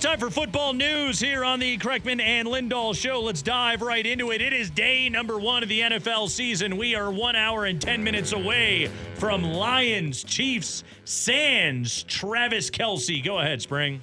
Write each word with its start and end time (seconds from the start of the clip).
Time 0.00 0.18
for 0.18 0.30
football 0.30 0.72
news 0.72 1.20
here 1.20 1.44
on 1.44 1.60
the 1.60 1.76
Kreckman 1.76 2.22
and 2.22 2.48
Lindahl 2.48 2.96
show. 2.96 3.20
Let's 3.20 3.42
dive 3.42 3.82
right 3.82 4.06
into 4.06 4.30
it. 4.30 4.40
It 4.40 4.54
is 4.54 4.70
day 4.70 5.10
number 5.10 5.38
one 5.38 5.62
of 5.62 5.68
the 5.68 5.80
NFL 5.80 6.30
season. 6.30 6.78
We 6.78 6.94
are 6.94 7.10
one 7.10 7.36
hour 7.36 7.66
and 7.66 7.78
10 7.78 8.02
minutes 8.02 8.32
away 8.32 8.90
from 9.16 9.44
Lions, 9.44 10.24
Chiefs, 10.24 10.84
Sands, 11.04 12.04
Travis 12.04 12.70
Kelce. 12.70 13.22
Go 13.22 13.40
ahead, 13.40 13.60
Spring. 13.60 14.00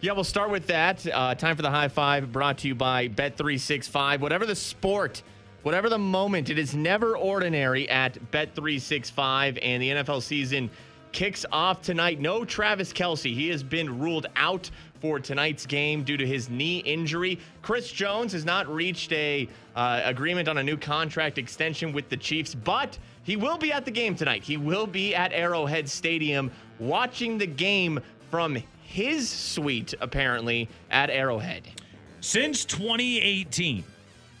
Yeah, 0.00 0.12
we'll 0.12 0.22
start 0.22 0.50
with 0.50 0.68
that. 0.68 1.04
Uh, 1.04 1.34
time 1.34 1.56
for 1.56 1.62
the 1.62 1.70
high 1.70 1.88
five 1.88 2.30
brought 2.30 2.58
to 2.58 2.68
you 2.68 2.76
by 2.76 3.08
Bet365. 3.08 4.20
Whatever 4.20 4.46
the 4.46 4.54
sport, 4.54 5.24
whatever 5.64 5.88
the 5.88 5.98
moment, 5.98 6.48
it 6.48 6.60
is 6.60 6.76
never 6.76 7.16
ordinary 7.16 7.88
at 7.88 8.30
Bet365, 8.30 9.58
and 9.60 9.82
the 9.82 9.88
NFL 9.90 10.22
season 10.22 10.70
kicks 11.14 11.46
off 11.52 11.80
tonight. 11.80 12.20
No 12.20 12.44
Travis 12.44 12.92
Kelce. 12.92 13.32
He 13.32 13.48
has 13.48 13.62
been 13.62 14.00
ruled 14.00 14.26
out 14.36 14.68
for 15.04 15.20
tonight's 15.20 15.66
game 15.66 16.02
due 16.02 16.16
to 16.16 16.26
his 16.26 16.48
knee 16.48 16.78
injury. 16.78 17.38
Chris 17.60 17.92
Jones 17.92 18.32
has 18.32 18.46
not 18.46 18.66
reached 18.66 19.12
a 19.12 19.46
uh, 19.76 20.00
agreement 20.02 20.48
on 20.48 20.56
a 20.56 20.62
new 20.62 20.78
contract 20.78 21.36
extension 21.36 21.92
with 21.92 22.08
the 22.08 22.16
Chiefs, 22.16 22.54
but 22.54 22.98
he 23.22 23.36
will 23.36 23.58
be 23.58 23.70
at 23.70 23.84
the 23.84 23.90
game 23.90 24.14
tonight. 24.14 24.42
He 24.42 24.56
will 24.56 24.86
be 24.86 25.14
at 25.14 25.30
Arrowhead 25.34 25.90
Stadium 25.90 26.50
watching 26.78 27.36
the 27.36 27.46
game 27.46 28.00
from 28.30 28.56
his 28.82 29.28
suite, 29.28 29.92
apparently, 30.00 30.70
at 30.90 31.10
Arrowhead. 31.10 31.64
Since 32.22 32.64
2018, 32.64 33.84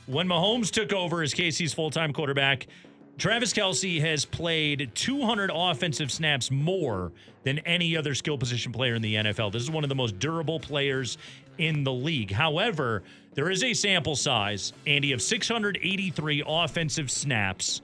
when 0.06 0.26
Mahomes 0.26 0.70
took 0.70 0.94
over 0.94 1.20
as 1.20 1.34
Casey's 1.34 1.74
full 1.74 1.90
time 1.90 2.14
quarterback, 2.14 2.68
Travis 3.16 3.52
Kelce 3.52 4.00
has 4.00 4.24
played 4.24 4.90
200 4.94 5.50
offensive 5.54 6.10
snaps 6.10 6.50
more 6.50 7.12
than 7.44 7.60
any 7.60 7.96
other 7.96 8.14
skill 8.14 8.36
position 8.36 8.72
player 8.72 8.96
in 8.96 9.02
the 9.02 9.14
NFL. 9.14 9.52
This 9.52 9.62
is 9.62 9.70
one 9.70 9.84
of 9.84 9.88
the 9.88 9.94
most 9.94 10.18
durable 10.18 10.58
players 10.58 11.16
in 11.58 11.84
the 11.84 11.92
league. 11.92 12.32
However, 12.32 13.02
there 13.34 13.50
is 13.50 13.62
a 13.62 13.72
sample 13.72 14.16
size, 14.16 14.72
Andy, 14.86 15.12
of 15.12 15.22
683 15.22 16.42
offensive 16.46 17.10
snaps 17.10 17.82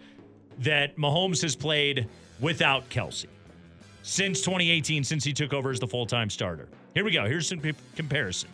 that 0.58 0.96
Mahomes 0.96 1.40
has 1.42 1.54
played 1.54 2.08
without 2.40 2.88
Kelce 2.88 3.26
since 4.02 4.40
2018, 4.40 5.04
since 5.04 5.22
he 5.22 5.32
took 5.32 5.52
over 5.52 5.70
as 5.70 5.78
the 5.78 5.86
full 5.86 6.06
time 6.06 6.28
starter. 6.28 6.68
Here 6.94 7.04
we 7.04 7.12
go. 7.12 7.26
Here's 7.26 7.46
some 7.46 7.60
comparison. 7.94 8.48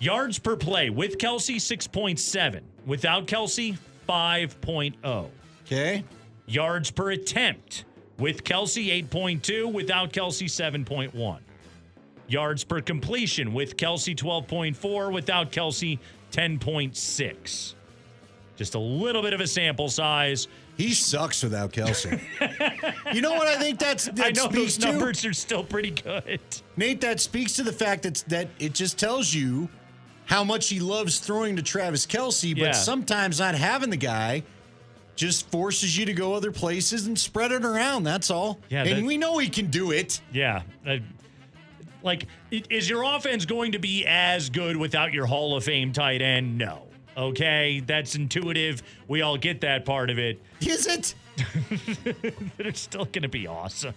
Yards 0.00 0.38
per 0.38 0.56
play 0.56 0.90
with 0.90 1.18
Kelce, 1.18 1.56
6.7. 1.56 2.60
Without 2.86 3.26
Kelce, 3.26 3.78
5.0. 4.08 5.30
Okay. 5.66 6.04
Yards 6.46 6.90
per 6.90 7.10
attempt 7.12 7.84
with 8.18 8.44
Kelce, 8.44 9.02
8.2. 9.08 9.72
Without 9.72 10.12
Kelce, 10.12 10.44
7.1. 10.46 11.38
Yards 12.28 12.64
per 12.64 12.80
completion 12.80 13.52
with 13.52 13.76
Kelce, 13.76 14.14
12.4. 14.16 15.12
Without 15.12 15.52
Kelce, 15.52 15.98
10.6. 16.32 17.74
Just 18.56 18.74
a 18.74 18.78
little 18.78 19.22
bit 19.22 19.32
of 19.32 19.40
a 19.40 19.46
sample 19.46 19.88
size. 19.88 20.46
He 20.76 20.92
sucks 20.92 21.42
without 21.42 21.72
Kelce. 21.72 22.20
you 23.14 23.20
know 23.20 23.32
what 23.32 23.46
I 23.46 23.56
think 23.56 23.78
that's 23.78 24.06
that 24.06 24.26
I 24.26 24.30
know 24.30 24.48
those 24.48 24.76
to? 24.78 24.86
numbers 24.92 25.24
are 25.24 25.32
still 25.32 25.62
pretty 25.64 25.90
good. 25.90 26.40
Nate, 26.76 27.00
that 27.00 27.20
speaks 27.20 27.54
to 27.54 27.62
the 27.62 27.72
fact 27.72 28.02
that 28.02 28.24
that 28.28 28.48
it 28.58 28.72
just 28.74 28.98
tells 28.98 29.32
you 29.32 29.68
how 30.26 30.42
much 30.42 30.68
he 30.68 30.80
loves 30.80 31.18
throwing 31.20 31.56
to 31.56 31.62
Travis 31.62 32.06
Kelce, 32.06 32.54
but 32.54 32.62
Yeah. 32.62 32.72
sometimes 32.72 33.38
not 33.38 33.54
having 33.54 33.90
the 33.90 33.96
guy 33.96 34.42
just 35.16 35.50
forces 35.50 35.96
you 35.96 36.04
to 36.06 36.12
go 36.12 36.34
other 36.34 36.50
places 36.52 37.06
and 37.06 37.18
spread 37.18 37.52
it 37.52 37.64
around. 37.64 38.02
That's 38.04 38.30
all. 38.30 38.58
Yeah, 38.68 38.82
and 38.84 38.98
that- 38.98 39.04
we 39.04 39.16
know 39.16 39.38
he 39.38 39.48
can 39.48 39.66
do 39.66 39.90
it. 39.92 40.20
Yeah. 40.32 40.62
uh, 40.86 40.96
like, 42.02 42.26
is 42.50 42.88
your 42.88 43.02
offense 43.02 43.46
going 43.46 43.72
to 43.72 43.78
be 43.78 44.04
as 44.06 44.50
good 44.50 44.76
without 44.76 45.12
your 45.14 45.24
Hall 45.26 45.56
of 45.56 45.64
Fame 45.64 45.92
tight 45.92 46.20
end? 46.20 46.58
No. 46.58 46.82
Okay. 47.16 47.80
That's 47.86 48.14
intuitive. 48.14 48.82
We 49.08 49.22
all 49.22 49.38
get 49.38 49.60
that 49.62 49.84
part 49.86 50.10
of 50.10 50.18
it. 50.18 50.40
Is 50.60 50.86
it? 50.86 51.14
But 52.56 52.66
it's 52.66 52.80
still 52.80 53.06
going 53.06 53.22
to 53.22 53.28
be 53.28 53.46
awesome. 53.46 53.94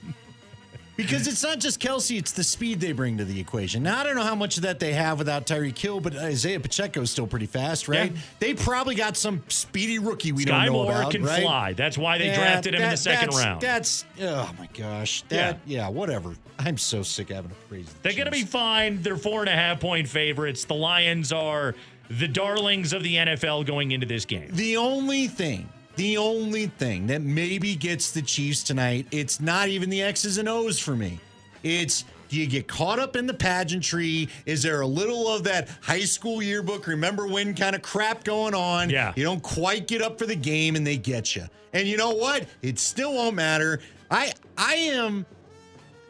Because 0.97 1.27
it's 1.27 1.43
not 1.43 1.59
just 1.59 1.79
Kelce, 1.79 2.17
it's 2.17 2.31
the 2.31 2.43
speed 2.43 2.79
they 2.79 2.91
bring 2.91 3.17
to 3.19 3.23
the 3.25 3.39
equation. 3.39 3.83
Now, 3.83 3.99
I 3.99 4.03
don't 4.03 4.15
know 4.15 4.23
how 4.23 4.35
much 4.35 4.57
of 4.57 4.63
that 4.63 4.79
they 4.79 4.93
have 4.93 5.19
without 5.19 5.45
Tyreek 5.45 5.77
Hill, 5.77 5.99
but 6.01 6.15
Isaiah 6.15 6.59
Pacheco 6.59 7.01
is 7.01 7.11
still 7.11 7.27
pretty 7.27 7.45
fast, 7.45 7.87
right? 7.87 8.11
Yeah. 8.11 8.19
They 8.39 8.53
probably 8.55 8.95
got 8.95 9.15
some 9.15 9.43
speedy 9.47 9.99
rookie 9.99 10.31
we 10.31 10.43
Skyy 10.43 10.47
don't 10.47 10.65
know 10.65 10.71
Moore 10.73 10.91
about, 10.91 11.11
can 11.11 11.23
right? 11.23 11.41
fly. 11.43 11.73
That's 11.73 11.97
why 11.97 12.17
they 12.17 12.25
Yeah, 12.27 12.35
drafted 12.37 12.73
him 12.73 12.81
in 12.81 12.89
the 12.89 12.97
second 12.97 13.29
that's- 13.31 13.45
round. 13.45 13.61
That's, 13.61 14.05
oh 14.21 14.51
my 14.57 14.67
gosh. 14.73 15.23
That, 15.29 15.59
yeah. 15.65 15.87
whatever. 15.87 16.33
I'm 16.59 16.77
so 16.79 17.03
sick 17.03 17.29
of 17.29 17.35
having 17.35 17.51
to 17.51 17.55
praise 17.69 17.85
the 17.87 17.99
They're 18.01 18.13
going 18.13 18.25
to 18.25 18.31
be 18.31 18.43
fine. 18.43 19.03
They're 19.03 19.17
four 19.17 19.41
and 19.41 19.49
a 19.49 19.53
half 19.55 19.79
point 19.79 20.07
favorites. 20.09 20.65
The 20.65 20.73
Lions 20.73 21.31
are 21.31 21.75
the 22.09 22.27
darlings 22.27 22.91
of 22.93 23.03
the 23.03 23.15
NFL 23.17 23.67
going 23.67 23.91
into 23.91 24.07
this 24.07 24.25
game. 24.25 24.49
The 24.51 24.77
only 24.77 25.27
thing, 25.27 25.69
the 25.97 26.17
only 26.17 26.67
thing 26.67 27.07
that 27.07 27.21
maybe 27.21 27.75
gets 27.75 28.11
the 28.11 28.21
Chiefs 28.21 28.63
tonight, 28.63 29.07
it's 29.11 29.41
not 29.41 29.67
even 29.67 29.89
the 29.89 30.01
X's 30.01 30.37
and 30.37 30.47
O's 30.47 30.79
for 30.79 30.95
me. 30.95 31.19
It's 31.63 32.05
do 32.29 32.37
you 32.37 32.47
get 32.47 32.67
caught 32.67 32.99
up 32.99 33.15
in 33.15 33.25
the 33.25 33.33
pageantry? 33.33 34.29
Is 34.45 34.61
there 34.61 34.81
a 34.81 34.87
little 34.87 35.27
of 35.27 35.43
that 35.45 35.69
high 35.81 36.01
school 36.01 36.41
yearbook, 36.41 36.87
remember 36.87 37.25
when 37.27 37.53
kind 37.55 37.75
of 37.75 37.81
crap 37.81 38.23
going 38.23 38.53
on? 38.53 38.89
Yeah. 38.89 39.13
You 39.15 39.23
don't 39.23 39.41
quite 39.41 39.87
get 39.87 40.01
up 40.01 40.19
for 40.19 40.25
the 40.25 40.35
game 40.35 40.75
and 40.75 40.85
they 40.85 40.97
get 40.97 41.35
you. 41.35 41.45
And 41.73 41.87
you 41.87 41.97
know 41.97 42.11
what? 42.11 42.45
It 42.61 42.79
still 42.79 43.13
won't 43.13 43.35
matter. 43.35 43.79
I 44.11 44.33
I 44.57 44.75
am 44.75 45.25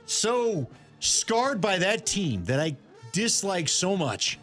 so 0.05 0.67
scarred 0.99 1.61
by 1.61 1.77
that 1.79 2.05
team 2.05 2.43
that 2.45 2.59
I 2.59 2.75
dislike 3.11 3.69
so 3.69 3.95
much. 3.95 4.39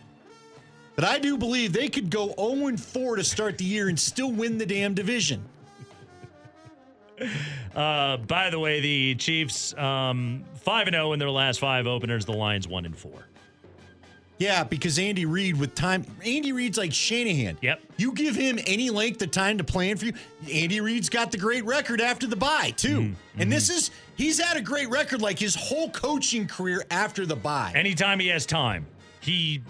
But 0.96 1.04
I 1.04 1.18
do 1.18 1.36
believe 1.36 1.72
they 1.72 1.88
could 1.88 2.10
go 2.10 2.34
0 2.38 2.76
4 2.76 3.16
to 3.16 3.24
start 3.24 3.58
the 3.58 3.64
year 3.64 3.88
and 3.88 3.98
still 3.98 4.30
win 4.30 4.58
the 4.58 4.66
damn 4.66 4.94
division. 4.94 5.44
Uh, 7.74 8.18
by 8.18 8.50
the 8.50 8.58
way, 8.58 8.80
the 8.80 9.16
Chiefs 9.16 9.76
um, 9.76 10.44
five 10.62 10.86
and 10.86 10.94
zero 10.94 11.12
in 11.12 11.18
their 11.18 11.30
last 11.30 11.58
five 11.58 11.88
openers. 11.88 12.24
The 12.24 12.32
Lions 12.32 12.68
one 12.68 12.86
and 12.86 12.96
four. 12.96 13.26
Yeah, 14.38 14.64
because 14.64 14.98
Andy 14.98 15.26
Reid 15.26 15.58
with 15.58 15.74
time, 15.74 16.04
Andy 16.24 16.52
Reid's 16.52 16.76
like 16.76 16.92
Shanahan. 16.92 17.56
Yep. 17.62 17.80
You 17.96 18.12
give 18.12 18.34
him 18.34 18.58
any 18.66 18.90
length 18.90 19.22
of 19.22 19.30
time 19.30 19.58
to 19.58 19.64
plan 19.64 19.96
for 19.96 20.06
you. 20.06 20.12
Andy 20.52 20.80
Reid's 20.80 21.08
got 21.08 21.30
the 21.30 21.38
great 21.38 21.64
record 21.64 22.00
after 22.00 22.26
the 22.26 22.36
bye, 22.36 22.72
too. 22.76 23.00
Mm-hmm. 23.00 23.40
And 23.40 23.52
this 23.52 23.70
is, 23.70 23.92
he's 24.16 24.40
had 24.40 24.56
a 24.56 24.60
great 24.60 24.88
record 24.88 25.22
like 25.22 25.38
his 25.38 25.54
whole 25.54 25.88
coaching 25.90 26.48
career 26.48 26.84
after 26.90 27.26
the 27.26 27.36
bye. 27.36 27.72
Anytime 27.76 28.18
he 28.18 28.28
has 28.28 28.44
time, 28.44 28.86
he 29.20 29.62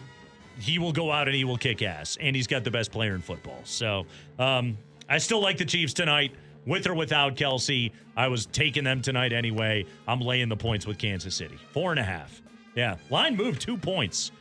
he 0.59 0.79
will 0.79 0.93
go 0.93 1.11
out 1.11 1.29
and 1.29 1.37
he 1.37 1.45
will 1.45 1.57
kick 1.57 1.83
ass. 1.83 2.17
And 2.21 2.35
he's 2.35 2.47
got 2.47 2.65
the 2.65 2.71
best 2.71 2.91
player 2.93 3.15
in 3.15 3.21
football. 3.21 3.61
So 3.65 4.07
um, 4.39 4.77
I 5.09 5.19
still 5.19 5.41
like 5.41 5.59
the 5.59 5.65
Chiefs 5.65 5.93
tonight, 5.93 6.33
with 6.67 6.87
or 6.87 6.95
without 6.95 7.37
Kelce. 7.37 7.93
I 8.17 8.29
was 8.29 8.47
taking 8.47 8.85
them 8.85 9.03
tonight 9.03 9.33
anyway. 9.33 9.87
I'm 10.09 10.21
laying 10.21 10.49
the 10.49 10.57
points 10.57 10.87
with 10.87 10.99
Kansas 10.99 11.35
City, 11.35 11.59
four 11.73 11.91
and 11.91 12.01
a 12.01 12.05
half. 12.05 12.41
Yeah, 12.75 12.97
line 13.11 13.37
moved 13.37 13.61
two 13.61 13.77
points 13.77 14.33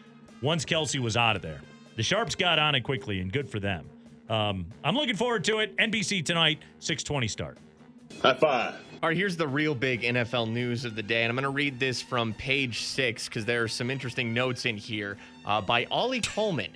once 0.42 0.66
Kelce 0.66 1.00
was 1.00 1.18
out 1.18 1.36
of 1.36 1.42
there. 1.42 1.62
The 1.96 2.04
Sharps 2.04 2.36
got 2.36 2.58
on 2.58 2.76
it 2.76 2.82
quickly, 2.82 3.20
and 3.20 3.32
good 3.32 3.50
for 3.50 3.60
them. 3.60 3.86
Um, 4.30 4.66
I'm 4.84 4.96
looking 4.96 5.16
forward 5.16 5.44
to 5.46 5.60
it. 5.60 5.76
NBC 5.78 6.26
tonight, 6.26 6.60
620 6.80 7.28
start. 7.28 7.58
High 8.22 8.34
five. 8.36 8.76
All 9.02 9.10
right, 9.10 9.18
here's 9.18 9.36
the 9.36 9.48
real 9.48 9.76
big 9.76 10.04
NFL 10.04 10.50
news 10.50 10.86
of 10.86 10.96
the 10.96 11.04
day, 11.04 11.24
and 11.24 11.30
I'm 11.30 11.36
going 11.36 11.44
to 11.44 11.50
read 11.50 11.78
this 11.78 12.02
from 12.02 12.34
page 12.36 12.84
six 12.84 13.28
because 13.28 13.44
there 13.44 13.62
are 13.62 13.68
some 13.68 13.92
interesting 13.92 14.34
notes 14.34 14.66
in 14.66 14.78
here 14.78 15.18
uh, 15.46 15.60
by 15.60 15.86
Oli 15.92 16.22
Coleman. 16.22 16.72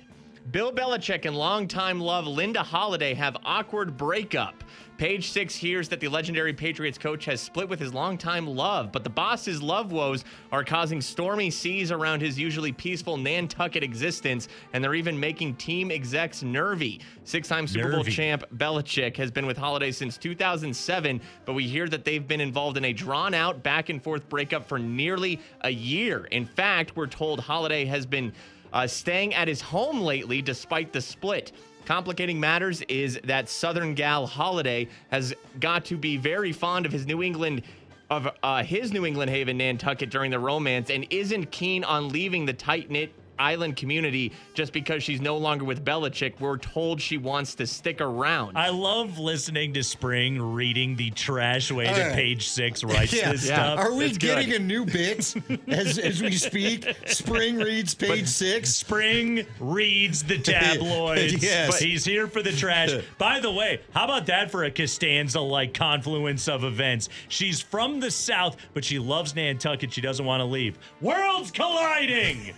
Bill 0.50 0.70
Belichick 0.70 1.24
and 1.24 1.36
longtime 1.36 2.00
love 2.00 2.26
Linda 2.26 2.62
Holliday 2.62 3.14
have 3.14 3.36
awkward 3.44 3.96
breakup. 3.96 4.62
Page 4.98 5.30
six 5.30 5.54
hears 5.54 5.88
that 5.90 6.00
the 6.00 6.08
legendary 6.08 6.52
Patriots 6.52 6.98
coach 6.98 7.24
has 7.26 7.40
split 7.40 7.68
with 7.68 7.78
his 7.78 7.94
longtime 7.94 8.48
love, 8.48 8.90
but 8.90 9.04
the 9.04 9.10
boss's 9.10 9.62
love 9.62 9.92
woes 9.92 10.24
are 10.50 10.64
causing 10.64 11.00
stormy 11.00 11.50
seas 11.50 11.92
around 11.92 12.20
his 12.20 12.36
usually 12.36 12.72
peaceful 12.72 13.16
Nantucket 13.16 13.84
existence, 13.84 14.48
and 14.72 14.82
they're 14.82 14.96
even 14.96 15.18
making 15.18 15.54
team 15.54 15.92
execs 15.92 16.42
nervy. 16.42 17.00
Six 17.22 17.46
time 17.46 17.68
Super 17.68 17.90
Bowl 17.90 17.98
Nervy. 17.98 18.10
champ 18.10 18.42
Belichick 18.56 19.16
has 19.18 19.30
been 19.30 19.46
with 19.46 19.56
Holliday 19.56 19.92
since 19.92 20.16
2007, 20.18 21.20
but 21.44 21.52
we 21.52 21.68
hear 21.68 21.88
that 21.88 22.04
they've 22.04 22.26
been 22.26 22.40
involved 22.40 22.76
in 22.76 22.86
a 22.86 22.92
drawn 22.92 23.34
out 23.34 23.62
back 23.62 23.90
and 23.90 24.02
forth 24.02 24.28
breakup 24.28 24.66
for 24.66 24.80
nearly 24.80 25.38
a 25.60 25.70
year. 25.70 26.24
In 26.32 26.44
fact, 26.44 26.96
we're 26.96 27.06
told 27.06 27.38
Holliday 27.38 27.84
has 27.84 28.04
been 28.04 28.32
uh, 28.72 28.88
staying 28.88 29.32
at 29.34 29.46
his 29.46 29.60
home 29.60 30.00
lately 30.00 30.42
despite 30.42 30.92
the 30.92 31.00
split. 31.00 31.52
Complicating 31.88 32.38
matters 32.38 32.82
is 32.82 33.18
that 33.24 33.48
Southern 33.48 33.94
gal 33.94 34.26
Holliday 34.26 34.88
has 35.10 35.32
got 35.58 35.86
to 35.86 35.96
be 35.96 36.18
very 36.18 36.52
fond 36.52 36.84
of 36.84 36.92
his 36.92 37.06
New 37.06 37.22
England 37.22 37.62
of 38.10 38.28
uh, 38.42 38.62
his 38.62 38.92
New 38.92 39.06
England 39.06 39.30
haven 39.30 39.56
Nantucket 39.56 40.10
during 40.10 40.30
the 40.30 40.38
romance 40.38 40.90
and 40.90 41.06
isn't 41.08 41.50
keen 41.50 41.84
on 41.84 42.10
leaving 42.10 42.44
the 42.44 42.52
tight 42.52 42.90
knit 42.90 43.10
island 43.38 43.76
community 43.76 44.32
just 44.54 44.72
because 44.72 45.02
she's 45.02 45.20
no 45.20 45.36
longer 45.36 45.64
with 45.64 45.84
Belichick. 45.84 46.40
We're 46.40 46.58
told 46.58 47.00
she 47.00 47.18
wants 47.18 47.54
to 47.56 47.66
stick 47.66 48.00
around. 48.00 48.56
I 48.56 48.70
love 48.70 49.18
listening 49.18 49.74
to 49.74 49.82
Spring 49.82 50.40
reading 50.40 50.96
the 50.96 51.10
trash 51.10 51.70
way 51.70 51.84
that 51.86 52.12
Uh, 52.12 52.14
page 52.14 52.48
six 52.48 52.82
writes 52.84 53.12
Yeah. 53.12 53.32
this 53.32 53.46
Yeah. 53.46 53.54
stuff. 53.54 53.78
Are 53.78 53.94
we 53.94 54.06
It's 54.06 54.18
getting 54.18 54.50
good. 54.50 54.60
a 54.60 54.64
new 54.64 54.84
bit 54.84 55.34
as, 55.68 55.98
as 55.98 56.22
we 56.22 56.32
speak? 56.32 56.86
Spring 57.06 57.56
reads 57.58 57.94
page 57.94 58.26
six. 58.28 58.74
Spring 58.74 59.46
reads 59.60 60.22
the 60.24 60.38
tabloids. 60.38 61.42
Yes. 61.42 61.70
But 61.70 61.80
he's 61.82 62.04
here 62.04 62.26
for 62.26 62.42
the 62.42 62.52
trash. 62.52 62.90
By 63.18 63.40
the 63.40 63.50
way, 63.50 63.80
how 63.92 64.04
about 64.04 64.26
that 64.26 64.50
for 64.50 64.64
a 64.64 64.70
Costanza 64.70 65.40
like 65.40 65.74
confluence 65.74 66.48
of 66.48 66.64
events? 66.64 67.08
She's 67.28 67.60
from 67.60 68.00
the 68.00 68.10
South, 68.10 68.56
but 68.74 68.84
she 68.84 68.98
loves 68.98 69.34
Nantucket. 69.34 69.92
She 69.92 70.00
doesn't 70.00 70.24
want 70.24 70.40
to 70.40 70.44
leave. 70.44 70.78
Worlds 71.00 71.50
colliding. 71.50 72.52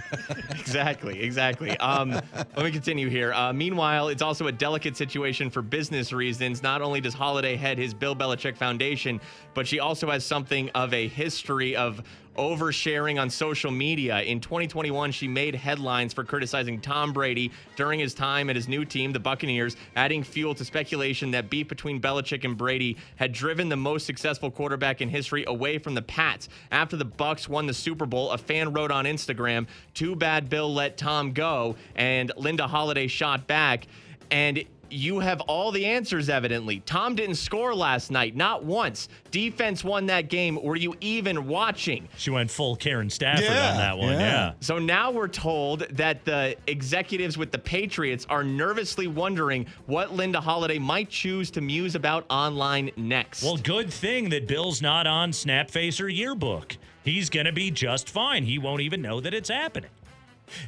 exactly, 0.50 1.22
exactly. 1.22 1.76
Um, 1.78 2.10
let 2.10 2.58
me 2.58 2.70
continue 2.70 3.08
here. 3.08 3.32
Uh, 3.32 3.52
meanwhile, 3.52 4.08
it's 4.08 4.22
also 4.22 4.46
a 4.46 4.52
delicate 4.52 4.96
situation 4.96 5.50
for 5.50 5.62
business 5.62 6.12
reasons. 6.12 6.62
Not 6.62 6.82
only 6.82 7.00
does 7.00 7.14
Holliday 7.14 7.56
head 7.56 7.78
his 7.78 7.94
Bill 7.94 8.16
Belichick 8.16 8.56
Foundation, 8.56 9.20
but 9.54 9.66
she 9.66 9.80
also 9.80 10.10
has 10.10 10.24
something 10.24 10.70
of 10.70 10.92
a 10.94 11.08
history 11.08 11.76
of 11.76 12.02
oversharing 12.36 13.20
on 13.20 13.28
social 13.30 13.70
media. 13.70 14.20
In 14.22 14.40
2021, 14.40 15.12
she 15.12 15.28
made 15.28 15.54
headlines 15.54 16.12
for 16.12 16.24
criticizing 16.24 16.80
Tom 16.80 17.12
Brady 17.12 17.50
during 17.76 18.00
his 18.00 18.14
time 18.14 18.48
at 18.48 18.56
his 18.56 18.68
new 18.68 18.84
team, 18.84 19.12
the 19.12 19.20
Buccaneers, 19.20 19.76
adding 19.96 20.22
fuel 20.22 20.54
to 20.54 20.64
speculation 20.64 21.30
that 21.32 21.50
beef 21.50 21.68
between 21.68 22.00
Belichick 22.00 22.44
and 22.44 22.56
Brady 22.56 22.96
had 23.16 23.32
driven 23.32 23.68
the 23.68 23.76
most 23.76 24.06
successful 24.06 24.50
quarterback 24.50 25.00
in 25.00 25.08
history 25.08 25.44
away 25.46 25.78
from 25.78 25.94
the 25.94 26.02
Pats. 26.02 26.48
After 26.70 26.96
the 26.96 27.04
Bucks 27.04 27.48
won 27.48 27.66
the 27.66 27.74
Super 27.74 28.06
Bowl, 28.06 28.30
a 28.30 28.38
fan 28.38 28.72
wrote 28.72 28.90
on 28.90 29.04
Instagram, 29.04 29.66
"Too 29.94 30.16
bad 30.16 30.48
Bill 30.48 30.72
let 30.72 30.96
Tom 30.96 31.32
go," 31.32 31.76
and 31.94 32.32
Linda 32.36 32.66
Holliday 32.66 33.08
shot 33.08 33.46
back, 33.46 33.86
and 34.30 34.64
you 34.92 35.18
have 35.20 35.40
all 35.42 35.72
the 35.72 35.84
answers, 35.86 36.28
evidently. 36.28 36.80
Tom 36.86 37.14
didn't 37.14 37.36
score 37.36 37.74
last 37.74 38.10
night, 38.10 38.36
not 38.36 38.64
once. 38.64 39.08
Defense 39.30 39.82
won 39.82 40.06
that 40.06 40.28
game. 40.28 40.58
Were 40.62 40.76
you 40.76 40.94
even 41.00 41.46
watching? 41.46 42.08
She 42.16 42.30
went 42.30 42.50
full 42.50 42.76
Karen 42.76 43.10
Stafford 43.10 43.44
Yeah, 43.44 43.70
on 43.70 43.76
that 43.78 43.98
one. 43.98 44.12
yeah. 44.12 44.18
Yeah. 44.18 44.52
So 44.60 44.78
now 44.78 45.10
we're 45.10 45.28
told 45.28 45.80
that 45.90 46.24
the 46.24 46.56
executives 46.66 47.36
with 47.38 47.50
the 47.52 47.58
Patriots 47.58 48.26
are 48.28 48.44
nervously 48.44 49.06
wondering 49.06 49.66
what 49.86 50.12
Linda 50.12 50.40
Holliday 50.40 50.78
might 50.78 51.08
choose 51.08 51.50
to 51.52 51.60
muse 51.60 51.94
about 51.94 52.24
online 52.30 52.90
next. 52.96 53.42
Well, 53.42 53.56
good 53.56 53.92
thing 53.92 54.28
that 54.30 54.46
Bill's 54.46 54.82
not 54.82 55.06
on 55.06 55.30
Snapface 55.32 56.00
or 56.00 56.08
Yearbook. 56.08 56.76
He's 57.04 57.30
going 57.30 57.46
to 57.46 57.52
be 57.52 57.70
just 57.70 58.08
fine. 58.08 58.44
He 58.44 58.58
won't 58.58 58.80
even 58.82 59.02
know 59.02 59.20
that 59.20 59.34
it's 59.34 59.48
happening. 59.48 59.90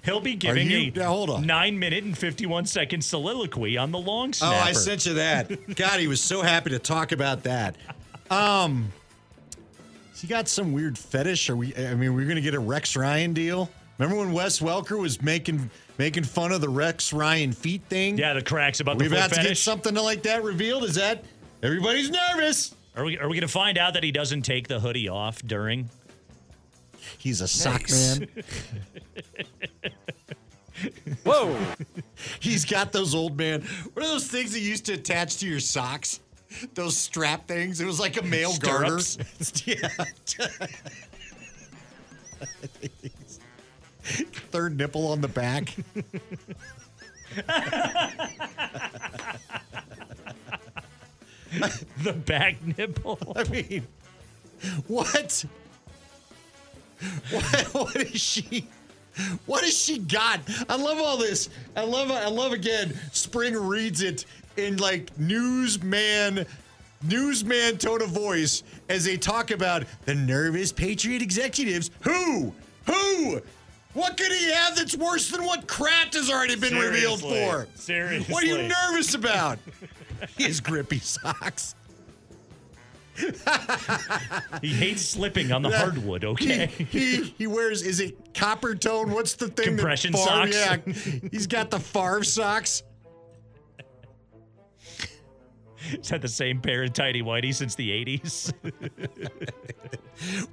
He'll 0.05 0.21
be 0.21 0.35
giving 0.35 0.71
you- 0.71 0.93
a 0.97 1.05
hold 1.05 1.31
on. 1.31 1.47
nine 1.47 1.79
minute 1.79 2.05
and 2.05 2.17
51 2.17 2.67
second 2.67 3.03
soliloquy 3.05 3.77
on 3.77 3.91
the 3.93 3.99
long 3.99 4.33
story. 4.33 4.55
Oh. 4.55 4.59
I 4.61 4.73
sent 4.73 5.07
you 5.07 5.15
that. 5.15 5.51
God, 5.77 6.01
he 6.01 6.07
was 6.07 6.21
so 6.21 6.43
happy 6.43 6.71
to 6.71 6.79
talk 6.79 7.13
about 7.13 7.43
that. 7.45 7.77
Um, 8.31 8.93
has 10.11 10.21
he 10.21 10.27
got 10.27 10.49
some 10.49 10.73
weird 10.73 10.97
fetish? 10.97 11.51
Are 11.51 11.57
we? 11.57 11.75
I 11.77 11.95
mean, 11.95 12.15
we're 12.15 12.27
gonna 12.29 12.41
get 12.41 12.55
a 12.55 12.61
Rex 12.61 12.97
Ryan 12.97 13.33
deal. 13.33 13.71
Remember 13.99 14.19
when 14.21 14.33
Wes 14.33 14.59
Welker 14.61 14.99
was 14.99 15.23
making 15.23 15.71
making 15.99 16.25
fun 16.25 16.51
of 16.53 16.61
the 16.61 16.69
Rex 16.69 17.13
Ryan 17.13 17.53
feet 17.53 17.83
thing? 17.89 18.19
Yeah, 18.19 18.33
the 18.35 18.43
cracks 18.43 18.81
about 18.81 18.99
We've 18.99 19.11
the 19.11 19.17
foot 19.17 19.33
to 19.35 19.43
get 19.43 19.57
something 19.57 19.95
like 19.95 20.23
that 20.25 20.43
revealed. 20.43 20.85
Is 20.85 20.97
that 20.97 21.25
everybody's 21.63 22.11
nervous? 22.11 22.75
Are 22.97 23.05
we, 23.05 23.19
are 23.19 23.29
we 23.29 23.35
going 23.35 23.41
to 23.47 23.49
find 23.53 23.77
out 23.77 23.95
that 23.95 24.05
he 24.05 24.13
doesn't 24.13 24.43
take 24.43 24.69
the 24.69 24.79
hoodie 24.79 25.09
off 25.09 25.43
during? 25.43 25.91
He's 27.19 27.41
a 27.41 27.49
sock 27.49 27.91
man. 27.91 28.29
Whoa. 31.25 31.57
He's 32.41 32.65
got 32.65 32.93
those 32.93 33.15
old 33.15 33.37
man. 33.37 33.63
What 33.93 34.05
are 34.05 34.09
those 34.09 34.27
things 34.27 34.53
that 34.53 34.61
you 34.61 34.71
used 34.71 34.87
to 34.87 34.95
attach 34.95 35.37
to 35.39 35.47
your 35.47 35.61
socks? 35.61 36.21
Those 36.75 36.97
strap 36.97 37.49
things. 37.49 37.81
It 37.81 37.87
was 37.87 37.99
like 37.99 38.17
a 38.17 38.23
male 38.23 38.53
Stirrups? 38.53 39.17
garter. 39.17 39.65
yeah. 39.67 39.89
Third 44.51 44.77
nipple 44.77 45.09
on 45.09 45.21
the 45.21 45.29
back. 45.29 45.75
The 52.03 52.13
back 52.13 52.57
nipple. 52.79 53.19
I 53.35 53.45
mean, 53.45 53.87
what? 54.87 55.45
What? 57.31 57.75
What 57.75 57.97
is 57.97 58.21
she? 58.21 58.67
What 59.47 59.63
has 59.63 59.79
she 59.79 59.99
got? 59.99 60.41
I 60.69 60.77
love 60.77 60.99
all 60.99 61.17
this. 61.17 61.49
I 61.77 61.85
love. 61.85 62.11
I 62.11 62.29
love 62.29 62.53
again. 62.53 62.99
Spring 63.13 63.55
reads 63.57 64.03
it 64.03 64.25
in 64.57 64.77
like 64.79 65.17
newsman, 65.19 66.47
newsman 67.03 67.79
tone 67.79 68.03
of 68.03 68.11
voice 68.11 68.63
as 68.89 69.05
they 69.05 69.17
talk 69.17 69.51
about 69.51 69.85
the 70.05 70.15
nervous 70.15 70.73
Patriot 70.73 71.23
executives. 71.23 71.91
Who? 72.03 72.53
Who? 72.87 73.41
What 73.95 74.17
could 74.17 74.33
he 74.33 74.53
have 74.53 74.75
that's 74.77 74.97
worse 74.97 75.31
than 75.31 75.45
what 75.45 75.69
Kraft 75.69 76.15
has 76.15 76.29
already 76.29 76.57
been 76.57 76.77
revealed 76.77 77.21
for? 77.21 77.69
Seriously. 77.77 78.33
What 78.33 78.43
are 78.43 78.47
you 78.47 78.69
nervous 78.69 79.15
about? 79.15 79.59
His 80.37 80.61
grippy 80.61 80.99
socks. 80.99 81.77
He 84.61 84.69
hates 84.69 85.03
slipping 85.03 85.53
on 85.53 85.63
the 85.63 85.71
hardwood, 85.71 86.25
okay? 86.25 86.67
He, 86.67 86.85
he 86.85 87.23
he 87.39 87.47
wears 87.47 87.83
is 87.83 88.01
it 88.01 88.35
copper 88.35 88.75
tone? 88.75 89.11
What's 89.13 89.35
the 89.35 89.49
thing? 89.49 89.77
that 89.77 89.77
Compression 89.77 90.13
Favre- 90.13 90.53
socks? 90.53 90.57
Yeah, 91.07 91.23
he's 91.31 91.47
got 91.47 91.71
the 91.71 91.79
Favre 91.79 92.25
socks. 92.25 92.83
He's 95.77 96.09
had 96.09 96.23
the 96.23 96.29
same 96.29 96.61
pair 96.61 96.83
of 96.83 96.93
tidy 96.95 97.23
whitey 97.23 97.55
since 97.55 97.75
the 97.75 97.91
80s. 97.91 98.53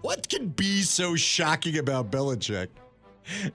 What 0.02 0.28
can 0.28 0.50
be 0.50 0.82
so 0.82 1.16
shocking 1.16 1.78
about 1.78 2.12
Belichick? 2.12 2.68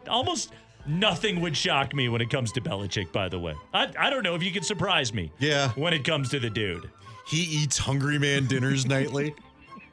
Almost 0.09 0.53
nothing 0.87 1.41
would 1.41 1.57
shock 1.57 1.95
me 1.95 2.09
when 2.09 2.21
it 2.21 2.31
comes 2.31 2.53
to 2.53 2.61
Belichick, 2.61 3.13
by 3.13 3.29
the 3.29 3.39
way. 3.39 3.55
I, 3.75 3.91
I 3.99 4.11
don't 4.11 4.23
know 4.23 4.35
if 4.35 4.43
you 4.43 4.53
can 4.53 4.63
surprise 4.63 5.13
me. 5.13 5.33
Yeah. 5.39 5.71
When 5.71 5.93
it 5.93 6.05
comes 6.05 6.29
to 6.31 6.41
the 6.41 6.51
dude. 6.51 6.91
He 7.27 7.43
eats 7.43 7.79
hungry 7.79 8.19
man 8.19 8.47
dinners 8.47 8.87
nightly. 8.87 9.35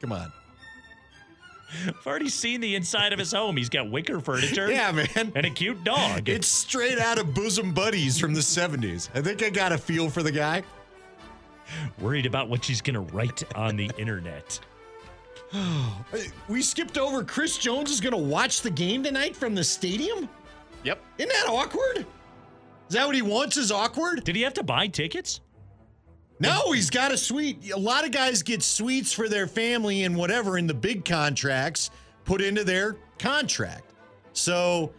Come 0.00 0.12
on. 0.12 0.32
I've 1.88 2.06
already 2.06 2.28
seen 2.28 2.60
the 2.60 2.76
inside 2.76 3.12
of 3.12 3.18
his 3.18 3.32
home. 3.32 3.56
He's 3.56 3.68
got 3.68 3.90
wicker 3.90 4.20
furniture. 4.20 4.70
Yeah, 4.70 4.92
man. 4.92 5.32
And 5.34 5.46
a 5.46 5.50
cute 5.50 5.82
dog. 5.82 6.28
It's 6.28 6.46
straight 6.46 6.98
out 6.98 7.18
of 7.18 7.34
Bosom 7.34 7.72
Buddies 7.72 8.18
from 8.18 8.32
the 8.34 8.40
70s. 8.40 9.08
I 9.14 9.20
think 9.20 9.42
I 9.42 9.50
got 9.50 9.72
a 9.72 9.78
feel 9.78 10.08
for 10.08 10.22
the 10.22 10.30
guy. 10.30 10.62
Worried 11.98 12.26
about 12.26 12.48
what 12.48 12.64
she's 12.64 12.80
going 12.80 12.94
to 12.94 13.14
write 13.14 13.42
on 13.56 13.76
the 13.76 13.90
internet. 13.98 14.60
We 16.48 16.62
skipped 16.62 16.98
over 16.98 17.24
Chris 17.24 17.58
Jones 17.58 17.90
is 17.90 18.00
going 18.00 18.12
to 18.12 18.18
watch 18.18 18.60
the 18.60 18.70
game 18.70 19.02
tonight 19.02 19.34
from 19.34 19.54
the 19.54 19.64
stadium? 19.64 20.28
Yep. 20.84 21.00
Isn't 21.18 21.32
that 21.32 21.46
awkward? 21.48 22.06
Is 22.88 22.94
that 22.94 23.06
what 23.06 23.14
he 23.14 23.22
wants 23.22 23.56
is 23.56 23.72
awkward? 23.72 24.24
Did 24.24 24.36
he 24.36 24.42
have 24.42 24.54
to 24.54 24.62
buy 24.62 24.86
tickets? 24.86 25.40
No, 26.40 26.72
he's 26.72 26.90
got 26.90 27.12
a 27.12 27.16
suite. 27.16 27.70
A 27.72 27.78
lot 27.78 28.04
of 28.04 28.10
guys 28.10 28.42
get 28.42 28.62
suites 28.62 29.12
for 29.12 29.28
their 29.28 29.46
family 29.46 30.02
and 30.02 30.16
whatever 30.16 30.58
in 30.58 30.66
the 30.66 30.74
big 30.74 31.04
contracts 31.04 31.90
put 32.24 32.40
into 32.42 32.64
their 32.64 32.96
contract. 33.18 33.92
So 34.32 34.92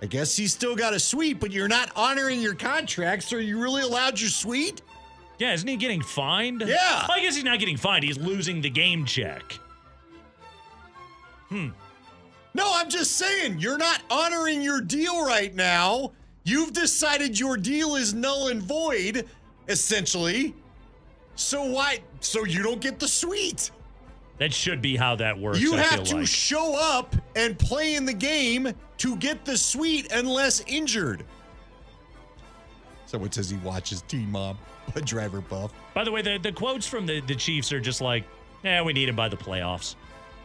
I 0.00 0.06
guess 0.06 0.36
he's 0.36 0.52
still 0.52 0.76
got 0.76 0.94
a 0.94 1.00
suite, 1.00 1.40
but 1.40 1.52
you're 1.52 1.68
not 1.68 1.90
honoring 1.96 2.40
your 2.40 2.54
contract. 2.54 3.24
So 3.24 3.36
are 3.36 3.40
you 3.40 3.60
really 3.60 3.82
allowed 3.82 4.20
your 4.20 4.30
suite? 4.30 4.80
Yeah, 5.38 5.52
isn't 5.54 5.66
he 5.66 5.76
getting 5.76 6.02
fined? 6.02 6.62
Yeah. 6.66 7.06
Well, 7.08 7.18
I 7.18 7.20
guess 7.20 7.34
he's 7.34 7.44
not 7.44 7.58
getting 7.58 7.76
fined. 7.76 8.04
He's 8.04 8.18
losing 8.18 8.60
the 8.60 8.70
game 8.70 9.04
check. 9.04 9.58
Hmm. 11.48 11.68
No, 12.54 12.70
I'm 12.74 12.88
just 12.90 13.12
saying 13.12 13.58
you're 13.60 13.78
not 13.78 14.02
honoring 14.10 14.60
your 14.62 14.80
deal 14.80 15.24
right 15.24 15.54
now. 15.54 16.12
You've 16.44 16.72
decided 16.72 17.38
your 17.38 17.56
deal 17.56 17.96
is 17.96 18.12
null 18.14 18.48
and 18.48 18.62
void, 18.62 19.26
essentially. 19.68 20.54
So 21.36 21.64
why? 21.64 22.00
So 22.20 22.44
you 22.44 22.62
don't 22.62 22.80
get 22.80 22.98
the 22.98 23.08
suite. 23.08 23.70
That 24.38 24.52
should 24.54 24.80
be 24.80 24.96
how 24.96 25.16
that 25.16 25.38
works. 25.38 25.60
You 25.60 25.74
I 25.74 25.82
have 25.82 26.02
to 26.04 26.16
like. 26.16 26.26
show 26.26 26.74
up 26.74 27.14
and 27.36 27.58
play 27.58 27.94
in 27.94 28.06
the 28.06 28.14
game 28.14 28.72
to 28.98 29.16
get 29.16 29.44
the 29.44 29.56
suite 29.56 30.10
unless 30.12 30.64
injured. 30.66 31.24
Someone 33.04 33.30
says 33.32 33.50
he 33.50 33.58
watches 33.58 34.02
Teen 34.02 34.30
Mom, 34.30 34.56
a 34.94 35.00
driver 35.02 35.40
buff. 35.40 35.72
By 35.94 36.04
the 36.04 36.12
way, 36.12 36.22
the, 36.22 36.38
the 36.38 36.52
quotes 36.52 36.86
from 36.86 37.06
the, 37.06 37.20
the 37.20 37.34
Chiefs 37.34 37.70
are 37.72 37.80
just 37.80 38.00
like, 38.00 38.24
yeah, 38.64 38.82
we 38.82 38.92
need 38.92 39.08
him 39.08 39.16
by 39.16 39.28
the 39.28 39.36
playoffs. 39.36 39.94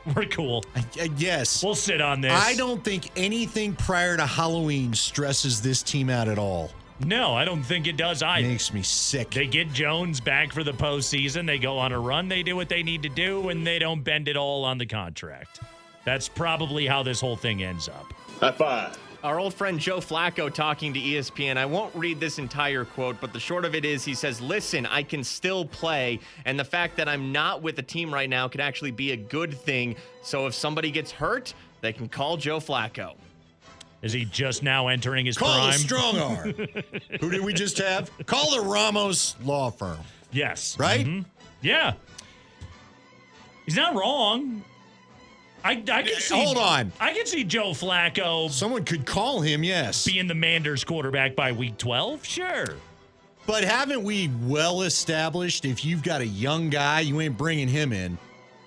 We're 0.16 0.26
cool. 0.26 0.64
I, 0.76 0.86
I 1.02 1.08
guess. 1.08 1.64
We'll 1.64 1.76
sit 1.76 2.02
on 2.02 2.22
this. 2.22 2.32
I 2.32 2.56
don't 2.56 2.84
think 2.84 3.10
anything 3.16 3.74
prior 3.74 4.18
to 4.18 4.26
Halloween 4.26 4.94
stresses 4.94 5.62
this 5.62 5.82
team 5.82 6.10
out 6.10 6.28
at 6.28 6.38
all. 6.38 6.72
No, 7.00 7.34
I 7.34 7.44
don't 7.44 7.64
think 7.64 7.88
it 7.88 7.98
does 7.98 8.24
either. 8.24 8.48
Makes 8.48 8.72
me 8.72 8.82
sick. 8.82 9.32
They 9.32 9.48
get 9.48 9.74
Jones 9.74 10.22
back 10.22 10.54
for 10.54 10.64
the 10.64 10.72
postseason. 10.72 11.46
They 11.46 11.58
go 11.58 11.78
on 11.78 11.92
a 11.92 12.00
run. 12.00 12.30
They 12.30 12.42
do 12.42 12.56
what 12.56 12.70
they 12.70 12.84
need 12.84 13.04
to 13.04 13.10
do, 13.10 13.50
and 13.50 13.68
they 13.68 13.80
don't 13.80 14.02
bend 14.02 14.28
it 14.30 14.38
all 14.38 14.64
on 14.64 14.78
the 14.78 14.86
contract. 14.86 15.60
That's 16.06 16.30
probably 16.30 16.86
how 16.86 17.04
this 17.04 17.20
whole 17.20 17.36
thing 17.36 17.64
ends 17.64 17.90
up. 17.90 18.14
High 18.40 18.52
five. 18.52 18.98
Our 19.26 19.40
old 19.40 19.56
friend 19.56 19.80
Joe 19.80 19.98
Flacco 19.98 20.54
talking 20.54 20.94
to 20.94 21.00
ESPN. 21.00 21.58
I 21.58 21.66
won't 21.66 21.96
read 21.96 22.20
this 22.20 22.38
entire 22.38 22.86
quote, 22.86 23.20
but 23.20 23.34
the 23.34 23.40
short 23.40 23.66
of 23.66 23.74
it 23.74 23.84
is 23.84 24.06
he 24.06 24.14
says, 24.14 24.40
Listen, 24.40 24.86
I 24.86 25.02
can 25.02 25.24
still 25.24 25.66
play, 25.66 26.20
and 26.46 26.60
the 26.60 26.64
fact 26.64 26.96
that 26.98 27.10
I'm 27.10 27.32
not 27.32 27.64
with 27.64 27.76
the 27.76 27.82
team 27.82 28.14
right 28.14 28.30
now 28.30 28.48
could 28.48 28.62
actually 28.62 28.92
be 28.92 29.14
a 29.14 29.18
good 29.18 29.56
thing. 29.58 29.96
So 30.22 30.46
if 30.46 30.54
somebody 30.54 30.92
gets 30.92 31.12
hurt, 31.12 31.56
they 31.82 31.92
can 31.92 32.08
call 32.08 32.38
Joe 32.38 32.60
Flacco. 32.60 33.16
Is 34.04 34.14
he 34.14 34.26
just 34.26 34.62
now 34.62 34.90
entering 34.90 35.26
his 35.26 35.40
Call 35.40 35.56
prime? 35.56 35.72
the 35.72 35.80
strong 35.80 36.20
arm. 36.20 36.54
Who 37.20 37.32
did 37.32 37.42
we 37.42 37.52
just 37.52 37.80
have? 37.80 38.12
Call 38.28 38.52
the 38.52 38.62
Ramos 38.62 39.38
Law 39.44 39.72
Firm. 39.72 39.98
Yes. 40.32 40.78
Right? 40.78 41.04
Mhm. 41.04 41.26
Yeah. 41.64 41.94
He's 43.66 43.76
not 43.76 43.96
wrong. 43.96 44.64
I, 45.66 45.72
I 45.92 46.04
can 46.04 46.20
see. 46.20 46.36
Hold 46.36 46.58
on. 46.58 46.92
I 47.00 47.12
can 47.12 47.26
see 47.26 47.44
Joe 47.44 47.72
Flacco 47.72 48.52
Someone 48.52 48.86
could 48.86 49.04
call 49.04 49.42
him, 49.42 49.64
yes. 49.64 50.06
being 50.06 50.28
the 50.28 50.36
Manders 50.36 50.84
quarterback 50.84 51.36
by 51.36 51.52
week 51.54 51.78
12. 51.80 52.24
Sure. 52.24 52.68
But 53.48 53.64
haven't 53.64 54.04
we 54.04 54.30
well 54.44 54.84
established 54.84 55.66
if 55.66 55.84
you've 55.84 56.04
got 56.04 56.22
a 56.22 56.28
young 56.28 56.70
guy, 56.70 57.00
you 57.00 57.20
ain't 57.20 57.36
bringing 57.36 57.68
him 57.68 57.94
in? 57.94 58.20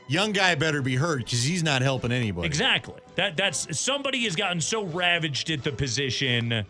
Young 0.09 0.33
guy 0.33 0.57
better 0.57 0.83
be 0.83 0.97
hurt 0.97 1.19
because 1.19 1.45
he's 1.45 1.63
not 1.63 1.83
helping 1.83 2.11
anybody. 2.11 2.47
Exactly. 2.47 3.01
That 3.15 3.37
that's 3.37 3.79
somebody 3.79 4.25
has 4.25 4.35
gotten 4.35 4.61
so 4.61 4.85
ravaged 4.85 5.51
at 5.51 5.63
the 5.63 5.71
position. 5.71 6.65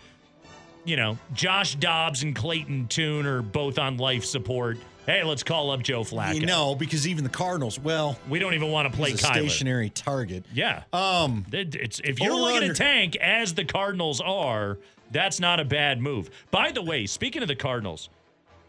You 0.85 0.97
know, 0.97 1.19
Josh 1.33 1.77
Dobbs 1.77 2.23
and 2.23 2.35
Clayton 2.35 2.89
Tune 2.89 3.27
are 3.27 3.41
both 3.41 3.79
on 3.79 3.97
life 3.97 4.25
support. 4.25 4.77
Hey, 5.09 5.25
let's 5.25 5.43
call 5.43 5.71
up 5.71 5.83
Joe 5.83 6.03
Flacco. 6.03 6.35
You 6.35 6.45
know, 6.45 6.75
because 6.75 7.09
even 7.09 7.25
the 7.25 7.31
Cardinals, 7.31 7.81
well, 7.81 8.19
we 8.29 8.39
don't 8.39 8.53
even 8.53 8.71
want 8.71 8.91
to 8.93 8.95
play 8.95 9.13
he's 9.13 9.25
a 9.25 9.27
Kyler. 9.27 9.33
stationary 9.33 9.89
target. 9.89 10.45
Yeah. 10.53 10.83
Um, 10.93 11.47
It- 11.51 11.75
It's 11.75 11.99
if 12.05 12.21
you're 12.21 12.35
looking 12.37 12.59
under. 12.59 12.71
at 12.73 12.77
tank 12.77 13.17
as 13.17 13.55
the 13.55 13.65
Cardinals 13.65 14.21
are, 14.21 14.77
that's 15.11 15.41
not 15.41 15.61
a 15.61 15.65
bad 15.65 15.99
move. 16.03 16.29
By 16.51 16.73
the 16.73 16.83
way, 16.83 17.07
speaking 17.07 17.41
of 17.41 17.49
the 17.49 17.57
Cardinals, 17.57 18.11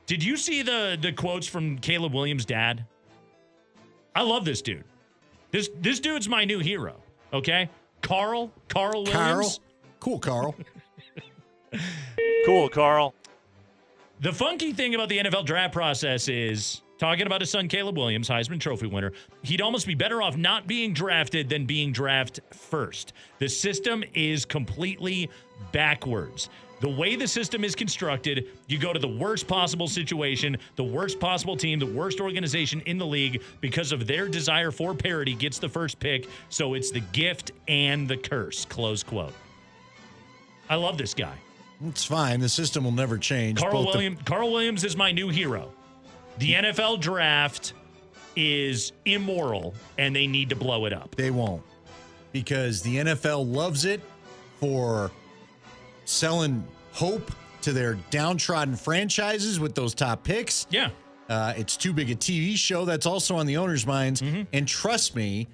did 0.05 0.24
you 0.24 0.38
see 0.38 0.62
the 0.62 0.98
the 1.01 1.12
quotes 1.12 1.46
from 1.46 1.77
Caleb 1.77 2.13
Williams' 2.13 2.46
dad? 2.46 2.86
I 4.15 4.22
love 4.22 4.46
this 4.46 4.62
dude. 4.62 4.86
This 5.51 5.69
this 5.81 6.00
dude's 6.00 6.29
my 6.29 6.46
new 6.46 6.60
hero. 6.60 6.96
Okay, 7.34 7.67
Carl 8.01 8.50
Carl 8.69 9.03
Williams. 9.03 9.13
Carl. 9.13 9.60
Cool, 10.00 10.19
Carl. 10.19 10.55
Cool, 12.46 12.69
Carl. 12.69 13.13
The 14.22 14.34
funky 14.34 14.74
thing 14.74 14.96
about 14.96 15.08
the 15.08 15.20
NFL 15.20 15.46
draft 15.46 15.74
process 15.74 16.28
is 16.28 16.82
talking 16.98 17.26
about 17.26 17.40
his 17.40 17.50
son 17.50 17.70
Caleb 17.70 17.98
Williams, 17.98 18.28
Heisman 18.28 18.60
Trophy 18.60 18.88
winner. 18.88 19.14
He'd 19.44 19.62
almost 19.62 19.88
be 19.88 19.96
better 19.96 20.22
off 20.22 20.36
not 20.36 20.68
being 20.68 20.94
drafted 20.94 21.48
than 21.48 21.66
being 21.66 21.94
draft 21.94 22.42
first. 22.52 23.14
The 23.38 23.48
system 23.48 24.04
is 24.14 24.44
completely 24.44 25.30
backwards. 25.72 26.50
The 26.82 26.90
way 26.90 27.16
the 27.16 27.30
system 27.30 27.64
is 27.64 27.76
constructed, 27.76 28.48
you 28.68 28.78
go 28.78 28.92
to 28.92 29.00
the 29.00 29.08
worst 29.08 29.48
possible 29.48 29.88
situation, 29.88 30.58
the 30.76 30.84
worst 30.84 31.18
possible 31.22 31.56
team, 31.56 31.80
the 31.80 31.86
worst 31.86 32.20
organization 32.20 32.82
in 32.82 32.98
the 32.98 33.06
league 33.06 33.42
because 33.62 33.94
of 33.94 34.06
their 34.06 34.28
desire 34.28 34.72
for 34.72 34.94
parity 34.94 35.34
gets 35.34 35.60
the 35.60 35.70
first 35.70 35.98
pick. 35.98 36.28
So 36.50 36.74
it's 36.74 36.92
the 36.92 37.02
gift 37.14 37.54
and 37.70 38.06
the 38.06 38.18
curse. 38.18 38.66
Close 38.66 39.02
quote. 39.02 39.34
I 40.70 40.76
love 40.76 40.98
this 40.98 41.14
guy. 41.14 41.38
It's 41.86 42.04
fine. 42.06 42.40
The 42.40 42.50
system 42.50 42.84
will 42.84 42.92
never 42.92 43.18
change. 43.18 43.60
Carl 43.60 43.72
Both 43.72 43.94
the- 43.94 43.98
Williams. 43.98 44.20
Carl 44.26 44.52
Williams 44.52 44.84
is 44.84 44.96
my 44.98 45.12
new 45.12 45.30
hero. 45.30 45.72
The 46.40 46.54
NFL 46.54 47.00
draft 47.00 47.74
is 48.36 48.92
immoral, 49.06 49.74
and 49.98 50.16
they 50.16 50.28
need 50.28 50.50
to 50.50 50.56
blow 50.56 50.86
it 50.86 50.94
up. 50.94 51.16
They 51.16 51.32
won't. 51.32 51.64
Because 52.32 52.82
the 52.82 52.98
NFL 52.98 53.52
loves 53.52 53.86
it 53.86 54.02
for 54.60 55.12
selling 56.06 56.64
hope 56.92 57.32
to 57.62 57.74
their 57.74 57.96
downtrodden 58.10 58.76
franchises 58.76 59.60
with 59.60 59.76
those 59.76 59.94
top 59.94 60.24
picks. 60.24 60.68
Yeah. 60.70 60.90
Uh, 61.28 61.54
it's 61.58 61.76
too 61.78 61.94
big 61.94 62.10
a 62.10 62.16
TV 62.16 62.56
show. 62.56 62.86
That's 62.86 63.06
also 63.06 63.36
on 63.36 63.46
the 63.46 63.58
owners' 63.58 63.86
minds. 63.86 64.22
And 64.54 64.68
trust 64.68 65.16
me, 65.16 65.48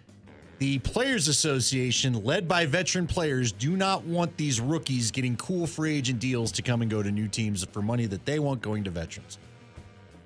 the 0.59 0.79
Players 0.79 1.27
Association, 1.27 2.23
led 2.23 2.47
by 2.47 2.65
veteran 2.65 3.07
players, 3.07 3.51
do 3.51 3.75
not 3.75 4.03
want 4.05 4.35
these 4.37 4.61
rookies 4.61 5.11
getting 5.11 5.35
cool 5.35 5.67
free 5.67 5.97
agent 5.97 6.19
deals 6.19 6.51
to 6.53 6.61
come 6.61 6.81
and 6.81 6.89
go 6.89 7.03
to 7.03 7.11
new 7.11 7.27
teams 7.27 7.65
for 7.65 7.81
money 7.81 8.05
that 8.05 8.25
they 8.25 8.39
want 8.39 8.61
going 8.61 8.83
to 8.85 8.89
veterans. 8.89 9.37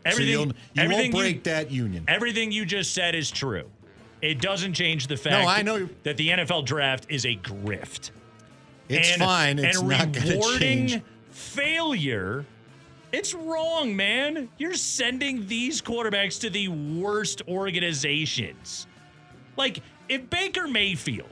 Everything, 0.06 0.34
so 0.34 0.42
you'll, 0.42 0.54
everything 0.78 1.12
won't 1.12 1.24
break 1.24 1.36
you, 1.38 1.42
that 1.44 1.72
union. 1.72 2.06
Everything 2.08 2.52
you 2.52 2.66
just 2.66 2.94
said 2.94 3.16
is 3.16 3.32
true. 3.32 3.70
It 4.22 4.42
doesn't 4.42 4.74
change 4.74 5.08
the 5.08 5.18
fact 5.18 5.44
no, 5.44 5.48
I 5.48 5.62
know. 5.62 5.90
that 6.04 6.18
the 6.18 6.30
NFL 6.30 6.66
draft 6.66 7.06
is 7.10 7.26
a 7.26 7.36
grift. 7.36 8.12
It's 8.88 9.12
and, 9.12 9.20
fine. 9.22 9.60
It's 9.60 9.80
and 9.80 9.88
not 9.88 10.12
going 10.12 10.28
to 10.28 10.34
rewarding 10.34 10.88
change. 10.88 11.02
failure. 11.32 12.46
It's 13.12 13.34
wrong, 13.34 13.96
man. 13.96 14.50
You're 14.58 14.76
sending 14.76 15.48
these 15.48 15.82
quarterbacks 15.82 16.40
to 16.42 16.50
the 16.50 16.68
worst 16.68 17.42
organizations. 17.48 18.88
Like 19.58 19.82
if 20.10 20.30
Baker 20.30 20.68
Mayfield, 20.68 21.30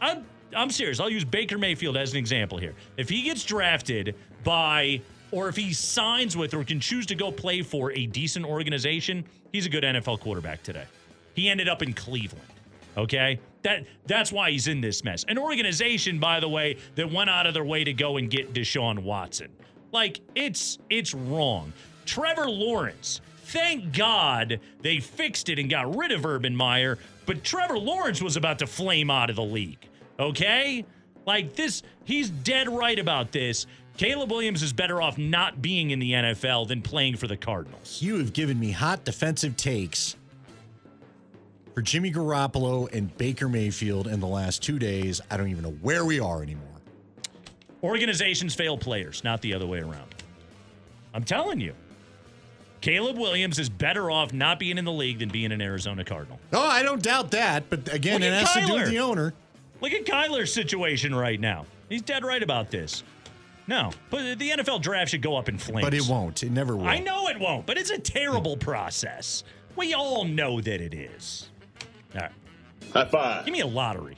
I'm 0.00 0.24
I'm 0.54 0.70
serious. 0.70 1.00
I'll 1.00 1.10
use 1.10 1.24
Baker 1.24 1.58
Mayfield 1.58 1.96
as 1.96 2.12
an 2.12 2.18
example 2.18 2.58
here. 2.58 2.74
If 2.96 3.08
he 3.08 3.22
gets 3.22 3.44
drafted 3.44 4.14
by 4.44 5.00
or 5.30 5.48
if 5.48 5.56
he 5.56 5.72
signs 5.72 6.36
with 6.36 6.54
or 6.54 6.62
can 6.62 6.78
choose 6.78 7.06
to 7.06 7.14
go 7.14 7.32
play 7.32 7.62
for 7.62 7.92
a 7.92 8.06
decent 8.06 8.44
organization, 8.44 9.24
he's 9.50 9.66
a 9.66 9.70
good 9.70 9.82
NFL 9.82 10.20
quarterback 10.20 10.62
today. 10.62 10.84
He 11.34 11.48
ended 11.48 11.68
up 11.68 11.82
in 11.82 11.94
Cleveland. 11.94 12.44
Okay? 12.96 13.40
That 13.62 13.86
that's 14.06 14.30
why 14.30 14.50
he's 14.50 14.68
in 14.68 14.80
this 14.80 15.02
mess. 15.04 15.24
An 15.28 15.38
organization, 15.38 16.18
by 16.18 16.40
the 16.40 16.48
way, 16.48 16.76
that 16.96 17.10
went 17.10 17.30
out 17.30 17.46
of 17.46 17.54
their 17.54 17.64
way 17.64 17.84
to 17.84 17.92
go 17.92 18.18
and 18.18 18.28
get 18.28 18.52
Deshaun 18.52 18.98
Watson. 18.98 19.48
Like 19.92 20.20
it's 20.34 20.78
it's 20.90 21.14
wrong. 21.14 21.72
Trevor 22.04 22.48
Lawrence. 22.50 23.20
Thank 23.52 23.92
God 23.92 24.60
they 24.80 24.98
fixed 24.98 25.50
it 25.50 25.58
and 25.58 25.68
got 25.68 25.94
rid 25.94 26.10
of 26.10 26.24
Urban 26.24 26.56
Meyer, 26.56 26.98
but 27.26 27.44
Trevor 27.44 27.78
Lawrence 27.78 28.22
was 28.22 28.38
about 28.38 28.58
to 28.60 28.66
flame 28.66 29.10
out 29.10 29.28
of 29.28 29.36
the 29.36 29.42
league. 29.42 29.86
Okay? 30.18 30.86
Like 31.26 31.54
this, 31.54 31.82
he's 32.04 32.30
dead 32.30 32.70
right 32.70 32.98
about 32.98 33.30
this. 33.30 33.66
Caleb 33.98 34.30
Williams 34.30 34.62
is 34.62 34.72
better 34.72 35.02
off 35.02 35.18
not 35.18 35.60
being 35.60 35.90
in 35.90 35.98
the 35.98 36.12
NFL 36.12 36.66
than 36.66 36.80
playing 36.80 37.16
for 37.16 37.26
the 37.26 37.36
Cardinals. 37.36 38.00
You 38.00 38.16
have 38.16 38.32
given 38.32 38.58
me 38.58 38.70
hot 38.70 39.04
defensive 39.04 39.54
takes 39.58 40.16
for 41.74 41.82
Jimmy 41.82 42.10
Garoppolo 42.10 42.90
and 42.90 43.14
Baker 43.18 43.50
Mayfield 43.50 44.06
in 44.06 44.18
the 44.18 44.26
last 44.26 44.62
two 44.62 44.78
days. 44.78 45.20
I 45.30 45.36
don't 45.36 45.48
even 45.48 45.62
know 45.62 45.76
where 45.82 46.06
we 46.06 46.20
are 46.20 46.42
anymore. 46.42 46.68
Organizations 47.82 48.54
fail 48.54 48.78
players, 48.78 49.22
not 49.24 49.42
the 49.42 49.52
other 49.52 49.66
way 49.66 49.80
around. 49.80 50.14
I'm 51.12 51.24
telling 51.24 51.60
you. 51.60 51.74
Caleb 52.82 53.16
Williams 53.16 53.58
is 53.58 53.68
better 53.70 54.10
off 54.10 54.32
not 54.32 54.58
being 54.58 54.76
in 54.76 54.84
the 54.84 54.92
league 54.92 55.20
than 55.20 55.28
being 55.30 55.52
an 55.52 55.62
Arizona 55.62 56.04
Cardinal. 56.04 56.38
No, 56.52 56.60
I 56.60 56.82
don't 56.82 57.02
doubt 57.02 57.30
that. 57.30 57.70
But 57.70 57.92
again, 57.92 58.20
Look 58.20 58.28
it 58.28 58.32
at 58.32 58.46
has 58.46 58.52
to 58.52 58.66
do 58.66 58.74
with 58.74 58.88
the 58.88 58.98
owner. 58.98 59.32
Look 59.80 59.92
at 59.92 60.04
Kyler's 60.04 60.52
situation 60.52 61.14
right 61.14 61.40
now. 61.40 61.64
He's 61.88 62.02
dead 62.02 62.24
right 62.24 62.42
about 62.42 62.70
this. 62.70 63.04
No, 63.68 63.90
but 64.10 64.38
the 64.38 64.50
NFL 64.50 64.82
draft 64.82 65.12
should 65.12 65.22
go 65.22 65.36
up 65.36 65.48
in 65.48 65.56
flames. 65.58 65.84
But 65.84 65.94
it 65.94 66.06
won't. 66.08 66.42
It 66.42 66.50
never 66.50 66.76
will. 66.76 66.86
I 66.86 66.98
know 66.98 67.28
it 67.28 67.38
won't, 67.38 67.66
but 67.66 67.78
it's 67.78 67.90
a 67.90 67.98
terrible 67.98 68.56
process. 68.56 69.44
We 69.76 69.94
all 69.94 70.24
know 70.24 70.60
that 70.60 70.80
it 70.80 70.92
is. 70.92 71.48
All 72.14 72.22
right. 72.22 72.30
High 72.92 73.04
five. 73.06 73.44
Give 73.44 73.52
me 73.52 73.60
a 73.60 73.66
lottery. 73.66 74.16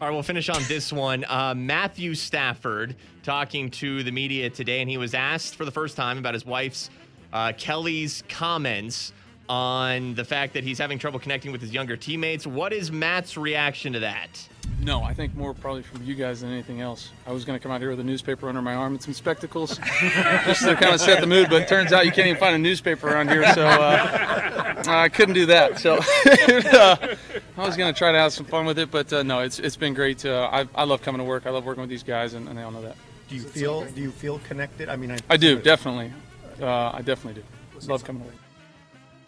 All 0.00 0.08
right, 0.08 0.10
we'll 0.12 0.22
finish 0.22 0.50
on 0.50 0.62
this 0.64 0.92
one. 0.92 1.24
Uh, 1.26 1.54
Matthew 1.56 2.14
Stafford 2.14 2.96
talking 3.22 3.70
to 3.70 4.02
the 4.02 4.10
media 4.10 4.50
today, 4.50 4.80
and 4.82 4.90
he 4.90 4.98
was 4.98 5.14
asked 5.14 5.54
for 5.54 5.64
the 5.64 5.70
first 5.70 5.96
time 5.96 6.18
about 6.18 6.34
his 6.34 6.44
wife's, 6.44 6.90
uh, 7.36 7.52
Kelly's 7.52 8.24
comments 8.30 9.12
on 9.46 10.14
the 10.14 10.24
fact 10.24 10.54
that 10.54 10.64
he's 10.64 10.78
having 10.78 10.98
trouble 10.98 11.20
connecting 11.20 11.52
with 11.52 11.60
his 11.60 11.72
younger 11.72 11.94
teammates. 11.94 12.46
What 12.46 12.72
is 12.72 12.90
Matt's 12.90 13.36
reaction 13.36 13.92
to 13.92 14.00
that? 14.00 14.48
No, 14.80 15.02
I 15.02 15.12
think 15.12 15.34
more 15.36 15.52
probably 15.52 15.82
from 15.82 16.02
you 16.02 16.14
guys 16.14 16.40
than 16.40 16.50
anything 16.50 16.80
else. 16.80 17.10
I 17.26 17.32
was 17.32 17.44
going 17.44 17.58
to 17.58 17.62
come 17.62 17.70
out 17.70 17.80
here 17.82 17.90
with 17.90 18.00
a 18.00 18.04
newspaper 18.04 18.48
under 18.48 18.62
my 18.62 18.74
arm 18.74 18.94
and 18.94 19.02
some 19.02 19.12
spectacles 19.12 19.78
just 20.00 20.62
to 20.62 20.76
kind 20.76 20.94
of 20.94 21.00
set 21.00 21.20
the 21.20 21.26
mood, 21.26 21.48
but 21.50 21.62
it 21.62 21.68
turns 21.68 21.92
out 21.92 22.06
you 22.06 22.10
can't 22.10 22.26
even 22.26 22.40
find 22.40 22.54
a 22.54 22.58
newspaper 22.58 23.08
around 23.08 23.28
here, 23.28 23.44
so 23.52 23.66
uh, 23.66 24.82
I 24.88 25.08
couldn't 25.10 25.34
do 25.34 25.46
that. 25.46 25.78
So 25.78 25.96
uh, 25.96 27.16
I 27.58 27.66
was 27.66 27.76
going 27.76 27.92
to 27.92 27.96
try 27.96 28.12
to 28.12 28.18
have 28.18 28.32
some 28.32 28.46
fun 28.46 28.64
with 28.64 28.78
it, 28.78 28.90
but 28.90 29.12
uh, 29.12 29.22
no, 29.22 29.40
it's 29.40 29.58
it's 29.58 29.76
been 29.76 29.92
great. 29.92 30.24
Uh, 30.24 30.48
I, 30.50 30.66
I 30.74 30.84
love 30.84 31.02
coming 31.02 31.18
to 31.18 31.24
work. 31.24 31.46
I 31.46 31.50
love 31.50 31.66
working 31.66 31.82
with 31.82 31.90
these 31.90 32.02
guys, 32.02 32.32
and, 32.32 32.48
and 32.48 32.56
they 32.56 32.62
all 32.62 32.72
know 32.72 32.82
that. 32.82 32.96
Do 33.28 33.36
you 33.36 33.42
feel 33.42 33.84
do 33.84 34.00
you 34.00 34.10
feel 34.10 34.40
connected? 34.40 34.88
I 34.88 34.96
mean, 34.96 35.10
I, 35.10 35.18
I 35.28 35.36
do 35.36 35.60
definitely. 35.60 36.12
Uh, 36.60 36.90
I 36.94 37.02
definitely 37.02 37.42
do. 37.42 37.88
Love 37.88 38.04
coming 38.04 38.22
to 38.22 38.28
work. 38.28 38.36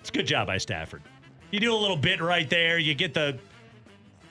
It's 0.01 0.11
a 0.11 0.13
good 0.13 0.27
job 0.27 0.47
by 0.47 0.59
Stafford. 0.59 1.03
You 1.51 1.61
do 1.61 1.75
a 1.75 1.77
little 1.77 1.97
bit 1.97 2.21
right 2.21 2.49
there. 2.49 2.79
You 2.79 2.95
get 2.95 3.15
the 3.15 3.39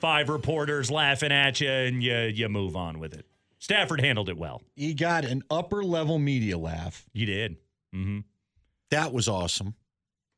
five 0.00 0.28
reporters 0.28 0.90
laughing 0.90 1.32
at 1.32 1.60
you, 1.60 1.70
and 1.70 2.02
you 2.02 2.14
you 2.16 2.48
move 2.48 2.76
on 2.76 2.98
with 2.98 3.14
it. 3.14 3.26
Stafford 3.58 4.00
handled 4.00 4.28
it 4.28 4.36
well. 4.36 4.62
He 4.76 4.94
got 4.94 5.24
an 5.24 5.42
upper 5.50 5.82
level 5.82 6.18
media 6.18 6.56
laugh. 6.56 7.06
You 7.12 7.26
did. 7.26 7.56
Mm-hmm. 7.94 8.20
That 8.90 9.12
was 9.12 9.28
awesome. 9.28 9.74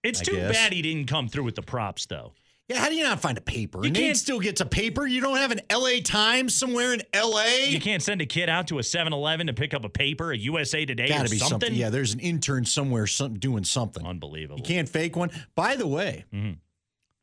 It's 0.03 0.21
I 0.21 0.25
too 0.25 0.37
guess. 0.37 0.53
bad 0.53 0.73
he 0.73 0.83
didn't 0.83 1.07
come 1.07 1.29
through 1.29 1.45
with 1.45 1.55
the 1.55 1.63
props, 1.63 2.07
though. 2.07 2.33
Yeah, 2.71 2.79
how 2.79 2.89
do 2.89 2.95
you 2.95 3.03
not 3.03 3.21
find 3.21 3.37
a 3.37 3.41
paper? 3.41 3.85
You 3.85 3.91
can't- 3.91 4.17
still 4.17 4.39
gets 4.39 4.61
a 4.61 4.65
paper. 4.67 5.05
You 5.05 5.21
don't 5.21 5.39
have 5.39 5.51
an 5.51 5.61
LA 5.69 6.01
Times 6.01 6.55
somewhere 6.55 6.95
in 6.95 7.03
LA? 7.13 7.67
You 7.69 7.81
can't 7.81 8.01
send 8.01 8.21
a 8.23 8.27
kid 8.27 8.49
out 8.49 8.69
to 8.69 8.79
a 8.79 8.83
7-Eleven 8.83 9.49
to 9.49 9.53
pick 9.53 9.75
up 9.75 9.85
a 9.85 9.89
paper, 9.89 10.31
a 10.31 10.39
USA 10.39 10.85
Today, 10.87 11.09
Got 11.09 11.23
or 11.23 11.25
to 11.25 11.31
be 11.31 11.39
something. 11.39 11.61
something. 11.61 11.75
Yeah, 11.75 11.91
there's 11.91 12.15
an 12.15 12.21
intern 12.21 12.65
somewhere 12.65 13.09
some, 13.09 13.41
doing 13.41 13.65
something. 13.65 14.07
Unbelievable. 14.07 14.59
You 14.59 14.63
can't 14.65 14.89
fake 14.89 15.17
one. 15.17 15.31
By 15.57 15.75
the 15.75 15.89
way, 15.89 16.27
Mhm. 16.33 16.59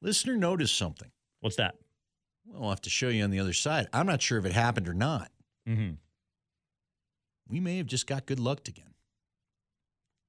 listener 0.02 0.36
noticed 0.36 0.76
something. 0.76 1.10
What's 1.40 1.56
that? 1.56 1.76
Well, 2.46 2.64
I'll 2.64 2.70
have 2.72 2.82
to 2.82 2.90
show 2.90 3.08
you 3.08 3.24
on 3.24 3.30
the 3.32 3.40
other 3.40 3.54
side. 3.54 3.88
I'm 3.94 4.06
not 4.06 4.22
sure 4.22 4.38
if 4.38 4.44
it 4.46 4.52
happened 4.52 4.90
or 4.90 4.94
not. 4.94 5.32
Mm-hmm. 5.66 5.94
We 7.48 7.62
may 7.62 7.78
have 7.78 7.88
just 7.88 8.06
got 8.06 8.26
good 8.26 8.40
luck 8.42 8.68
again. 8.68 8.94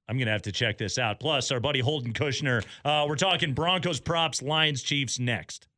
I'm 0.09 0.17
going 0.17 0.27
to 0.27 0.33
have 0.33 0.43
to 0.43 0.53
check 0.53 0.79
this 0.79 0.99
out. 0.99 1.21
Plus, 1.21 1.51
our 1.53 1.61
buddy 1.61 1.81
Holden 1.81 2.13
Kushner. 2.13 2.65
Uh, 2.85 3.05
we're 3.09 3.17
talking 3.17 3.53
Broncos 3.53 4.01
props, 4.01 4.43
Lions 4.43 4.83
Chiefs 4.83 5.19
next. 5.19 5.69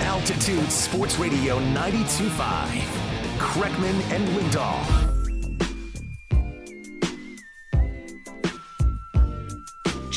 Altitude 0.00 0.70
Sports 0.70 1.18
Radio 1.18 1.58
92.5. 1.60 3.08
Kreckman 3.38 4.12
and 4.12 4.26
Lindahl. 4.28 5.07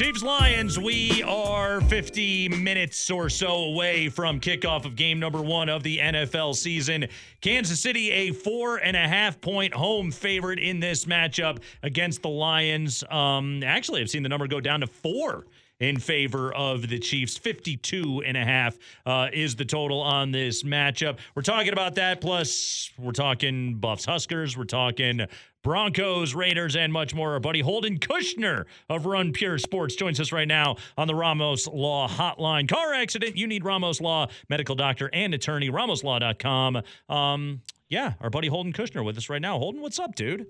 Chiefs 0.01 0.23
Lions, 0.23 0.79
we 0.79 1.21
are 1.21 1.79
50 1.79 2.49
minutes 2.49 3.11
or 3.11 3.29
so 3.29 3.65
away 3.65 4.09
from 4.09 4.39
kickoff 4.39 4.83
of 4.83 4.95
game 4.95 5.19
number 5.19 5.39
one 5.39 5.69
of 5.69 5.83
the 5.83 5.99
NFL 5.99 6.55
season. 6.55 7.05
Kansas 7.39 7.79
City, 7.79 8.09
a 8.09 8.31
four 8.31 8.77
and 8.77 8.97
a 8.97 9.07
half 9.07 9.39
point 9.39 9.75
home 9.75 10.09
favorite 10.09 10.57
in 10.57 10.79
this 10.79 11.05
matchup 11.05 11.59
against 11.83 12.23
the 12.23 12.29
Lions. 12.29 13.03
Um, 13.11 13.61
actually, 13.61 14.01
I've 14.01 14.09
seen 14.09 14.23
the 14.23 14.29
number 14.29 14.47
go 14.47 14.59
down 14.59 14.79
to 14.79 14.87
four 14.87 15.45
in 15.81 15.99
favor 15.99 16.53
of 16.53 16.87
the 16.87 16.97
Chiefs. 16.97 17.37
52 17.37 18.23
and 18.25 18.37
a 18.37 18.43
half 18.43 18.77
uh, 19.05 19.27
is 19.33 19.55
the 19.55 19.65
total 19.65 19.99
on 19.99 20.31
this 20.31 20.63
matchup. 20.63 21.17
We're 21.35 21.41
talking 21.41 21.73
about 21.73 21.95
that. 21.95 22.21
Plus, 22.21 22.91
we're 22.97 23.11
talking 23.11 23.75
Buffs 23.75 24.05
Huskers. 24.05 24.57
We're 24.57 24.63
talking 24.63 25.27
Broncos, 25.63 26.33
Raiders, 26.33 26.75
and 26.75 26.91
much 26.91 27.13
more. 27.13 27.33
Our 27.33 27.39
buddy 27.39 27.59
Holden 27.59 27.99
Kushner 27.99 28.65
of 28.89 29.05
Run 29.05 29.31
Pure 29.31 29.59
Sports 29.59 29.95
joins 29.95 30.19
us 30.19 30.31
right 30.31 30.47
now 30.47 30.77
on 30.97 31.07
the 31.07 31.13
Ramos 31.13 31.67
Law 31.67 32.07
Hotline. 32.07 32.67
Car 32.67 32.95
accident, 32.95 33.37
you 33.37 33.45
need 33.45 33.63
Ramos 33.63 34.01
Law, 34.01 34.27
medical 34.49 34.73
doctor 34.73 35.11
and 35.13 35.35
attorney, 35.35 35.69
ramoslaw.com. 35.69 36.81
Um, 37.09 37.61
yeah, 37.89 38.13
our 38.21 38.31
buddy 38.31 38.47
Holden 38.47 38.73
Kushner 38.73 39.05
with 39.05 39.17
us 39.17 39.29
right 39.29 39.41
now. 39.41 39.59
Holden, 39.59 39.81
what's 39.81 39.99
up, 39.99 40.15
dude? 40.15 40.47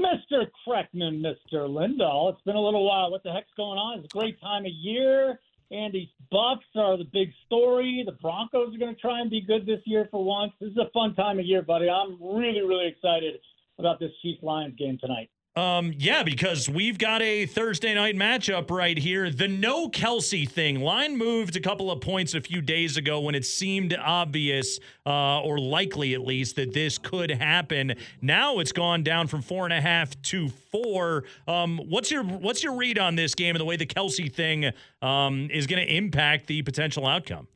Mr. 0.00 0.46
Kreckman, 0.64 1.20
Mr. 1.20 1.68
Lindahl. 1.68 2.32
It's 2.32 2.42
been 2.42 2.54
a 2.54 2.60
little 2.60 2.86
while. 2.86 3.10
What 3.10 3.24
the 3.24 3.32
heck's 3.32 3.50
going 3.56 3.78
on? 3.78 3.98
It's 3.98 4.14
a 4.14 4.16
great 4.16 4.40
time 4.40 4.64
of 4.64 4.70
year. 4.70 5.40
Andy's 5.72 6.08
Bucks 6.30 6.64
are 6.76 6.96
the 6.96 7.04
big 7.12 7.30
story. 7.46 8.04
The 8.06 8.12
Broncos 8.12 8.74
are 8.74 8.78
going 8.78 8.94
to 8.94 9.00
try 9.00 9.20
and 9.20 9.28
be 9.28 9.40
good 9.40 9.66
this 9.66 9.80
year 9.86 10.06
for 10.12 10.24
once. 10.24 10.52
This 10.60 10.70
is 10.70 10.76
a 10.76 10.88
fun 10.94 11.16
time 11.16 11.40
of 11.40 11.46
year, 11.46 11.62
buddy. 11.62 11.90
I'm 11.90 12.16
really, 12.22 12.60
really 12.62 12.86
excited 12.86 13.40
about 13.78 14.00
this 14.00 14.10
Chiefs 14.22 14.42
Lions 14.42 14.74
game 14.76 14.98
tonight. 15.00 15.30
Um, 15.56 15.92
yeah, 15.98 16.22
because 16.22 16.68
we've 16.68 16.98
got 16.98 17.20
a 17.20 17.44
Thursday 17.46 17.92
night 17.92 18.14
matchup 18.14 18.70
right 18.70 18.96
here. 18.96 19.28
The 19.28 19.48
no 19.48 19.88
Kelce 19.88 20.48
thing. 20.48 20.80
Line 20.80 21.18
moved 21.18 21.56
a 21.56 21.60
couple 21.60 21.90
of 21.90 22.00
points 22.00 22.34
a 22.34 22.40
few 22.40 22.60
days 22.60 22.96
ago 22.96 23.20
when 23.20 23.34
it 23.34 23.44
seemed 23.44 23.96
obvious, 24.00 24.78
uh, 25.04 25.40
or 25.40 25.58
likely 25.58 26.14
at 26.14 26.20
least, 26.20 26.54
that 26.56 26.74
this 26.74 26.96
could 26.96 27.32
happen. 27.32 27.94
Now 28.22 28.60
it's 28.60 28.70
gone 28.70 29.02
down 29.02 29.26
from 29.26 29.42
four 29.42 29.64
and 29.64 29.72
a 29.72 29.80
half 29.80 30.20
to 30.22 30.48
four. 30.48 31.24
Um, 31.48 31.78
what's 31.88 32.12
your 32.12 32.22
what's 32.22 32.62
your 32.62 32.76
read 32.76 33.00
on 33.00 33.16
this 33.16 33.34
game 33.34 33.56
and 33.56 33.60
the 33.60 33.64
way 33.64 33.76
the 33.76 33.86
Kelce 33.86 34.32
thing 34.32 34.70
um, 35.02 35.48
is 35.50 35.66
going 35.66 35.84
to 35.84 35.92
impact 35.92 36.46
the 36.46 36.62
potential 36.62 37.04
outcome? 37.04 37.48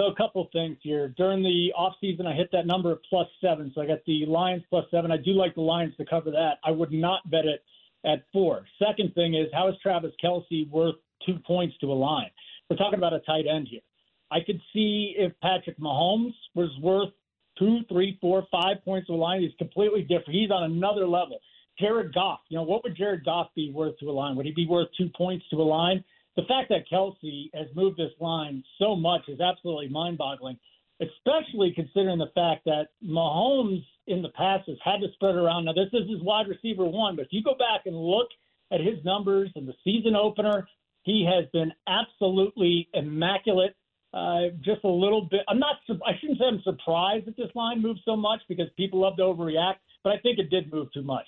So 0.00 0.06
a 0.06 0.14
couple 0.14 0.48
things 0.50 0.78
here. 0.80 1.12
During 1.18 1.42
the 1.42 1.74
offseason, 1.78 2.26
I 2.26 2.32
hit 2.32 2.48
that 2.52 2.66
number 2.66 2.90
of 2.90 3.00
plus 3.10 3.26
seven. 3.38 3.70
So 3.74 3.82
I 3.82 3.86
got 3.86 3.98
the 4.06 4.24
Lions 4.24 4.62
plus 4.70 4.86
seven. 4.90 5.10
I 5.10 5.18
do 5.18 5.32
like 5.32 5.54
the 5.54 5.60
Lions 5.60 5.94
to 5.98 6.06
cover 6.06 6.30
that. 6.30 6.54
I 6.64 6.70
would 6.70 6.90
not 6.90 7.28
bet 7.30 7.44
it 7.44 7.62
at 8.06 8.24
four. 8.32 8.64
Second 8.78 9.14
thing 9.14 9.34
is, 9.34 9.48
how 9.52 9.68
is 9.68 9.74
Travis 9.82 10.12
Kelce 10.24 10.70
worth 10.70 10.94
two 11.26 11.36
points 11.46 11.76
to 11.82 11.92
a 11.92 11.94
line? 11.94 12.30
We're 12.70 12.78
talking 12.78 12.98
about 12.98 13.12
a 13.12 13.18
tight 13.20 13.44
end 13.46 13.68
here. 13.70 13.82
I 14.30 14.38
could 14.40 14.58
see 14.72 15.16
if 15.18 15.32
Patrick 15.42 15.78
Mahomes 15.78 16.32
was 16.54 16.70
worth 16.80 17.10
two, 17.58 17.80
three, 17.90 18.16
four, 18.22 18.46
five 18.50 18.82
points 18.86 19.08
to 19.08 19.12
a 19.12 19.16
line. 19.16 19.42
He's 19.42 19.50
completely 19.58 20.00
different. 20.00 20.30
He's 20.30 20.50
on 20.50 20.62
another 20.62 21.06
level. 21.06 21.40
Jared 21.78 22.14
Goff, 22.14 22.40
you 22.48 22.56
know, 22.56 22.62
what 22.62 22.84
would 22.84 22.96
Jared 22.96 23.26
Goff 23.26 23.48
be 23.54 23.70
worth 23.70 23.98
to 23.98 24.08
a 24.08 24.12
line? 24.12 24.34
Would 24.36 24.46
he 24.46 24.52
be 24.52 24.66
worth 24.66 24.88
two 24.96 25.10
points 25.14 25.44
to 25.50 25.56
a 25.56 25.62
line? 25.62 26.02
The 26.36 26.42
fact 26.46 26.68
that 26.70 26.88
Kelce 26.90 27.50
has 27.54 27.66
moved 27.74 27.98
this 27.98 28.12
line 28.20 28.62
so 28.78 28.94
much 28.94 29.22
is 29.28 29.40
absolutely 29.40 29.88
mind 29.88 30.16
boggling, 30.16 30.58
especially 31.00 31.72
considering 31.74 32.18
the 32.18 32.30
fact 32.34 32.64
that 32.66 32.88
Mahomes 33.04 33.84
in 34.06 34.22
the 34.22 34.28
past 34.30 34.68
has 34.68 34.78
had 34.84 35.00
to 35.00 35.12
spread 35.14 35.34
around. 35.34 35.64
Now, 35.64 35.72
this 35.72 35.92
is 35.92 36.08
his 36.08 36.22
wide 36.22 36.46
receiver 36.48 36.84
one, 36.84 37.16
but 37.16 37.26
if 37.26 37.32
you 37.32 37.42
go 37.42 37.54
back 37.54 37.86
and 37.86 37.96
look 37.96 38.28
at 38.72 38.80
his 38.80 39.04
numbers 39.04 39.50
in 39.56 39.66
the 39.66 39.74
season 39.82 40.14
opener, 40.14 40.68
he 41.02 41.24
has 41.24 41.46
been 41.52 41.72
absolutely 41.88 42.88
immaculate. 42.94 43.74
Uh, 44.12 44.50
just 44.60 44.82
a 44.82 44.88
little 44.88 45.28
bit. 45.30 45.42
I'm 45.48 45.60
not. 45.60 45.76
I 46.04 46.18
shouldn't 46.20 46.40
say 46.40 46.44
I'm 46.44 46.60
surprised 46.62 47.26
that 47.26 47.36
this 47.36 47.50
line 47.54 47.80
moved 47.80 48.00
so 48.04 48.16
much 48.16 48.40
because 48.48 48.66
people 48.76 49.00
love 49.00 49.16
to 49.18 49.22
overreact, 49.22 49.76
but 50.02 50.12
I 50.12 50.18
think 50.18 50.40
it 50.40 50.50
did 50.50 50.72
move 50.72 50.92
too 50.92 51.02
much. 51.02 51.26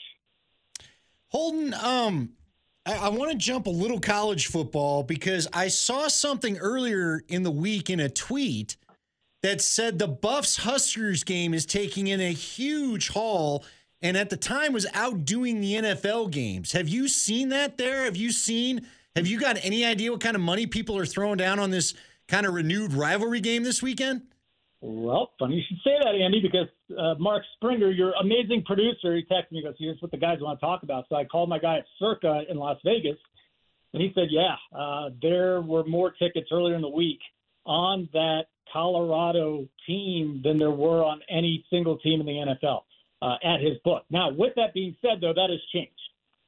Holden, 1.29 1.73
um, 1.75 2.31
I, 2.85 2.95
I 2.95 3.09
want 3.09 3.31
to 3.31 3.37
jump 3.37 3.67
a 3.67 3.71
little 3.71 4.01
college 4.01 4.47
football 4.49 5.03
because 5.03 5.49
I 5.53 5.69
saw 5.69 6.09
something 6.09 6.59
earlier 6.59 7.23
in 7.29 7.43
the 7.43 7.51
week 7.51 7.91
in 7.91 8.01
a 8.01 8.09
tweet 8.09 8.77
that 9.43 9.61
said 9.61 9.99
the 9.99 10.09
Buffs 10.09 10.59
Huskers 10.59 11.25
game 11.25 11.55
is 11.55 11.67
taking 11.67 12.07
in 12.07 12.21
a 12.21 12.33
huge 12.33 13.09
haul 13.09 13.65
and 14.01 14.17
at 14.17 14.31
the 14.31 14.37
time 14.37 14.73
was 14.73 14.87
outdoing 14.95 15.61
the 15.61 15.75
NFL 15.75 16.31
games. 16.31 16.73
Have 16.73 16.89
you 16.89 17.09
seen 17.09 17.51
that 17.51 17.79
there? 17.79 18.05
Have 18.05 18.17
you 18.17 18.33
seen, 18.33 18.87
have 19.15 19.27
you 19.27 19.39
got 19.39 19.65
any 19.65 19.85
idea 19.85 20.11
what 20.11 20.21
kind 20.21 20.35
of 20.35 20.43
money 20.43 20.67
people 20.67 20.99
are 20.99 21.07
throwing 21.07 21.37
down 21.37 21.59
on 21.59 21.71
this 21.71 21.95
kind 22.27 22.47
of 22.47 22.55
renewed 22.55 22.93
rivalry 22.93 23.41
game 23.41 23.63
this 23.63 23.83
weekend? 23.83 24.23
Well, 24.85 25.31
funny 25.39 25.55
you 25.55 25.63
should 25.69 25.79
say 25.85 25.93
that, 26.03 26.13
Andy, 26.13 26.41
because 26.43 26.67
uh, 26.99 27.15
Mark 27.17 27.45
Springer, 27.55 27.93
your 27.93 28.15
amazing 28.21 28.65
producer, 28.67 29.15
he 29.15 29.23
texted 29.31 29.53
me 29.53 29.59
and 29.59 29.65
goes, 29.67 29.77
"Here's 29.79 30.03
what 30.03 30.11
the 30.11 30.17
guys 30.17 30.39
want 30.41 30.59
to 30.59 30.67
talk 30.67 30.83
about." 30.83 31.05
So 31.09 31.15
I 31.15 31.25
called 31.25 31.49
my 31.49 31.61
guy 31.61 31.79
at 31.79 31.85
Circa 32.01 32.43
in 32.51 32.57
Las 32.57 32.79
Vegas, 32.85 33.17
and 33.95 34.03
he 34.03 34.11
said, 34.13 34.27
"Yeah, 34.31 34.57
uh, 34.77 35.11
there 35.23 35.61
were 35.61 35.85
more 35.85 36.11
tickets 36.11 36.49
earlier 36.51 36.75
in 36.75 36.83
the 36.83 36.89
week 36.89 37.21
on 37.65 38.09
that 38.13 38.47
Colorado 38.73 39.69
team 39.87 40.41
than 40.43 40.59
there 40.59 40.73
were 40.73 41.05
on 41.05 41.21
any 41.31 41.65
single 41.71 41.99
team 41.99 42.19
in 42.19 42.27
the 42.27 42.33
NFL 42.33 42.83
uh, 43.23 43.37
at 43.45 43.61
his 43.61 43.79
book." 43.85 44.05
Now, 44.11 44.33
with 44.33 44.57
that 44.57 44.75
being 44.75 44.97
said, 45.01 45.21
though, 45.21 45.33
that 45.33 45.49
has 45.49 45.61
changed. 45.73 45.93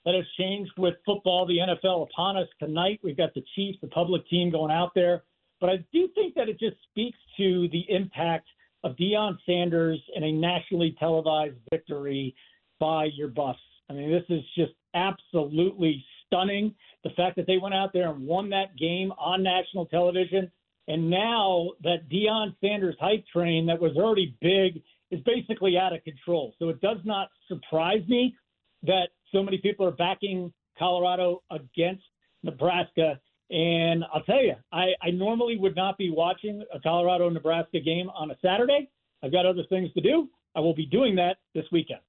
That 0.07 0.16
has 0.16 0.25
changed 0.37 0.73
with 0.77 0.94
football, 1.07 1.47
the 1.47 1.59
NFL 1.59 2.09
upon 2.11 2.37
us 2.37 2.49
tonight. 2.59 2.99
We've 3.05 3.16
got 3.16 3.33
the 3.33 3.44
Chiefs, 3.55 3.79
the 3.81 3.87
public 3.87 4.29
team 4.29 4.51
going 4.51 4.73
out 4.73 4.90
there. 4.97 5.23
But 5.64 5.72
I 5.72 5.77
do 5.94 6.09
think 6.14 6.35
that 6.35 6.50
it 6.50 6.61
just 6.61 6.77
speaks 6.90 7.16
to 7.38 7.70
the 7.72 7.87
impact 7.88 8.46
of 8.83 8.96
Deion 8.96 9.38
Sanders 9.46 9.98
and 10.14 10.22
a 10.22 10.31
nationally 10.31 10.94
televised 10.98 11.57
victory 11.70 12.35
by 12.79 13.07
your 13.07 13.29
Buffs. 13.29 13.59
I 13.88 13.94
mean, 13.94 14.11
this 14.11 14.24
is 14.29 14.42
just 14.55 14.72
absolutely 14.92 16.05
stunning. 16.27 16.74
The 17.03 17.09
fact 17.16 17.37
that 17.37 17.46
they 17.46 17.57
went 17.57 17.74
out 17.74 17.94
there 17.94 18.11
and 18.11 18.27
won 18.27 18.50
that 18.50 18.77
game 18.77 19.11
on 19.12 19.42
national 19.42 19.87
television, 19.87 20.53
And 20.87 21.09
now 21.09 21.70
that 21.83 22.09
Deion 22.11 22.55
Sanders 22.61 22.96
hype 23.00 23.24
train 23.33 23.66
that 23.66 23.81
was 23.81 23.96
already 23.96 24.37
big 24.40 24.83
is 25.11 25.20
basically 25.24 25.79
out 25.79 25.94
of 25.94 26.05
control. 26.05 26.55
So 26.59 26.68
it 26.68 26.81
does 26.81 26.98
not 27.05 27.29
surprise 27.48 28.03
me 28.09 28.35
that 28.83 29.09
so 29.33 29.42
many 29.42 29.59
people 29.59 29.87
are 29.87 29.92
backing 29.92 30.53
Colorado 30.79 31.42
against 31.50 32.05
Nebraska. 32.42 33.18
And 33.50 34.04
I'll 34.12 34.22
tell 34.22 34.42
you, 34.42 34.54
I, 34.72 34.92
I 35.02 35.11
normally 35.11 35.57
would 35.59 35.76
not 35.76 35.98
be 35.98 36.11
watching 36.11 36.64
a 36.72 36.80
Colorado 36.80 37.28
Nebraska 37.28 37.80
game 37.80 38.09
on 38.11 38.30
a 38.30 38.37
Saturday. 38.42 38.88
I've 39.22 39.33
got 39.33 39.46
other 39.46 39.64
things 39.68 39.92
to 39.92 40.00
do. 40.00 40.28
I 40.54 40.61
will 40.61 40.74
be 40.74 40.87
doing 40.87 41.14
that 41.16 41.37
this 41.54 41.64
weekend. 41.70 42.00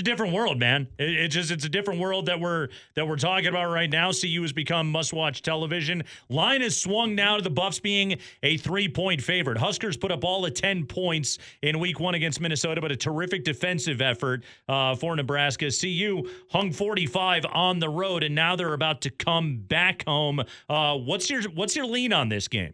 A 0.00 0.02
different 0.02 0.32
world, 0.32 0.58
man. 0.58 0.88
It, 0.98 1.10
it, 1.10 1.28
just 1.28 1.50
it's 1.50 1.66
a 1.66 1.68
different 1.68 2.00
world 2.00 2.24
that 2.24 2.40
we're 2.40 2.68
that 2.94 3.06
we're 3.06 3.16
talking 3.16 3.48
about 3.48 3.70
right 3.70 3.90
now. 3.90 4.12
CU 4.12 4.40
has 4.40 4.50
become 4.50 4.90
must-watch 4.90 5.42
television. 5.42 6.04
Line 6.30 6.62
has 6.62 6.74
swung 6.80 7.14
now 7.14 7.36
to 7.36 7.42
the 7.42 7.50
Buffs 7.50 7.80
being 7.80 8.16
a 8.42 8.56
three-point 8.56 9.20
favorite. 9.20 9.58
Huskers 9.58 9.98
put 9.98 10.10
up 10.10 10.24
all 10.24 10.46
of 10.46 10.54
ten 10.54 10.86
points 10.86 11.36
in 11.60 11.78
Week 11.78 12.00
One 12.00 12.14
against 12.14 12.40
Minnesota, 12.40 12.80
but 12.80 12.90
a 12.90 12.96
terrific 12.96 13.44
defensive 13.44 14.00
effort 14.00 14.42
uh, 14.70 14.94
for 14.94 15.14
Nebraska. 15.14 15.68
CU 15.70 16.26
hung 16.50 16.72
45 16.72 17.44
on 17.52 17.78
the 17.78 17.90
road, 17.90 18.22
and 18.22 18.34
now 18.34 18.56
they're 18.56 18.72
about 18.72 19.02
to 19.02 19.10
come 19.10 19.58
back 19.58 20.06
home. 20.06 20.40
Uh, 20.70 20.96
what's 20.96 21.28
your 21.28 21.42
what's 21.50 21.76
your 21.76 21.84
lean 21.84 22.14
on 22.14 22.30
this 22.30 22.48
game? 22.48 22.72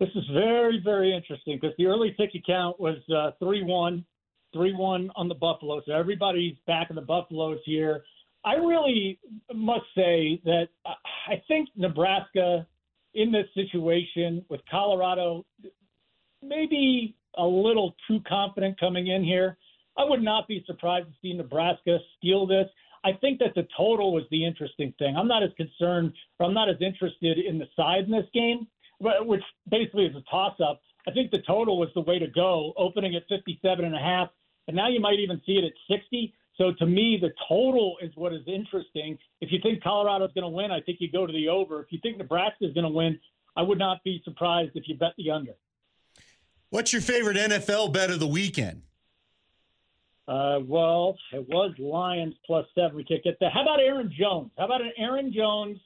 This 0.00 0.08
is 0.14 0.24
very, 0.32 0.80
very 0.82 1.14
interesting 1.14 1.58
because 1.60 1.76
the 1.76 1.84
early 1.84 2.14
ticket 2.18 2.46
count 2.46 2.80
was 2.80 2.96
uh, 3.14 3.32
3 3.40 3.62
1 3.62 4.06
3 4.52 4.74
1 4.74 5.10
on 5.16 5.28
the 5.28 5.34
Buffalo. 5.34 5.80
So 5.86 5.92
everybody's 5.92 6.56
back 6.66 6.90
in 6.90 6.96
the 6.96 7.02
Buffaloes 7.02 7.60
here. 7.64 8.02
I 8.44 8.54
really 8.54 9.18
must 9.54 9.84
say 9.94 10.40
that 10.44 10.68
I 10.84 11.42
think 11.46 11.68
Nebraska 11.76 12.66
in 13.14 13.30
this 13.30 13.46
situation 13.54 14.44
with 14.48 14.60
Colorado 14.70 15.44
maybe 16.42 17.14
a 17.38 17.44
little 17.44 17.94
too 18.08 18.20
confident 18.28 18.78
coming 18.80 19.08
in 19.08 19.22
here. 19.22 19.56
I 19.96 20.04
would 20.04 20.22
not 20.22 20.48
be 20.48 20.64
surprised 20.66 21.06
to 21.06 21.12
see 21.22 21.32
Nebraska 21.34 21.98
steal 22.18 22.46
this. 22.46 22.66
I 23.04 23.12
think 23.12 23.38
that 23.40 23.54
the 23.54 23.66
total 23.76 24.12
was 24.12 24.24
the 24.30 24.44
interesting 24.44 24.94
thing. 24.98 25.16
I'm 25.16 25.28
not 25.28 25.42
as 25.42 25.50
concerned 25.56 26.12
or 26.38 26.46
I'm 26.46 26.54
not 26.54 26.68
as 26.68 26.76
interested 26.80 27.38
in 27.38 27.58
the 27.58 27.66
side 27.76 28.04
in 28.04 28.10
this 28.10 28.26
game, 28.32 28.66
which 29.00 29.42
basically 29.68 30.06
is 30.06 30.16
a 30.16 30.22
toss 30.30 30.54
up. 30.60 30.80
I 31.06 31.10
think 31.10 31.30
the 31.30 31.42
total 31.46 31.78
was 31.78 31.88
the 31.94 32.00
way 32.00 32.18
to 32.18 32.28
go, 32.28 32.72
opening 32.76 33.16
at 33.16 33.22
57 33.28 33.84
and 33.84 33.94
a 33.94 33.98
half 33.98 34.28
and 34.68 34.76
now 34.76 34.88
you 34.88 35.00
might 35.00 35.18
even 35.18 35.40
see 35.44 35.52
it 35.52 35.64
at 35.64 35.72
60. 35.88 36.34
So 36.56 36.72
to 36.78 36.86
me, 36.86 37.18
the 37.20 37.32
total 37.48 37.96
is 38.02 38.12
what 38.14 38.32
is 38.32 38.42
interesting. 38.46 39.18
If 39.40 39.50
you 39.50 39.58
think 39.62 39.82
Colorado's 39.82 40.32
going 40.34 40.44
to 40.44 40.48
win, 40.48 40.70
I 40.70 40.80
think 40.80 40.98
you 41.00 41.10
go 41.10 41.26
to 41.26 41.32
the 41.32 41.48
over. 41.48 41.80
If 41.80 41.86
you 41.90 41.98
think 42.02 42.18
Nebraska 42.18 42.66
is 42.66 42.74
going 42.74 42.84
to 42.84 42.90
win, 42.92 43.18
I 43.56 43.62
would 43.62 43.78
not 43.78 44.02
be 44.04 44.20
surprised 44.24 44.72
if 44.74 44.84
you 44.86 44.96
bet 44.96 45.12
the 45.16 45.30
under. 45.30 45.52
What's 46.70 46.92
your 46.92 47.02
favorite 47.02 47.36
NFL 47.36 47.92
bet 47.92 48.10
of 48.10 48.20
the 48.20 48.26
weekend? 48.26 48.82
Uh, 50.28 50.60
well, 50.64 51.18
it 51.32 51.46
was 51.48 51.74
Lions 51.78 52.34
plus 52.46 52.64
seven. 52.74 52.96
We 52.96 53.04
can't 53.04 53.22
get 53.24 53.38
that. 53.40 53.52
How 53.52 53.62
about 53.62 53.80
Aaron 53.80 54.12
Jones? 54.16 54.50
How 54.56 54.66
about 54.66 54.80
an 54.80 54.92
Aaron 54.96 55.32
Jones 55.32 55.78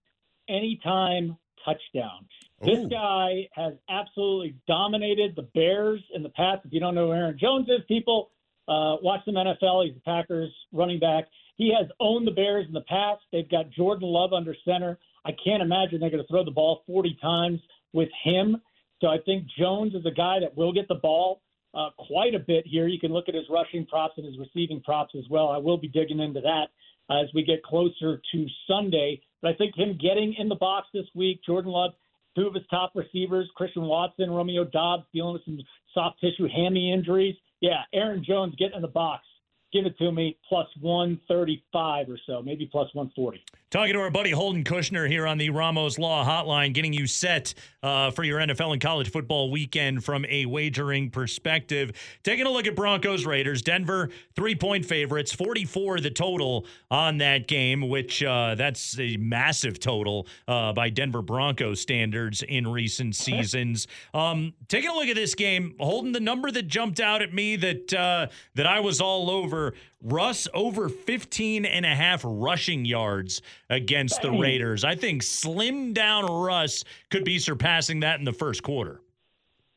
anytime 0.49 1.37
touchdown? 1.65 2.27
Ooh. 2.63 2.67
This 2.67 2.87
guy 2.89 3.49
has 3.53 3.75
absolutely 3.89 4.57
dominated 4.69 5.35
the 5.37 5.43
Bears 5.43 6.03
in 6.15 6.23
the 6.23 6.29
past. 6.29 6.61
If 6.65 6.73
you 6.73 6.81
don't 6.81 6.95
know 6.95 7.07
who 7.07 7.15
Aaron 7.15 7.39
Jones 7.39 7.69
is, 7.69 7.81
people 7.89 8.31
uh, 8.69 8.97
watch 9.03 9.25
some 9.25 9.35
NFL. 9.35 9.87
He's 9.87 9.95
the 9.95 10.01
Packers 10.05 10.53
running 10.73 10.99
back. 10.99 11.25
He 11.57 11.73
has 11.79 11.89
owned 12.01 12.27
the 12.27 12.33
Bears 12.33 12.67
in 12.67 12.73
the 12.73 12.83
past. 12.83 13.23
They've 13.33 13.51
got 13.51 13.71
Jordan 13.71 14.09
Love 14.09 14.33
under 14.33 14.55
center. 14.65 14.99
I 15.25 15.31
can't 15.45 15.63
imagine 15.63 16.01
they're 16.01 16.11
going 16.11 16.23
to 16.23 16.29
throw 16.29 16.45
the 16.45 16.51
ball 16.51 16.83
40 16.87 17.17
times 17.21 17.61
with 17.93 18.09
him. 18.25 18.61
So 19.01 19.09
I 19.09 19.19
think 19.25 19.47
Jones 19.59 19.95
is 19.95 20.05
a 20.07 20.11
guy 20.11 20.41
that 20.41 20.57
will 20.57 20.73
get 20.73 20.89
the 20.89 20.97
ball 20.97 21.41
uh, 21.75 21.91
quite 21.99 22.35
a 22.35 22.39
bit 22.39 22.65
here. 22.67 22.87
You 22.87 22.99
can 22.99 23.13
look 23.13 23.29
at 23.29 23.35
his 23.35 23.45
rushing 23.51 23.87
props 23.87 24.15
and 24.17 24.27
his 24.27 24.39
receiving 24.39 24.81
props 24.83 25.15
as 25.17 25.25
well. 25.31 25.49
I 25.49 25.59
will 25.59 25.79
be 25.79 25.89
digging 25.89 26.21
into 26.21 26.41
that 26.41 26.67
as 27.11 27.27
we 27.35 27.45
get 27.45 27.63
closer 27.63 28.21
to 28.33 28.47
Sunday. 28.67 29.21
But 29.43 29.53
I 29.53 29.55
think 29.55 29.77
him 29.77 29.99
getting 30.01 30.35
in 30.39 30.49
the 30.49 30.55
box 30.55 30.89
this 30.93 31.07
week, 31.15 31.41
Jordan 31.45 31.71
Love, 31.71 31.93
two 32.35 32.47
of 32.47 32.55
his 32.55 32.65
top 32.69 32.93
receivers, 32.95 33.49
Christian 33.57 33.83
Watson, 33.83 34.31
Romeo 34.31 34.65
Doubs, 34.65 35.05
dealing 35.13 35.35
with 35.35 35.45
some 35.45 35.59
soft 35.95 36.21
tissue 36.21 36.49
hammy 36.55 36.93
injuries 36.93 37.37
yeah, 37.67 37.83
Aaron 37.93 38.25
Jones 38.25 38.55
getting 38.57 38.77
in 38.77 38.83
the 38.83 38.89
box. 38.89 39.25
Give 39.73 39.87
it 39.87 39.99
to 39.99 40.13
me 40.13 40.39
plus 40.49 40.69
135 40.81 42.09
or 42.09 42.19
so, 42.25 42.41
maybe 42.41 42.67
plus 42.67 42.89
140. 42.95 43.43
Talking 43.69 43.95
to 43.95 44.01
our 44.01 44.13
buddy 44.13 44.31
Holden 44.31 44.63
Kushner 44.63 45.09
here 45.11 45.27
on 45.27 45.39
the 45.39 45.51
Ramos 45.51 45.99
Law 45.99 46.25
Hotline, 46.25 46.73
getting 46.73 46.93
you 46.93 47.09
set 47.09 47.53
uh, 47.83 48.13
for 48.13 48.23
your 48.23 48.39
NFL 48.39 48.73
and 48.73 48.81
college 48.81 49.11
football 49.11 49.51
weekend 49.51 50.05
from 50.05 50.25
a 50.27 50.47
wagering 50.47 51.11
perspective. 51.11 51.91
Taking 52.23 52.47
a 52.47 52.51
look 52.51 52.69
at 52.69 52.77
Broncos 52.77 53.27
Raiders, 53.27 53.63
Denver 53.63 54.11
three 54.37 54.55
point 54.55 54.87
favorites, 54.87 55.33
44 55.33 55.99
the 55.99 56.11
total 56.11 56.65
on 56.93 57.19
that 57.19 57.49
game, 57.49 57.89
which 57.89 58.23
uh, 58.23 58.55
that's 58.55 59.01
a 59.01 59.17
massive 59.17 59.81
total 59.81 60.29
uh, 60.47 60.73
by 60.73 60.89
Denver 60.89 61.21
Broncos 61.23 61.81
standards 61.81 62.45
in 62.45 62.69
recent 62.69 63.17
seasons. 63.17 63.89
Um, 64.15 64.55
taking 64.69 64.91
a 64.91 64.95
look 64.95 65.09
at 65.09 65.17
this 65.17 65.35
game, 65.35 65.75
Holden, 65.81 66.13
the 66.13 66.21
number 66.21 66.53
that 66.53 66.69
jumped 66.69 67.01
out 67.01 67.21
at 67.21 67.35
me 67.35 67.57
that 67.57 67.93
uh, 67.93 68.29
that 68.55 68.67
I 68.67 68.79
was 68.79 69.01
all 69.01 69.29
over 69.29 69.75
Russ 70.03 70.47
over 70.55 70.89
15 70.89 71.65
and 71.65 71.87
a 71.87 71.95
half 71.95 72.23
rushing 72.25 72.85
yards 72.85 73.43
against 73.71 74.23
the 74.23 74.31
Raiders. 74.31 74.85
I 74.85 74.95
think 74.95 75.23
slim 75.23 75.93
down 75.93 76.27
Russ 76.27 76.85
could 77.11 77.25
be 77.25 77.39
surpassing 77.39 78.01
that 78.01 78.19
in 78.19 78.25
the 78.25 78.33
first 78.33 78.63
quarter. 78.63 79.01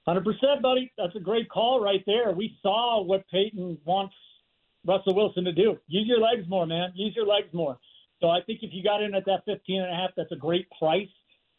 100%, 0.08 0.62
buddy. 0.62 0.91
That's 0.97 1.15
a 1.15 1.19
great 1.19 1.49
call 1.49 1.79
right 1.79 2.03
there. 2.05 2.32
We 2.32 2.58
saw 2.62 3.01
what 3.01 3.27
Payton 3.29 3.77
wants 3.86 4.13
Russell 4.86 5.15
Wilson 5.15 5.45
to 5.45 5.51
do. 5.51 5.77
Use 5.88 6.08
your 6.08 6.19
legs 6.19 6.47
more, 6.49 6.65
man. 6.65 6.91
Use 6.95 7.15
your 7.15 7.27
legs 7.27 7.53
more. 7.53 7.77
So 8.19 8.29
I 8.29 8.41
think 8.41 8.60
if 8.63 8.73
you 8.73 8.84
got 8.84 9.01
in 9.01 9.13
at 9.15 9.25
that 9.25 9.45
15 9.45 9.82
and 9.82 9.91
a 9.91 9.95
half, 9.95 10.12
that's 10.17 10.32
a 10.32 10.36
great 10.36 10.67
price. 10.77 11.08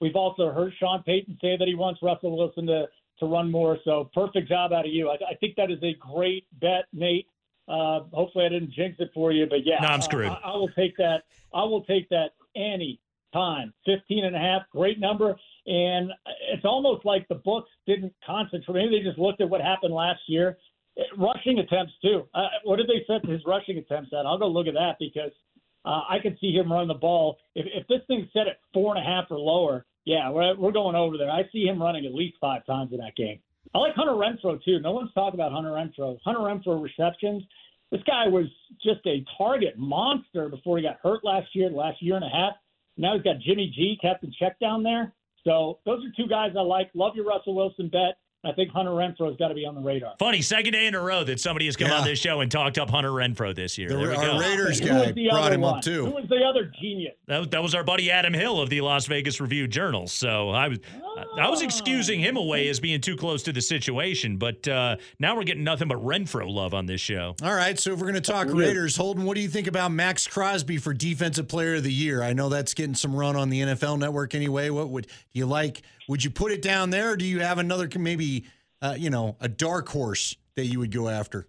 We've 0.00 0.16
also 0.16 0.50
heard 0.50 0.72
Sean 0.78 1.02
Payton 1.02 1.38
say 1.40 1.56
that 1.56 1.68
he 1.68 1.74
wants 1.74 2.00
Russell 2.02 2.36
Wilson 2.36 2.66
to, 2.66 2.86
to 3.20 3.26
run 3.26 3.50
more. 3.50 3.78
So 3.84 4.10
perfect 4.14 4.48
job 4.48 4.72
out 4.72 4.86
of 4.86 4.92
you. 4.92 5.08
I, 5.10 5.14
I 5.30 5.34
think 5.40 5.56
that 5.56 5.70
is 5.70 5.82
a 5.82 5.94
great 5.94 6.46
bet, 6.60 6.84
Nate. 6.92 7.26
Uh, 7.70 8.00
hopefully, 8.12 8.46
I 8.46 8.48
didn't 8.48 8.72
jinx 8.72 8.96
it 8.98 9.10
for 9.14 9.30
you, 9.30 9.46
but 9.46 9.64
yeah, 9.64 9.78
no, 9.80 9.88
I'm 9.88 10.02
screwed. 10.02 10.28
I, 10.28 10.40
I 10.44 10.56
will 10.56 10.70
take 10.70 10.96
that. 10.96 11.22
I 11.54 11.62
will 11.62 11.84
take 11.84 12.08
that 12.08 12.30
any 12.56 13.00
time. 13.32 13.72
15 13.86 14.24
and 14.24 14.34
a 14.34 14.38
half, 14.38 14.62
great 14.72 14.98
number. 14.98 15.36
And 15.66 16.10
it's 16.52 16.64
almost 16.64 17.04
like 17.04 17.28
the 17.28 17.36
books 17.36 17.70
didn't 17.86 18.12
concentrate. 18.26 18.74
Maybe 18.74 18.98
they 18.98 19.08
just 19.08 19.18
looked 19.18 19.40
at 19.40 19.48
what 19.48 19.60
happened 19.60 19.94
last 19.94 20.20
year. 20.26 20.58
Rushing 21.16 21.60
attempts, 21.60 21.92
too. 22.02 22.26
Uh, 22.34 22.48
what 22.64 22.76
did 22.76 22.88
they 22.88 23.04
set 23.06 23.24
his 23.28 23.40
rushing 23.46 23.78
attempts 23.78 24.10
at? 24.12 24.26
I'll 24.26 24.38
go 24.38 24.48
look 24.48 24.66
at 24.66 24.74
that 24.74 24.96
because 24.98 25.30
uh, 25.84 26.02
I 26.08 26.18
could 26.20 26.36
see 26.40 26.52
him 26.52 26.72
run 26.72 26.88
the 26.88 26.94
ball. 26.94 27.38
If, 27.54 27.66
if 27.72 27.86
this 27.86 28.00
thing's 28.08 28.26
set 28.32 28.48
at 28.48 28.58
four 28.74 28.96
and 28.96 29.04
a 29.04 29.08
half 29.08 29.30
or 29.30 29.38
lower, 29.38 29.86
yeah, 30.04 30.28
we're, 30.30 30.56
we're 30.56 30.72
going 30.72 30.96
over 30.96 31.16
there. 31.16 31.30
I 31.30 31.42
see 31.52 31.64
him 31.64 31.80
running 31.80 32.04
at 32.06 32.14
least 32.14 32.36
five 32.40 32.66
times 32.66 32.92
in 32.92 32.98
that 32.98 33.16
game. 33.16 33.38
I 33.74 33.78
like 33.78 33.94
Hunter 33.94 34.12
Renfrow 34.12 34.62
too. 34.64 34.80
No 34.80 34.92
one's 34.92 35.12
talking 35.12 35.38
about 35.38 35.52
Hunter 35.52 35.70
Renfrow. 35.70 36.18
Hunter 36.24 36.40
Renfrow 36.40 36.82
receptions. 36.82 37.42
This 37.90 38.02
guy 38.06 38.28
was 38.28 38.46
just 38.82 39.04
a 39.06 39.24
target 39.36 39.76
monster 39.76 40.48
before 40.48 40.76
he 40.76 40.82
got 40.82 40.98
hurt 41.02 41.24
last 41.24 41.48
year, 41.54 41.70
last 41.70 42.02
year 42.02 42.16
and 42.16 42.24
a 42.24 42.28
half. 42.28 42.54
Now 42.96 43.14
he's 43.14 43.22
got 43.22 43.40
Jimmy 43.40 43.72
G, 43.74 43.98
Captain 44.00 44.32
Check 44.38 44.58
down 44.60 44.82
there. 44.82 45.12
So 45.44 45.78
those 45.86 46.04
are 46.04 46.12
two 46.16 46.28
guys 46.28 46.52
I 46.56 46.62
like. 46.62 46.90
Love 46.94 47.16
your 47.16 47.24
Russell 47.24 47.54
Wilson 47.54 47.88
bet. 47.88 48.18
I 48.42 48.52
think 48.52 48.70
Hunter 48.70 48.92
Renfrow 48.92 49.28
has 49.28 49.36
got 49.36 49.48
to 49.48 49.54
be 49.54 49.66
on 49.66 49.74
the 49.74 49.82
radar. 49.82 50.14
Funny, 50.18 50.40
second 50.40 50.72
day 50.72 50.86
in 50.86 50.94
a 50.94 51.00
row 51.00 51.24
that 51.24 51.38
somebody 51.40 51.66
has 51.66 51.76
come 51.76 51.88
yeah. 51.88 51.98
on 51.98 52.04
this 52.04 52.18
show 52.18 52.40
and 52.40 52.50
talked 52.50 52.78
up 52.78 52.88
Hunter 52.88 53.10
Renfrow 53.10 53.54
this 53.54 53.76
year. 53.76 53.90
The, 53.90 53.96
there 53.96 54.08
we 54.08 54.16
our 54.16 54.24
go. 54.24 54.38
Raiders 54.38 54.80
guy 54.80 55.12
brought 55.30 55.52
him 55.52 55.60
one? 55.60 55.76
up 55.76 55.84
too. 55.84 56.06
Who 56.06 56.12
was 56.12 56.24
the 56.30 56.42
other 56.42 56.72
genius? 56.80 57.12
That, 57.26 57.50
that 57.50 57.62
was 57.62 57.74
our 57.74 57.84
buddy 57.84 58.10
Adam 58.10 58.32
Hill 58.32 58.58
of 58.58 58.70
the 58.70 58.80
Las 58.80 59.04
Vegas 59.04 59.42
Review 59.42 59.68
Journal. 59.68 60.06
So 60.06 60.48
I 60.48 60.68
was 60.68 60.78
oh. 61.02 61.24
I 61.38 61.50
was 61.50 61.60
excusing 61.60 62.18
him 62.18 62.38
away 62.38 62.68
as 62.68 62.80
being 62.80 63.02
too 63.02 63.14
close 63.14 63.42
to 63.42 63.52
the 63.52 63.60
situation, 63.60 64.38
but 64.38 64.66
uh, 64.66 64.96
now 65.18 65.36
we're 65.36 65.44
getting 65.44 65.64
nothing 65.64 65.88
but 65.88 66.02
Renfrow 66.02 66.50
love 66.50 66.72
on 66.72 66.86
this 66.86 67.02
show. 67.02 67.34
All 67.42 67.54
right, 67.54 67.78
so 67.78 67.92
if 67.92 67.98
we're 67.98 68.10
going 68.10 68.14
to 68.14 68.20
talk 68.22 68.48
Raiders, 68.48 68.96
Holden, 68.96 69.24
what 69.24 69.34
do 69.34 69.42
you 69.42 69.48
think 69.48 69.66
about 69.66 69.92
Maxx 69.92 70.26
Crosby 70.26 70.78
for 70.78 70.94
Defensive 70.94 71.46
Player 71.46 71.74
of 71.74 71.82
the 71.82 71.92
Year? 71.92 72.22
I 72.22 72.32
know 72.32 72.48
that's 72.48 72.72
getting 72.72 72.94
some 72.94 73.14
run 73.14 73.36
on 73.36 73.50
the 73.50 73.60
NFL 73.60 73.98
Network 73.98 74.34
anyway. 74.34 74.70
What 74.70 74.88
would 74.88 75.08
you 75.32 75.44
like? 75.44 75.82
Would 76.10 76.24
you 76.24 76.30
put 76.30 76.52
it 76.52 76.60
down 76.60 76.90
there, 76.90 77.12
or 77.12 77.16
do 77.16 77.24
you 77.24 77.40
have 77.40 77.58
another 77.58 77.88
maybe? 77.96 78.44
uh, 78.82 78.94
you 78.98 79.10
know, 79.10 79.36
a 79.40 79.48
dark 79.48 79.88
horse 79.88 80.36
that 80.56 80.66
you 80.66 80.78
would 80.78 80.92
go 80.92 81.08
after? 81.08 81.46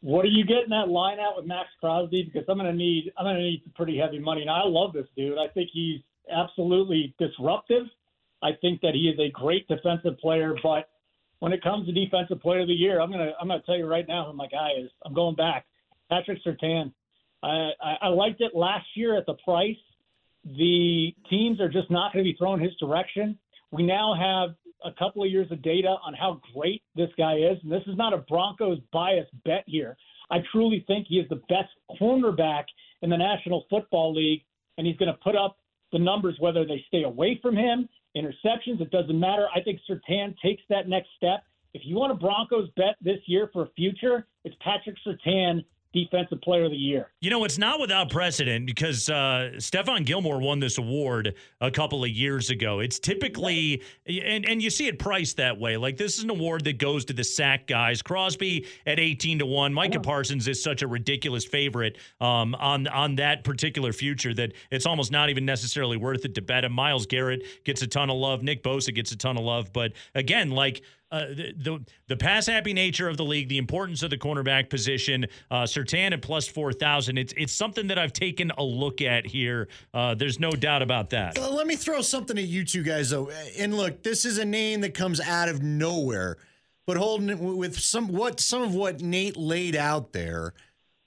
What 0.00 0.24
are 0.24 0.28
you 0.28 0.44
getting 0.44 0.70
that 0.70 0.88
line 0.88 1.20
out 1.20 1.36
with 1.36 1.46
Maxx 1.46 1.68
Crosby? 1.80 2.24
Because 2.24 2.44
I'm 2.48 2.58
going 2.58 2.70
to 2.70 2.76
need 2.76 3.12
I'm 3.16 3.24
to 3.24 3.34
need 3.34 3.62
some 3.64 3.72
pretty 3.74 3.96
heavy 3.98 4.18
money. 4.18 4.42
And 4.42 4.50
I 4.50 4.62
love 4.64 4.92
this 4.92 5.06
dude. 5.16 5.38
I 5.38 5.48
think 5.52 5.70
he's 5.72 6.00
absolutely 6.32 7.14
disruptive. 7.18 7.84
I 8.42 8.50
think 8.60 8.80
that 8.80 8.94
he 8.94 9.08
is 9.08 9.18
a 9.20 9.30
great 9.30 9.68
defensive 9.68 10.18
player, 10.18 10.56
but 10.62 10.88
when 11.38 11.52
it 11.52 11.62
comes 11.62 11.86
to 11.86 11.92
defensive 11.92 12.40
player 12.40 12.60
of 12.60 12.68
the 12.68 12.74
year, 12.74 13.00
I'm 13.00 13.10
gonna 13.10 13.32
I'm 13.40 13.46
gonna 13.46 13.62
tell 13.64 13.76
you 13.76 13.86
right 13.86 14.06
now 14.08 14.26
who 14.26 14.32
my 14.32 14.48
guy 14.48 14.70
is. 14.78 14.90
I'm 15.04 15.14
going 15.14 15.36
back. 15.36 15.66
Patrick 16.10 16.38
Surtain. 16.44 16.92
I, 17.44 17.70
I, 17.82 17.96
I 18.02 18.08
liked 18.08 18.40
it 18.40 18.52
last 18.54 18.86
year 18.94 19.16
at 19.16 19.26
the 19.26 19.34
price. 19.44 19.76
The 20.44 21.14
teams 21.30 21.60
are 21.60 21.68
just 21.68 21.90
not 21.90 22.12
going 22.12 22.24
to 22.24 22.30
be 22.30 22.36
throwing 22.36 22.60
his 22.60 22.74
direction 22.76 23.38
We 23.72 23.82
now 23.82 24.14
have 24.14 24.54
a 24.84 24.92
couple 24.98 25.24
of 25.24 25.30
years 25.30 25.50
of 25.50 25.62
data 25.62 25.96
on 26.04 26.14
how 26.14 26.40
great 26.54 26.82
this 26.94 27.08
guy 27.16 27.36
is. 27.36 27.58
And 27.62 27.72
this 27.72 27.82
is 27.86 27.96
not 27.96 28.12
a 28.12 28.18
Broncos 28.18 28.78
bias 28.92 29.26
bet 29.44 29.64
here. 29.66 29.96
I 30.30 30.38
truly 30.52 30.84
think 30.86 31.06
he 31.08 31.16
is 31.16 31.28
the 31.28 31.42
best 31.48 31.70
cornerback 32.00 32.64
in 33.00 33.10
the 33.10 33.16
National 33.16 33.64
Football 33.70 34.14
League, 34.14 34.42
and 34.76 34.86
he's 34.86 34.96
going 34.96 35.12
to 35.12 35.18
put 35.24 35.36
up 35.36 35.56
the 35.92 35.98
numbers 35.98 36.36
whether 36.38 36.64
they 36.64 36.84
stay 36.88 37.02
away 37.02 37.38
from 37.42 37.56
him, 37.56 37.88
interceptions, 38.16 38.80
it 38.80 38.90
doesn't 38.90 39.18
matter. 39.18 39.46
I 39.54 39.60
think 39.60 39.80
Surtain 39.88 40.34
takes 40.42 40.62
that 40.68 40.88
next 40.88 41.08
step. 41.16 41.44
If 41.74 41.82
you 41.84 41.96
want 41.96 42.12
a 42.12 42.14
Broncos 42.14 42.68
bet 42.76 42.96
this 43.00 43.18
year 43.26 43.50
for 43.52 43.62
a 43.62 43.70
future, 43.70 44.26
it's 44.44 44.56
Patrick 44.60 44.96
Surtain 45.06 45.64
Defensive 45.92 46.40
Player 46.40 46.64
of 46.64 46.70
the 46.70 46.76
Year. 46.76 47.10
You 47.20 47.30
know, 47.30 47.44
it's 47.44 47.58
not 47.58 47.78
without 47.78 48.10
precedent 48.10 48.66
because 48.66 49.10
uh, 49.10 49.52
Stephon 49.56 50.06
Gilmore 50.06 50.40
won 50.40 50.58
this 50.58 50.78
award 50.78 51.34
a 51.60 51.70
couple 51.70 52.02
of 52.02 52.10
years 52.10 52.50
ago. 52.50 52.80
It's 52.80 52.98
typically, 52.98 53.82
and, 54.06 54.48
and 54.48 54.62
you 54.62 54.70
see 54.70 54.86
it 54.86 54.98
priced 54.98 55.36
that 55.36 55.58
way. 55.58 55.76
Like, 55.76 55.98
this 55.98 56.16
is 56.16 56.24
an 56.24 56.30
award 56.30 56.64
that 56.64 56.78
goes 56.78 57.04
to 57.06 57.12
the 57.12 57.24
sack 57.24 57.66
guys. 57.66 58.00
Crosby 58.00 58.66
at 58.86 58.98
18 58.98 59.40
to 59.40 59.46
1. 59.46 59.74
Micah 59.74 60.00
Parsons 60.00 60.48
is 60.48 60.62
such 60.62 60.82
a 60.82 60.86
ridiculous 60.86 61.44
favorite 61.44 61.98
um, 62.20 62.54
on, 62.54 62.86
on 62.88 63.16
that 63.16 63.44
particular 63.44 63.92
future 63.92 64.32
that 64.34 64.52
it's 64.70 64.86
almost 64.86 65.12
not 65.12 65.28
even 65.28 65.44
necessarily 65.44 65.96
worth 65.96 66.24
it 66.24 66.34
to 66.34 66.42
bet 66.42 66.64
him. 66.64 66.72
Myles 66.72 67.06
Garrett 67.06 67.42
gets 67.64 67.82
a 67.82 67.86
ton 67.86 68.08
of 68.08 68.16
love. 68.16 68.42
Nick 68.42 68.62
Bosa 68.62 68.94
gets 68.94 69.12
a 69.12 69.16
ton 69.16 69.36
of 69.36 69.44
love. 69.44 69.72
But 69.72 69.92
again, 70.14 70.50
like, 70.50 70.82
uh, 71.12 71.26
the, 71.26 71.52
the 71.56 71.84
the 72.08 72.16
pass 72.16 72.46
happy 72.46 72.72
nature 72.72 73.08
of 73.08 73.16
the 73.18 73.24
league, 73.24 73.48
the 73.48 73.58
importance 73.58 74.02
of 74.02 74.10
the 74.10 74.16
cornerback 74.16 74.70
position, 74.70 75.26
uh, 75.50 75.62
Surtain 75.62 76.12
at 76.12 76.22
plus 76.22 76.48
four 76.48 76.72
thousand. 76.72 77.18
It's 77.18 77.34
it's 77.36 77.52
something 77.52 77.86
that 77.88 77.98
I've 77.98 78.14
taken 78.14 78.50
a 78.56 78.64
look 78.64 79.02
at 79.02 79.26
here. 79.26 79.68
Uh, 79.92 80.14
there's 80.14 80.40
no 80.40 80.50
doubt 80.50 80.80
about 80.82 81.10
that. 81.10 81.38
Let 81.38 81.66
me 81.66 81.76
throw 81.76 82.00
something 82.00 82.38
at 82.38 82.44
you 82.44 82.64
two 82.64 82.82
guys 82.82 83.10
though. 83.10 83.30
And 83.58 83.76
look, 83.76 84.02
this 84.02 84.24
is 84.24 84.38
a 84.38 84.44
name 84.44 84.80
that 84.80 84.94
comes 84.94 85.20
out 85.20 85.48
of 85.48 85.62
nowhere, 85.62 86.38
but 86.86 86.96
holding 86.96 87.28
it 87.28 87.38
with 87.38 87.78
some 87.78 88.08
what 88.08 88.40
some 88.40 88.62
of 88.62 88.74
what 88.74 89.02
Nate 89.02 89.36
laid 89.36 89.76
out 89.76 90.12
there. 90.12 90.54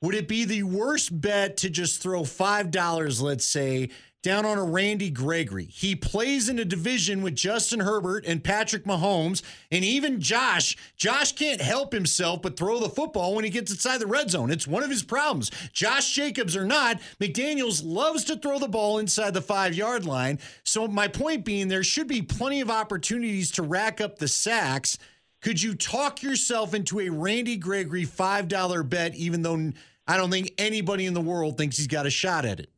Would 0.02 0.14
it 0.14 0.28
be 0.28 0.46
the 0.46 0.62
worst 0.62 1.20
bet 1.20 1.58
to 1.58 1.70
just 1.70 2.00
throw 2.04 2.24
five 2.24 2.70
dollars, 2.70 3.22
let's 3.22 3.46
say, 3.46 3.90
down 4.26 4.44
on 4.44 4.58
a 4.58 4.64
Randy 4.64 5.12
Gregory. 5.12 5.66
He 5.66 5.96
plays 5.96 6.50
in 6.50 6.58
a 6.58 6.66
division 6.66 7.22
with 7.22 7.36
Justin 7.36 7.80
Herbert 7.80 8.26
and 8.26 8.44
Patrick 8.44 8.84
Mahomes, 8.84 9.44
and 9.70 9.86
even 9.86 10.20
Josh. 10.20 10.76
Josh 10.98 11.34
can't 11.34 11.62
help 11.62 11.94
himself 11.94 12.42
but 12.42 12.58
throw 12.58 12.80
the 12.80 12.90
football 12.90 13.36
when 13.36 13.44
he 13.44 13.52
gets 13.52 13.70
inside 13.72 14.00
the 14.00 14.08
red 14.08 14.32
zone. 14.32 14.50
It's 14.50 14.66
one 14.66 14.82
of 14.82 14.90
his 14.90 15.04
problems. 15.04 15.52
Josh 15.74 16.12
Jacobs 16.12 16.58
or 16.58 16.66
not, 16.66 17.00
McDaniels 17.22 17.84
loves 17.86 18.24
to 18.24 18.36
throw 18.36 18.58
the 18.58 18.68
ball 18.68 18.98
inside 18.98 19.36
the 19.36 19.44
five 19.44 19.76
yard 19.76 20.08
line. 20.08 20.40
So, 20.64 20.88
my 20.88 21.08
point 21.08 21.46
being, 21.46 21.68
there 21.68 21.84
should 21.84 22.08
be 22.08 22.24
plenty 22.24 22.62
of 22.62 22.72
opportunities 22.72 23.52
to 23.52 23.62
rack 23.62 24.02
up 24.02 24.18
the 24.18 24.28
sacks. 24.28 24.98
Could 25.44 25.62
you 25.62 25.76
talk 25.76 26.24
yourself 26.24 26.74
into 26.74 27.00
a 27.00 27.10
Randy 27.10 27.58
Gregory 27.58 28.08
$5 28.08 28.90
bet, 28.90 29.14
even 29.14 29.44
though 29.44 29.72
I 30.08 30.18
don't 30.18 30.32
think 30.32 30.52
anybody 30.58 31.06
in 31.06 31.14
the 31.14 31.22
world 31.22 31.60
thinks 31.60 31.78
he's 31.78 31.86
got 31.86 32.08
a 32.08 32.10
shot 32.10 32.46
at 32.46 32.60
it? 32.60 32.72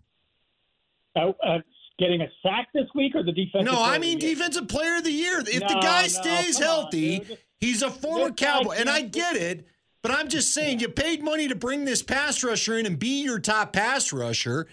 Uh, 1.17 1.31
uh, 1.45 1.59
getting 1.99 2.21
a 2.21 2.27
sack 2.43 2.67
this 2.73 2.87
week 2.93 3.15
or 3.15 3.23
the 3.23 3.31
defensive? 3.31 3.71
No, 3.71 3.81
I 3.81 3.97
mean 3.97 4.15
of 4.15 4.21
the 4.21 4.27
year? 4.27 4.35
defensive 4.35 4.67
player 4.67 4.97
of 4.97 5.03
the 5.03 5.11
year. 5.11 5.39
If 5.39 5.61
the 5.61 5.79
guy 5.81 6.03
no, 6.03 6.07
stays 6.07 6.59
come 6.59 6.67
on, 6.67 6.81
healthy, 6.81 7.37
he's 7.59 7.81
a 7.81 7.89
former 7.89 8.31
Cowboy, 8.31 8.75
and 8.77 8.89
I 8.89 9.01
get 9.01 9.35
it. 9.35 9.67
But 10.03 10.11
I'm 10.11 10.29
just 10.29 10.53
saying, 10.53 10.79
you 10.79 10.89
paid 10.89 11.23
money 11.23 11.47
to 11.47 11.55
bring 11.55 11.85
this 11.85 12.03
pass 12.03 12.43
rusher 12.43 12.77
in 12.77 12.85
and 12.85 12.97
be 12.99 13.23
your 13.23 13.39
top 13.39 13.73
pass 13.73 14.13
rusher. 14.13 14.67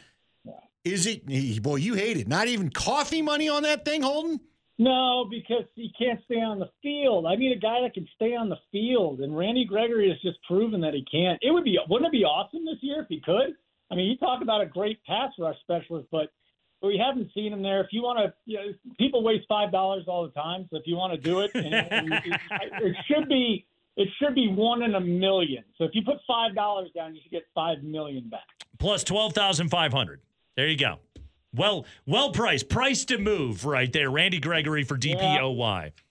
Is 0.84 1.06
it? 1.06 1.62
Boy, 1.62 1.76
you 1.76 1.94
hate 1.94 2.18
it. 2.18 2.28
Not 2.28 2.46
even 2.46 2.68
coffee 2.68 3.22
money 3.22 3.48
on 3.48 3.62
that 3.62 3.84
thing, 3.86 4.02
Holden. 4.02 4.38
No, 4.76 5.26
because 5.30 5.64
he 5.74 5.92
can't 5.98 6.20
stay 6.24 6.40
on 6.40 6.58
the 6.58 6.68
field. 6.82 7.26
I 7.26 7.36
need 7.36 7.56
a 7.56 7.60
guy 7.60 7.80
that 7.82 7.94
can 7.94 8.08
stay 8.14 8.34
on 8.34 8.48
the 8.48 8.58
field, 8.72 9.20
and 9.20 9.36
Randy 9.36 9.64
Gregory 9.64 10.08
has 10.08 10.20
just 10.20 10.42
proven 10.46 10.80
that 10.82 10.94
he 10.94 11.04
can't. 11.10 11.38
It 11.42 11.52
would 11.52 11.64
be 11.64 11.78
wouldn't 11.88 12.08
it 12.08 12.12
be 12.12 12.24
awesome 12.24 12.64
this 12.64 12.78
year 12.82 13.02
if 13.02 13.08
he 13.08 13.20
could? 13.20 13.54
I 13.90 13.94
mean, 13.94 14.10
you 14.10 14.16
talk 14.16 14.42
about 14.42 14.60
a 14.60 14.66
great 14.66 15.02
pass 15.04 15.30
rush 15.38 15.56
specialist, 15.60 16.08
but 16.10 16.30
we 16.82 16.98
haven't 16.98 17.30
seen 17.34 17.52
him 17.52 17.62
there. 17.62 17.80
If 17.80 17.88
you 17.92 18.02
want 18.02 18.18
to, 18.18 18.32
you 18.46 18.56
know, 18.56 18.72
people 18.98 19.22
waste 19.22 19.46
five 19.48 19.70
dollars 19.72 20.04
all 20.06 20.24
the 20.24 20.32
time. 20.32 20.66
So 20.70 20.76
if 20.76 20.82
you 20.86 20.96
want 20.96 21.12
to 21.12 21.18
do 21.18 21.40
it, 21.40 21.50
and, 21.54 21.74
and 21.74 22.12
it, 22.12 22.40
it 22.82 22.96
should 23.06 23.28
be 23.28 23.66
it 23.96 24.08
should 24.20 24.34
be 24.34 24.48
one 24.48 24.82
in 24.82 24.94
a 24.94 25.00
million. 25.00 25.64
So 25.78 25.84
if 25.84 25.90
you 25.94 26.02
put 26.02 26.18
five 26.26 26.54
dollars 26.54 26.90
down, 26.94 27.14
you 27.14 27.20
should 27.22 27.32
get 27.32 27.44
five 27.54 27.82
million 27.82 28.28
back. 28.28 28.40
Plus 28.78 29.04
twelve 29.04 29.32
thousand 29.32 29.68
five 29.68 29.92
hundred. 29.92 30.20
There 30.56 30.68
you 30.68 30.76
go. 30.76 30.98
Well, 31.54 31.86
well 32.04 32.32
priced, 32.32 32.68
price 32.68 33.04
to 33.06 33.18
move 33.18 33.64
right 33.64 33.92
there. 33.92 34.10
Randy 34.10 34.40
Gregory 34.40 34.84
for 34.84 34.96
DPOY. 34.96 35.92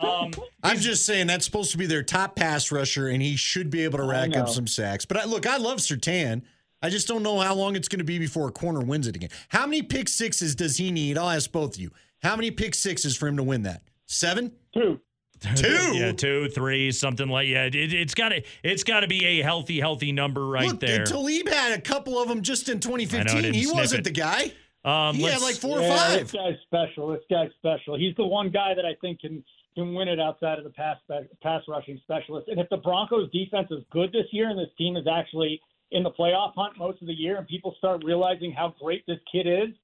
Um, 0.00 0.30
I'm 0.62 0.78
just 0.78 1.04
saying 1.04 1.26
that's 1.26 1.44
supposed 1.44 1.72
to 1.72 1.78
be 1.78 1.84
their 1.84 2.02
top 2.02 2.34
pass 2.34 2.72
rusher, 2.72 3.08
and 3.08 3.20
he 3.20 3.36
should 3.36 3.68
be 3.68 3.84
able 3.84 3.98
to 3.98 4.04
rack 4.04 4.34
up 4.34 4.48
some 4.48 4.66
sacks. 4.66 5.04
But 5.04 5.18
I, 5.18 5.24
look, 5.24 5.46
I 5.46 5.58
love 5.58 5.78
Surtain. 5.78 6.42
I 6.82 6.88
just 6.88 7.06
don't 7.06 7.22
know 7.22 7.38
how 7.40 7.54
long 7.54 7.76
it's 7.76 7.88
going 7.88 7.98
to 7.98 8.04
be 8.04 8.18
before 8.18 8.48
a 8.48 8.52
corner 8.52 8.80
wins 8.80 9.06
it 9.06 9.16
again. 9.16 9.30
How 9.48 9.66
many 9.66 9.82
pick 9.82 10.08
sixes 10.08 10.54
does 10.54 10.76
he 10.76 10.90
need? 10.90 11.18
I'll 11.18 11.30
ask 11.30 11.50
both 11.52 11.74
of 11.74 11.80
you. 11.80 11.90
How 12.22 12.36
many 12.36 12.50
pick 12.50 12.74
sixes 12.74 13.16
for 13.16 13.28
him 13.28 13.36
to 13.36 13.42
win 13.42 13.62
that? 13.62 13.82
Seven? 14.06 14.52
Two. 14.72 15.00
Two? 15.56 15.96
yeah, 15.96 16.12
two, 16.12 16.50
three, 16.50 16.92
something 16.92 17.26
like 17.26 17.48
yeah. 17.48 17.64
It, 17.64 17.74
it's 17.74 18.12
got 18.12 18.28
to 18.28 18.42
it's 18.62 18.84
got 18.84 19.00
to 19.00 19.08
be 19.08 19.24
a 19.24 19.42
healthy, 19.42 19.80
healthy 19.80 20.12
number 20.12 20.46
right 20.46 20.66
Look, 20.66 20.80
there. 20.80 21.06
Talib 21.06 21.48
had 21.48 21.72
a 21.72 21.80
couple 21.80 22.18
of 22.20 22.28
them 22.28 22.42
just 22.42 22.68
in 22.68 22.74
I 22.74 22.76
know, 22.76 22.98
2015. 22.98 23.54
he 23.54 23.66
wasn't 23.66 24.00
it. 24.00 24.04
the 24.04 24.10
guy. 24.10 24.52
Um, 24.84 25.14
he 25.16 25.22
had 25.22 25.40
like 25.40 25.54
four 25.54 25.80
or 25.80 25.88
five. 25.88 26.20
This 26.20 26.32
guy's 26.32 26.56
special. 26.66 27.08
This 27.08 27.22
guy's 27.30 27.50
special. 27.58 27.98
He's 27.98 28.14
the 28.16 28.26
one 28.26 28.50
guy 28.50 28.74
that 28.74 28.84
I 28.84 28.94
think 29.00 29.20
can 29.20 29.42
can 29.74 29.94
win 29.94 30.08
it 30.08 30.20
outside 30.20 30.58
of 30.58 30.64
the 30.64 30.70
pass 30.70 30.98
pass 31.42 31.62
rushing 31.68 31.98
specialist. 32.02 32.48
And 32.48 32.60
if 32.60 32.68
the 32.68 32.76
Broncos 32.76 33.30
defense 33.30 33.68
is 33.70 33.82
good 33.90 34.12
this 34.12 34.26
year, 34.32 34.50
and 34.50 34.58
this 34.58 34.68
team 34.76 34.96
is 34.96 35.06
actually 35.10 35.58
in 35.90 36.02
the 36.02 36.10
playoff 36.10 36.52
hunt 36.54 36.78
most 36.78 37.00
of 37.02 37.08
the 37.08 37.14
year, 37.14 37.36
and 37.36 37.46
people 37.46 37.74
start 37.78 38.02
realizing 38.04 38.52
how 38.52 38.74
great 38.80 39.04
this 39.06 39.18
kid 39.30 39.46
is, 39.46 39.74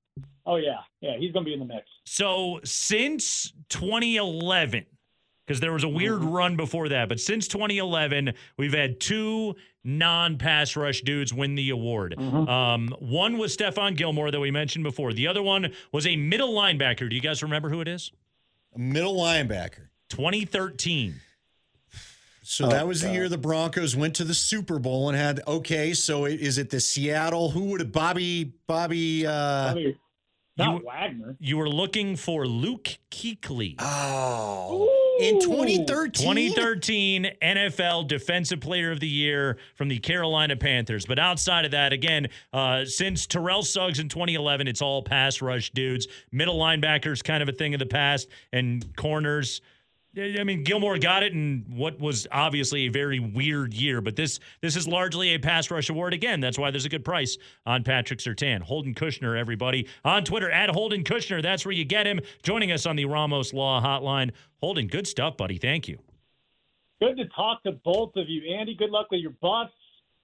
oh 0.47 0.57
yeah, 0.57 0.77
yeah, 1.01 1.17
he's 1.19 1.33
going 1.33 1.45
to 1.45 1.49
be 1.49 1.53
in 1.55 1.61
the 1.61 1.67
mix. 1.67 1.87
So 2.05 2.61
since 2.65 3.53
2011, 3.69 4.87
because 5.47 5.61
there 5.61 5.73
was 5.73 5.85
a 5.85 5.89
weird 5.89 6.23
run 6.23 6.57
before 6.57 6.89
that, 6.89 7.09
but 7.09 7.21
since 7.21 7.47
2011, 7.49 8.33
we've 8.57 8.75
had 8.75 8.99
two 9.01 9.55
non-pass 9.85 10.75
rush 10.75 11.03
dudes 11.03 11.33
win 11.33 11.55
the 11.55 11.71
award. 11.71 12.19
Um, 12.19 12.89
one 12.99 13.39
was 13.39 13.57
Stephon 13.57 13.97
Gilmore 13.97 14.33
that 14.33 14.41
we 14.41 14.51
mentioned 14.51 14.83
before. 14.83 15.13
The 15.13 15.29
other 15.29 15.43
one 15.43 15.73
was 15.93 16.07
a 16.07 16.17
middle 16.17 16.53
linebacker. 16.53 17.09
Do 17.09 17.15
you 17.15 17.23
guys 17.23 17.43
remember 17.43 17.69
who 17.69 17.81
it 17.81 17.87
is? 17.89 18.11
A 18.75 18.79
middle 18.81 19.17
linebacker. 19.17 19.89
2013. 20.09 21.15
So 22.49 22.69
that 22.69 22.87
was 22.87 23.01
the 23.03 23.13
year 23.13 23.29
the 23.29 23.37
Broncos 23.39 23.97
went 23.97 24.15
to 24.17 24.25
the 24.25 24.33
Super 24.35 24.79
Bowl 24.79 25.09
and 25.09 25.19
had 25.19 25.41
okay. 25.49 25.93
So 25.95 26.27
it, 26.27 26.41
is 26.41 26.59
it 26.59 26.71
the 26.71 26.79
Seattle? 26.81 27.51
Who 27.51 27.65
would 27.67 27.81
it? 27.81 27.91
Bobby? 27.93 28.53
Bobby? 28.69 29.27
Uh, 29.27 29.65
Probably 29.73 29.97
not 30.57 30.81
You- 30.81 30.87
Wagner. 30.87 31.37
You 31.41 31.57
were 31.59 31.69
looking 31.69 32.15
for 32.17 32.47
Luke 32.47 32.97
Kuechly. 33.11 33.75
oh, 33.81 34.89
in 35.21 35.41
2013. 35.41 36.53
2013 36.53 37.27
NFL 37.43 38.07
Defensive 38.07 38.61
Player 38.61 38.91
of 38.93 39.01
the 39.01 39.09
Year 39.09 39.59
from 39.75 39.89
the 39.89 39.99
Carolina 39.99 40.55
Panthers. 40.57 41.05
But 41.05 41.19
outside 41.19 41.65
of 41.65 41.73
that, 41.73 41.93
again, 41.93 42.29
uh, 42.53 42.85
since 42.85 43.27
Terrell 43.27 43.63
Suggs 43.65 43.99
in 43.99 44.09
2011, 44.09 44.69
it's 44.69 44.81
all 44.83 45.03
pass 45.03 45.43
rush 45.43 45.71
dudes. 45.73 46.07
Middle 46.31 46.59
linebackers, 46.59 47.25
kind 47.25 47.43
of 47.43 47.49
a 47.49 47.53
thing 47.53 47.75
of 47.75 47.81
the 47.81 47.87
past, 47.87 48.29
and 48.53 48.95
corners. 48.97 49.61
I 50.19 50.45
mean, 50.45 50.63
Gilmore 50.63 50.99
got 50.99 51.23
it 51.23 51.35
in 51.35 51.67
what 51.69 52.01
was 52.01 52.27
obviously 52.33 52.87
a 52.87 52.89
very 52.89 53.19
weird 53.19 53.75
year, 53.75 54.01
but 54.01 54.17
this 54.17 54.41
this 54.63 54.75
is 54.75 54.89
largely 54.89 55.35
a 55.35 55.39
pass 55.39 55.71
rush 55.71 55.91
award 55.91 56.15
again. 56.15 56.41
That's 56.41 56.59
why 56.59 56.71
there's 56.71 56.87
a 56.87 56.89
good 56.89 57.05
price 57.05 57.37
on 57.67 57.85
Patrick 57.85 58.21
Surtain. 58.21 58.63
Holden 58.63 58.95
Kushner, 58.95 59.39
everybody 59.39 59.89
on 60.05 60.25
Twitter 60.25 60.51
at 60.51 60.71
Holden 60.71 61.05
Kushner. 61.05 61.43
That's 61.43 61.67
where 61.67 61.73
you 61.73 61.85
get 61.85 62.07
him. 62.07 62.21
Joining 62.43 62.73
us 62.73 62.87
on 62.87 62.97
the 62.97 63.05
Ramos 63.05 63.53
Law 63.53 63.83
Hotline. 63.83 64.31
Holden, 64.61 64.87
good 64.87 65.07
stuff, 65.07 65.37
buddy. 65.37 65.59
Thank 65.59 65.87
you. 65.87 65.99
Good 67.01 67.19
to 67.19 67.27
talk 67.27 67.63
to 67.65 67.73
both 67.73 68.17
of 68.17 68.27
you, 68.29 68.55
Andy. 68.55 68.75
Good 68.75 68.91
luck 68.91 69.09
with 69.11 69.21
your 69.21 69.35
bus. 69.43 69.69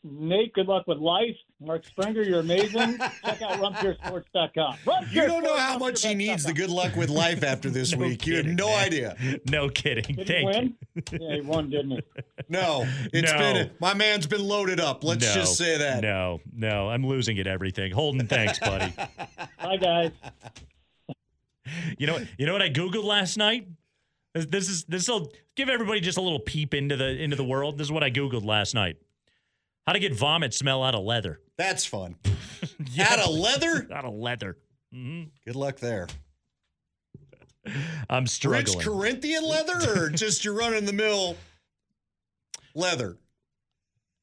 Nate, 0.04 0.52
good 0.52 0.66
luck 0.66 0.88
with 0.88 0.98
life. 0.98 1.36
Mark 1.60 1.84
Springer, 1.86 2.22
you're 2.22 2.40
amazing. 2.40 2.98
Check 3.24 3.40
out 3.40 3.60
RunPureSports.com. 3.60 4.76
You 5.12 5.22
don't 5.28 5.44
know 5.44 5.56
how 5.56 5.78
much 5.78 6.04
he 6.04 6.12
needs 6.14 6.42
the 6.42 6.52
good 6.52 6.70
luck 6.70 6.96
with 6.96 7.08
life 7.08 7.44
after 7.44 7.70
this 7.70 7.92
No 7.96 8.06
week. 8.06 8.26
You 8.26 8.38
have 8.38 8.46
no 8.46 8.66
man. 8.66 8.84
idea. 8.84 9.16
No 9.48 9.68
kidding. 9.68 10.16
Did 10.16 10.26
he 10.28 10.32
Thank 10.34 10.46
win? 10.46 10.74
you. 10.96 11.02
Yeah, 11.20 11.34
he 11.36 11.40
won, 11.42 11.70
didn't 11.70 11.90
he? 11.92 12.00
No, 12.48 12.84
it's 13.12 13.32
No. 13.32 13.38
been 13.38 13.70
my 13.80 13.94
man's 13.94 14.26
been 14.26 14.42
loaded 14.42 14.80
up. 14.80 15.04
Let's 15.04 15.24
no, 15.24 15.34
just 15.34 15.56
say 15.56 15.78
that. 15.78 16.02
No, 16.02 16.40
no, 16.52 16.88
I'm 16.90 17.06
losing 17.06 17.38
at 17.38 17.46
everything. 17.46 17.92
Holden, 17.92 18.26
thanks, 18.26 18.58
buddy. 18.58 18.92
Bye, 19.62 19.76
guys. 19.76 20.10
You 21.96 22.06
know, 22.08 22.18
you 22.38 22.44
know 22.46 22.52
what 22.52 22.60
I 22.62 22.68
googled 22.68 23.04
last 23.04 23.38
night. 23.38 23.68
This, 24.34 24.46
this 24.46 24.68
is 24.68 24.84
this 24.84 25.08
will 25.08 25.30
give 25.54 25.68
everybody 25.68 26.00
just 26.00 26.18
a 26.18 26.20
little 26.20 26.40
peep 26.40 26.74
into 26.74 26.96
the 26.96 27.08
into 27.22 27.36
the 27.36 27.44
world. 27.44 27.78
This 27.78 27.86
is 27.86 27.92
what 27.92 28.02
I 28.02 28.10
googled 28.10 28.44
last 28.44 28.74
night. 28.74 28.96
How 29.86 29.92
to 29.92 29.98
get 29.98 30.14
vomit 30.14 30.54
smell 30.54 30.82
out 30.82 30.94
of 30.94 31.02
leather. 31.02 31.40
That's 31.58 31.84
fun. 31.84 32.16
Out 33.00 33.18
of 33.18 33.30
leather? 33.34 33.86
Out 33.92 34.04
of 34.04 34.14
leather. 34.14 34.56
hmm 34.92 35.24
Good 35.44 35.56
luck 35.56 35.78
there. 35.78 36.06
I'm 38.10 38.24
Rich 38.24 38.30
struggling. 38.30 38.80
Corinthian 38.80 39.44
leather 39.44 39.78
or 39.92 40.10
just 40.10 40.44
your 40.44 40.54
run 40.54 40.74
in 40.74 40.84
the 40.84 40.92
mill 40.92 41.36
leather? 42.74 43.16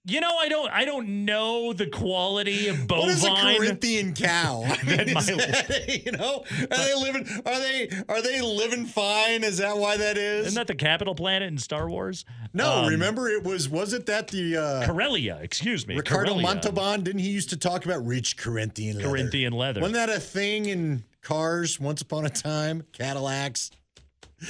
You 0.09 0.21
know, 0.21 0.31
I 0.39 0.49
don't 0.49 0.69
I 0.71 0.85
don't 0.85 1.25
know 1.25 1.71
the 1.73 1.87
quality 1.87 2.67
of 2.67 2.87
bovine. 2.87 3.07
What 3.07 3.09
is 3.09 3.23
a 3.23 3.29
Corinthian 3.57 4.13
cow? 4.13 4.63
I 4.65 4.83
mean, 4.85 4.97
That 4.97 5.07
is 5.09 5.15
might- 5.15 5.37
that- 5.37 6.05
you 6.05 6.11
know, 6.13 6.43
are 6.71 6.77
they 6.77 6.93
living? 6.95 7.27
Are 7.45 7.59
they 7.59 7.89
are 8.09 8.21
they 8.21 8.41
living 8.41 8.85
fine? 8.85 9.43
Is 9.43 9.57
that 9.59 9.77
why 9.77 9.97
that 9.97 10.17
is? 10.17 10.47
Isn't 10.47 10.55
that 10.57 10.67
the 10.67 10.75
capital 10.75 11.15
planet 11.15 11.47
in 11.47 11.57
Star 11.57 11.89
Wars? 11.89 12.25
no, 12.53 12.83
Um, 12.83 12.87
remember 12.89 13.29
it 13.29 13.43
was 13.43 13.69
was 13.69 13.93
it 13.93 14.05
that 14.07 14.29
the 14.29 14.57
uh, 14.57 14.85
Corellia, 14.85 15.39
excuse 15.41 15.85
me. 15.87 15.95
Ricardo 15.95 16.31
Corellia. 16.33 16.47
Montalban? 16.47 17.03
Didn't 17.03 17.21
he 17.21 17.29
used 17.29 17.49
to 17.51 17.57
talk 17.57 17.85
about 17.85 18.05
rich 18.05 18.37
Corinthian 18.37 18.97
leather? 18.97 19.09
Corinthian 19.09 19.53
leather. 19.53 19.81
Wasn't 19.81 19.95
that 19.95 20.09
a 20.09 20.19
thing 20.19 20.65
in 20.65 21.03
cars 21.21 21.79
once 21.79 22.01
upon 22.01 22.25
a 22.25 22.29
time? 22.29 22.83
Cadillacs. 22.93 23.71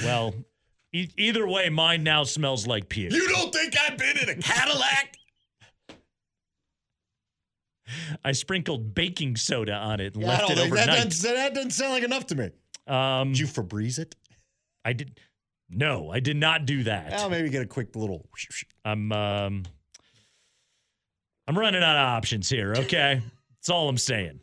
Well, 0.04 0.36
e- 0.94 1.10
either 1.18 1.48
way, 1.48 1.70
mine 1.70 2.04
now 2.04 2.24
smells 2.24 2.68
like 2.68 2.90
puke. 2.90 3.12
You 3.12 3.28
don't 3.30 3.54
think 3.54 3.74
I've 3.80 3.98
been 3.98 4.18
in 4.18 4.30
a 4.30 4.36
Cadillac? 4.36 5.16
I 8.24 8.32
sprinkled 8.32 8.94
baking 8.94 9.36
soda 9.36 9.74
on 9.74 10.00
it 10.00 10.16
and 10.16 10.26
I 10.26 10.28
left 10.28 10.44
it 10.44 10.58
think 10.58 10.60
that 10.60 10.66
overnight. 10.66 11.04
doesn't, 11.10 11.36
that 11.36 11.54
doesn't 11.54 11.72
sound 11.72 11.94
like 11.94 12.04
enough 12.04 12.26
to 12.28 12.36
me. 12.36 12.50
Um, 12.88 13.30
Did 13.30 13.40
you 13.40 13.48
Febreze 13.48 14.00
it? 14.00 14.16
I 14.84 14.94
did. 14.94 15.20
No, 15.70 16.10
I 16.12 16.20
did 16.20 16.38
not 16.38 16.66
do 16.66 16.84
that. 16.84 17.12
Well, 17.12 17.30
maybe 17.30 17.50
get 17.50 17.62
a 17.62 17.68
quick 17.68 17.96
little. 17.96 18.28
I'm 18.84 19.12
um, 19.12 19.64
I'm 21.48 21.58
running 21.58 21.84
out 21.84 21.96
of 21.96 22.18
options 22.18 22.50
here. 22.50 22.74
Okay, 22.76 23.22
that's 23.60 23.70
all 23.70 23.88
I'm 23.88 23.98
saying. 23.98 24.40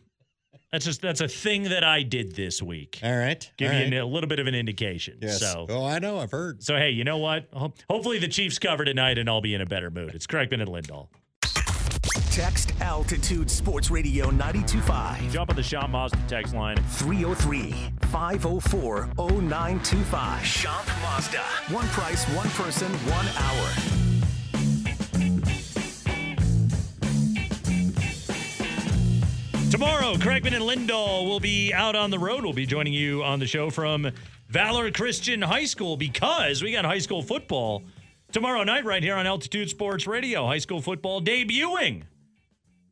That's 0.73 0.85
just 0.85 1.01
that's 1.01 1.21
a 1.21 1.29
thing 1.29 1.65
that 1.65 1.85
I 1.85 2.03
did 2.03 2.37
this 2.37 2.63
week. 2.63 3.01
All 3.03 3.17
right. 3.17 3.51
Give 3.57 3.71
all 3.71 3.79
you 3.79 3.85
right. 3.85 3.95
a 3.95 4.05
little 4.05 4.29
bit 4.29 4.41
of 4.41 4.47
an 4.47 4.55
indication. 4.55 5.19
Yes. 5.23 5.41
So. 5.41 5.67
Oh, 5.69 5.85
I 5.85 5.99
know. 6.01 6.19
I've 6.19 6.31
heard. 6.31 6.63
So 6.63 6.77
hey, 6.77 6.91
you 6.91 7.05
know 7.05 7.19
what? 7.19 7.49
Hopefully 7.89 8.19
the 8.19 8.29
Chiefs 8.29 8.59
cover 8.59 8.85
tonight, 8.85 9.19
and 9.19 9.29
I'll 9.29 9.41
be 9.41 9.55
in 9.55 9.61
a 9.61 9.67
better 9.67 9.91
mood. 9.91 10.15
It's 10.15 10.27
Kreckman 10.27 10.61
and 10.61 10.69
Lindahl. 10.69 11.09
Text 12.37 12.75
Altitude 12.83 13.51
Sports 13.51 13.91
Radio 13.91 14.27
925 14.29 15.33
Jump 15.33 15.49
on 15.49 15.57
the 15.57 15.63
Schomp 15.63 15.89
Mazda 15.89 16.19
text 16.29 16.55
line. 16.55 16.77
303 16.77 17.73
504 18.11 19.09
0925. 19.17 20.43
Schomp 20.43 21.01
Mazda. 21.01 21.41
One 21.75 21.87
price, 21.87 22.29
one 22.37 22.51
person, 22.51 22.93
one 23.09 23.27
hour. 23.39 23.71
Tomorrow, 29.71 30.17
Kreckman 30.17 30.53
and 30.53 30.63
Lindahl 30.63 31.25
will 31.25 31.41
be 31.41 31.73
out 31.73 31.97
on 31.97 32.11
the 32.11 32.19
road. 32.19 32.45
We'll 32.45 32.53
be 32.53 32.67
joining 32.67 32.93
you 32.93 33.25
on 33.25 33.39
the 33.39 33.47
show 33.47 33.71
from 33.71 34.11
Valor 34.51 34.91
Christian 34.91 35.41
High 35.41 35.65
School 35.65 35.97
because 35.97 36.63
we 36.63 36.73
got 36.73 36.85
high 36.85 36.99
school 36.99 37.23
football 37.23 37.85
tomorrow 38.31 38.63
night 38.63 38.85
right 38.85 39.03
here 39.03 39.15
on 39.15 39.27
Altitude 39.27 39.71
Sports 39.71 40.07
Radio. 40.07 40.45
High 40.45 40.59
school 40.59 40.83
football 40.83 41.23
debuting. 41.23 42.03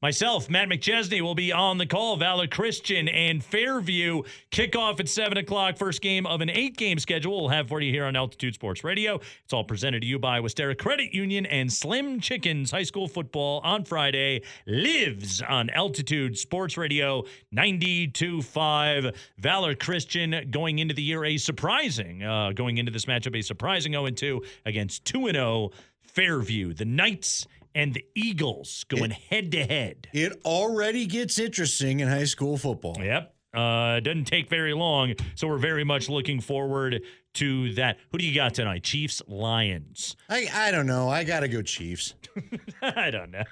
Myself, 0.05 0.51
Matt 0.51 0.69
McChesney, 0.69 1.23
will 1.23 1.35
be 1.35 1.51
on 1.51 1.79
the 1.79 1.87
call. 1.87 2.19
Valor 2.19 2.47
Christian 2.47 3.09
and 3.09 3.43
Fairview 3.43 4.21
kickoff 4.51 5.01
at 5.01 5.09
7 5.09 5.39
o'clock. 5.39 5.79
First 5.79 6.03
game 6.03 6.27
of 6.27 6.43
an 6.43 6.51
eight 6.51 6.77
game 6.77 6.99
schedule 6.99 7.41
we'll 7.41 7.49
have 7.49 7.69
for 7.69 7.81
you 7.81 7.91
here 7.91 8.05
on 8.05 8.15
Altitude 8.15 8.53
Sports 8.53 8.85
Radio. 8.85 9.19
It's 9.45 9.55
all 9.55 9.65
presented 9.65 10.03
to 10.03 10.07
you 10.07 10.19
by 10.19 10.41
Westerra 10.41 10.77
Credit 10.77 11.15
Union 11.15 11.47
and 11.47 11.73
Slim 11.73 12.21
Chickens. 12.21 12.71
High 12.71 12.83
school 12.83 13.09
football 13.09 13.63
on 13.65 13.87
Friday 13.87 14.43
lives 14.67 15.41
on 15.41 15.71
Altitude 15.71 16.37
Sports 16.37 16.77
Radio 16.77 17.25
92.5. 17.57 19.17
Valor 19.39 19.75
Christian 19.75 20.51
going 20.51 20.81
into 20.81 20.93
the 20.93 21.03
year 21.03 21.25
a 21.25 21.39
surprising, 21.39 22.23
uh, 22.23 22.53
going 22.53 22.77
into 22.77 22.93
this 22.93 23.07
matchup, 23.07 23.39
a 23.39 23.41
surprising 23.41 23.93
0 23.93 24.11
2 24.11 24.43
against 24.67 25.07
2 25.07 25.31
0 25.31 25.71
Fairview. 26.03 26.75
The 26.75 26.85
Knights 26.85 27.47
and 27.75 27.93
the 27.95 28.05
Eagles 28.15 28.85
going 28.89 29.11
head 29.11 29.51
to 29.53 29.65
head. 29.65 30.09
It 30.13 30.41
already 30.45 31.07
gets 31.07 31.39
interesting 31.39 32.01
in 32.01 32.09
high 32.09 32.25
school 32.25 32.57
football. 32.57 32.97
Yep. 33.01 33.35
Uh, 33.55 34.01
doesn't 34.01 34.25
take 34.25 34.49
very 34.51 34.75
long, 34.75 35.15
so 35.37 35.47
we're 35.47 35.59
very 35.59 35.85
much 35.85 36.09
looking 36.09 36.41
forward 36.41 37.01
to 37.35 37.73
that. 37.75 37.99
Who 38.11 38.19
do 38.19 38.25
you 38.27 38.35
got 38.35 38.55
tonight? 38.55 38.83
Chiefs, 38.83 39.23
Lions. 39.29 40.17
I 40.29 40.49
I 40.53 40.71
don't 40.73 40.87
know. 40.87 41.09
I 41.09 41.23
gotta 41.23 41.47
go 41.47 41.63
Chiefs. 41.63 42.15
I 42.83 43.11
don't 43.11 43.31
know. 43.31 43.45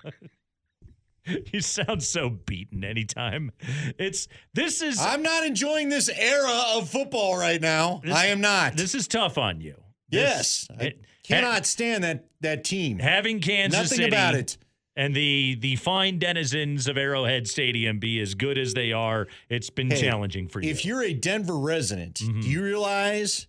You 1.52 1.60
sound 1.60 2.02
so 2.02 2.30
beaten 2.30 2.82
anytime. 2.82 3.52
It's 3.96 4.26
this 4.54 4.82
is 4.82 4.98
I'm 5.00 5.22
not 5.22 5.46
enjoying 5.46 5.88
this 5.88 6.08
era 6.08 6.62
of 6.74 6.90
football 6.90 7.36
right 7.38 7.60
now. 7.60 8.00
This- 8.04 8.12
I 8.12 8.26
am 8.26 8.40
not. 8.40 8.76
this 8.76 8.96
is 8.96 9.06
tough 9.06 9.38
on 9.38 9.60
you. 9.60 9.76
yes, 10.10 10.66
This- 10.68 10.78
I 10.80 10.84
it- 10.86 11.04
cannot 11.22 11.64
stand 11.64 12.02
that 12.02 12.26
that 12.42 12.64
team. 12.64 12.98
having 12.98 13.40
Kansas 13.40 13.80
Nothing 13.80 13.96
City 13.96 14.08
about 14.08 14.34
it. 14.34 14.56
and 14.96 15.14
the 15.14 15.56
the 15.60 15.76
fine 15.76 16.18
denizens 16.18 16.86
of 16.88 16.96
Arrowhead 16.98 17.48
Stadium 17.48 17.98
be 17.98 18.20
as 18.20 18.34
good 18.34 18.58
as 18.58 18.74
they 18.74 18.92
are. 18.92 19.26
It's 19.48 19.70
been 19.70 19.90
Hey, 19.90 20.00
challenging 20.00 20.48
for 20.48 20.60
you. 20.60 20.70
If 20.70 20.84
you're 20.84 21.02
a 21.02 21.14
Denver 21.14 21.56
resident, 21.58 22.16
Mhm. 22.16 22.42
do 22.42 22.48
you 22.48 22.62
realize 22.62 23.46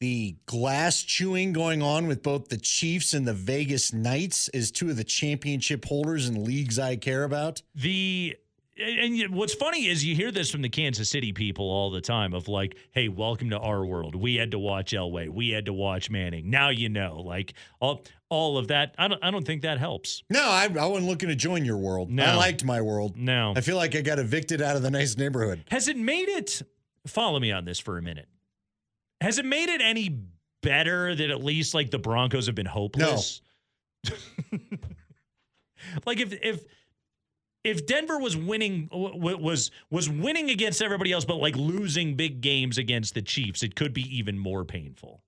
the 0.00 0.36
glass 0.44 1.02
chewing 1.02 1.52
going 1.54 1.80
on 1.82 2.06
with 2.06 2.22
both 2.22 2.48
the 2.48 2.58
Chiefs 2.58 3.14
and 3.14 3.26
the 3.26 3.32
Vegas 3.32 3.92
Knights 3.94 4.48
as 4.48 4.70
two 4.70 4.90
of 4.90 4.96
the 4.96 5.04
championship 5.04 5.86
holders 5.86 6.28
in 6.28 6.44
leagues 6.44 6.78
I 6.78 6.96
care 6.96 7.24
about? 7.24 7.62
The 7.74 8.36
and 8.78 9.34
what's 9.34 9.54
funny 9.54 9.86
is 9.86 10.04
you 10.04 10.14
hear 10.14 10.30
this 10.30 10.50
from 10.50 10.62
the 10.62 10.68
Kansas 10.68 11.08
City 11.08 11.32
people 11.32 11.66
all 11.66 11.90
the 11.90 12.00
time 12.00 12.34
of 12.34 12.48
like, 12.48 12.76
"Hey, 12.90 13.08
welcome 13.08 13.50
to 13.50 13.58
our 13.58 13.84
world. 13.84 14.14
We 14.14 14.36
had 14.36 14.50
to 14.50 14.58
watch 14.58 14.92
Elway. 14.92 15.28
We 15.28 15.50
had 15.50 15.66
to 15.66 15.72
watch 15.72 16.10
Manning. 16.10 16.50
Now 16.50 16.68
you 16.68 16.88
know." 16.88 17.22
Like 17.24 17.54
all 17.80 18.02
all 18.28 18.58
of 18.58 18.68
that. 18.68 18.94
I 18.98 19.08
don't 19.08 19.22
I 19.22 19.30
don't 19.30 19.46
think 19.46 19.62
that 19.62 19.78
helps. 19.78 20.22
No, 20.28 20.42
I, 20.42 20.64
I 20.64 20.86
wasn't 20.86 21.08
looking 21.08 21.28
to 21.28 21.36
join 21.36 21.64
your 21.64 21.78
world. 21.78 22.10
No. 22.10 22.24
I 22.24 22.34
liked 22.34 22.64
my 22.64 22.80
world. 22.82 23.16
No. 23.16 23.54
I 23.56 23.60
feel 23.60 23.76
like 23.76 23.94
I 23.94 24.02
got 24.02 24.18
evicted 24.18 24.60
out 24.60 24.76
of 24.76 24.82
the 24.82 24.90
nice 24.90 25.16
neighborhood. 25.16 25.64
Has 25.70 25.88
it 25.88 25.96
made 25.96 26.28
it 26.28 26.62
follow 27.06 27.40
me 27.40 27.52
on 27.52 27.64
this 27.64 27.78
for 27.78 27.98
a 27.98 28.02
minute? 28.02 28.28
Has 29.20 29.38
it 29.38 29.44
made 29.44 29.68
it 29.68 29.80
any 29.80 30.20
better 30.62 31.14
that 31.14 31.30
at 31.30 31.42
least 31.42 31.74
like 31.74 31.90
the 31.90 31.98
Broncos 31.98 32.46
have 32.46 32.54
been 32.54 32.66
hopeless? 32.66 33.40
No. 34.04 34.12
like 36.06 36.20
if 36.20 36.32
if 36.42 36.64
if 37.66 37.86
Denver 37.86 38.18
was 38.18 38.36
winning 38.36 38.88
was 38.92 39.70
was 39.90 40.08
winning 40.08 40.50
against 40.50 40.80
everybody 40.80 41.12
else 41.12 41.24
but 41.24 41.36
like 41.36 41.56
losing 41.56 42.14
big 42.14 42.40
games 42.40 42.78
against 42.78 43.14
the 43.14 43.22
Chiefs, 43.22 43.62
it 43.62 43.74
could 43.74 43.92
be 43.92 44.02
even 44.16 44.38
more 44.38 44.64
painful. 44.64 45.22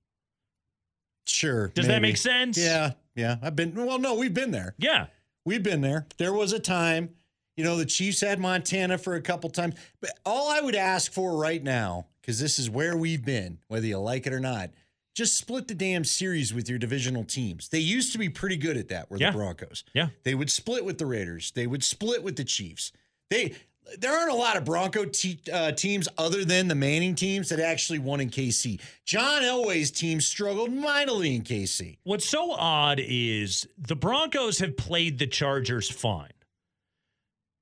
Sure. 1.26 1.68
Does 1.68 1.86
that 1.88 2.00
make 2.00 2.16
sense? 2.16 2.56
Yeah, 2.56 2.92
yeah. 3.14 3.36
I've 3.42 3.56
been 3.56 3.74
well, 3.74 3.98
no, 3.98 4.14
we've 4.14 4.32
been 4.32 4.50
there. 4.50 4.74
Yeah. 4.78 5.06
We've 5.44 5.62
been 5.62 5.80
there. 5.80 6.06
There 6.18 6.32
was 6.32 6.52
a 6.52 6.58
time, 6.58 7.10
you 7.56 7.64
know, 7.64 7.76
the 7.76 7.86
Chiefs 7.86 8.20
had 8.20 8.38
Montana 8.38 8.98
for 8.98 9.14
a 9.14 9.20
couple 9.20 9.50
times. 9.50 9.74
But 10.00 10.10
all 10.24 10.50
I 10.50 10.60
would 10.60 10.74
ask 10.74 11.12
for 11.12 11.36
right 11.36 11.62
now, 11.62 12.06
because 12.20 12.38
this 12.38 12.58
is 12.58 12.68
where 12.68 12.96
we've 12.96 13.24
been, 13.24 13.58
whether 13.68 13.86
you 13.86 13.98
like 13.98 14.26
it 14.26 14.32
or 14.32 14.40
not, 14.40 14.70
just 15.18 15.36
split 15.36 15.66
the 15.66 15.74
damn 15.74 16.04
series 16.04 16.54
with 16.54 16.68
your 16.70 16.78
divisional 16.78 17.24
teams. 17.24 17.68
They 17.70 17.80
used 17.80 18.12
to 18.12 18.18
be 18.18 18.28
pretty 18.28 18.56
good 18.56 18.76
at 18.76 18.86
that, 18.88 19.10
were 19.10 19.18
Yeah. 19.18 19.32
the 19.32 19.36
Broncos. 19.36 19.82
Yeah. 19.92 20.10
They 20.22 20.34
would 20.36 20.48
split 20.50 20.84
with 20.84 20.98
the 20.98 21.06
Raiders. 21.06 21.50
They 21.50 21.66
would 21.66 21.82
split 21.82 22.22
with 22.22 22.36
the 22.36 22.44
Chiefs. 22.44 22.92
They 23.28 23.54
there 23.98 24.12
aren't 24.12 24.30
a 24.30 24.34
lot 24.36 24.56
of 24.58 24.66
Bronco 24.66 25.06
te- 25.06 25.40
uh, 25.50 25.72
teams 25.72 26.08
other 26.18 26.44
than 26.44 26.68
the 26.68 26.74
Manning 26.74 27.14
teams 27.14 27.48
that 27.48 27.58
actually 27.58 27.98
won 27.98 28.20
in 28.20 28.28
KC. 28.28 28.78
John 29.06 29.40
Elway's 29.42 29.90
team 29.90 30.20
struggled 30.20 30.70
mightily 30.70 31.34
in 31.34 31.40
KC. 31.42 31.96
What's 32.04 32.28
so 32.28 32.52
odd 32.52 33.00
is 33.02 33.66
the 33.78 33.96
Broncos 33.96 34.58
have 34.58 34.76
played 34.76 35.18
the 35.18 35.26
Chargers 35.26 35.88
fine. 35.90 36.32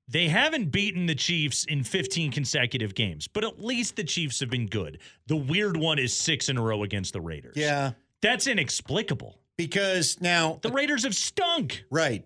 They 0.09 0.27
haven't 0.29 0.71
beaten 0.71 1.05
the 1.05 1.15
Chiefs 1.15 1.65
in 1.65 1.83
15 1.83 2.31
consecutive 2.31 2.95
games, 2.95 3.27
but 3.27 3.43
at 3.43 3.61
least 3.63 3.95
the 3.97 4.03
Chiefs 4.05 4.39
have 4.39 4.49
been 4.49 4.67
good. 4.67 4.99
The 5.27 5.35
weird 5.35 5.75
one 5.75 5.99
is 5.99 6.13
six 6.13 6.47
in 6.49 6.57
a 6.57 6.61
row 6.61 6.83
against 6.83 7.11
the 7.13 7.19
Raiders. 7.21 7.55
Yeah, 7.57 7.91
That's 8.21 8.47
inexplicable. 8.47 9.37
because 9.57 10.19
now 10.21 10.59
The 10.61 10.71
Raiders 10.71 11.03
have 11.03 11.15
stunk. 11.15 11.83
right. 11.91 12.25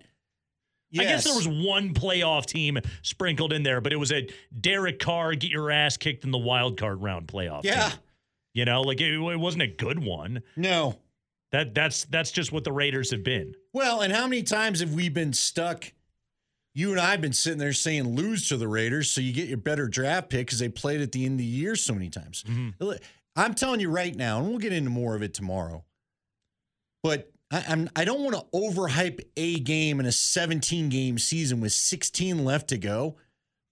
I 1.00 1.04
guess 1.04 1.24
there 1.24 1.34
was 1.34 1.48
one 1.48 1.94
playoff 1.94 2.46
team 2.46 2.78
sprinkled 3.02 3.54
in 3.54 3.64
there, 3.64 3.80
but 3.80 3.94
it 3.94 3.96
was 3.96 4.12
a 4.12 4.28
Derek 4.60 5.00
Carr 5.00 5.34
get 5.36 5.50
your 5.50 5.72
ass 5.72 5.96
kicked 5.96 6.26
in 6.26 6.32
the 6.32 6.38
wild 6.38 6.78
card 6.78 7.02
round 7.02 7.28
playoff. 7.28 7.62
Yeah. 7.64 7.90
team. 7.92 8.00
You 8.54 8.66
know, 8.66 8.82
like 8.82 9.00
it, 9.00 9.14
it 9.14 9.40
wasn't 9.40 9.64
a 9.64 9.68
good 9.68 10.00
one. 10.04 10.42
No. 10.58 11.00
That 11.54 11.74
that's 11.74 12.04
that's 12.06 12.32
just 12.32 12.52
what 12.52 12.66
the 12.66 12.74
Raiders 12.74 13.10
have 13.12 13.24
been. 13.24 13.56
Well, 13.72 14.02
and 14.02 14.12
how 14.12 14.28
many 14.28 14.44
times 14.44 14.82
have 14.82 14.94
we 14.94 15.08
been 15.08 15.32
stuck? 15.32 15.94
You 16.74 16.92
and 16.92 17.00
I 17.00 17.12
have 17.12 17.22
been 17.22 17.34
sitting 17.34 17.60
there 17.60 17.74
saying 17.74 18.16
lose 18.16 18.48
to 18.50 18.58
the 18.58 18.68
Raiders 18.68 19.10
so 19.10 19.20
you 19.20 19.34
get 19.34 19.50
your 19.50 19.58
better 19.58 19.88
draft 19.88 20.30
pick 20.30 20.48
because 20.48 20.60
they 20.60 20.70
played 20.70 21.02
at 21.02 21.12
the 21.12 21.26
end 21.26 21.34
of 21.34 21.38
the 21.40 21.44
year 21.44 21.76
so 21.76 21.94
many 21.94 22.10
times. 22.10 22.44
Mm-hmm. 22.48 22.92
I'm 23.36 23.54
telling 23.54 23.80
you 23.80 23.90
right 23.90 24.16
now, 24.16 24.40
and 24.40 24.48
we'll 24.50 24.58
get 24.58 24.74
into 24.74 24.90
more 24.90 25.16
of 25.16 25.22
it 25.22 25.34
tomorrow. 25.34 25.84
But 27.04 27.32
I, 27.52 27.64
I'm 27.68 27.90
I 27.96 28.06
don't 28.06 28.22
want 28.22 28.36
to 28.36 28.58
overhype 28.58 29.22
a 29.36 29.60
game 29.60 30.00
in 30.00 30.06
a 30.06 30.12
17 30.12 30.90
game 30.90 31.18
season 31.18 31.60
with 31.62 31.74
16 31.74 32.44
left 32.44 32.70
to 32.70 32.78
go. 32.78 33.18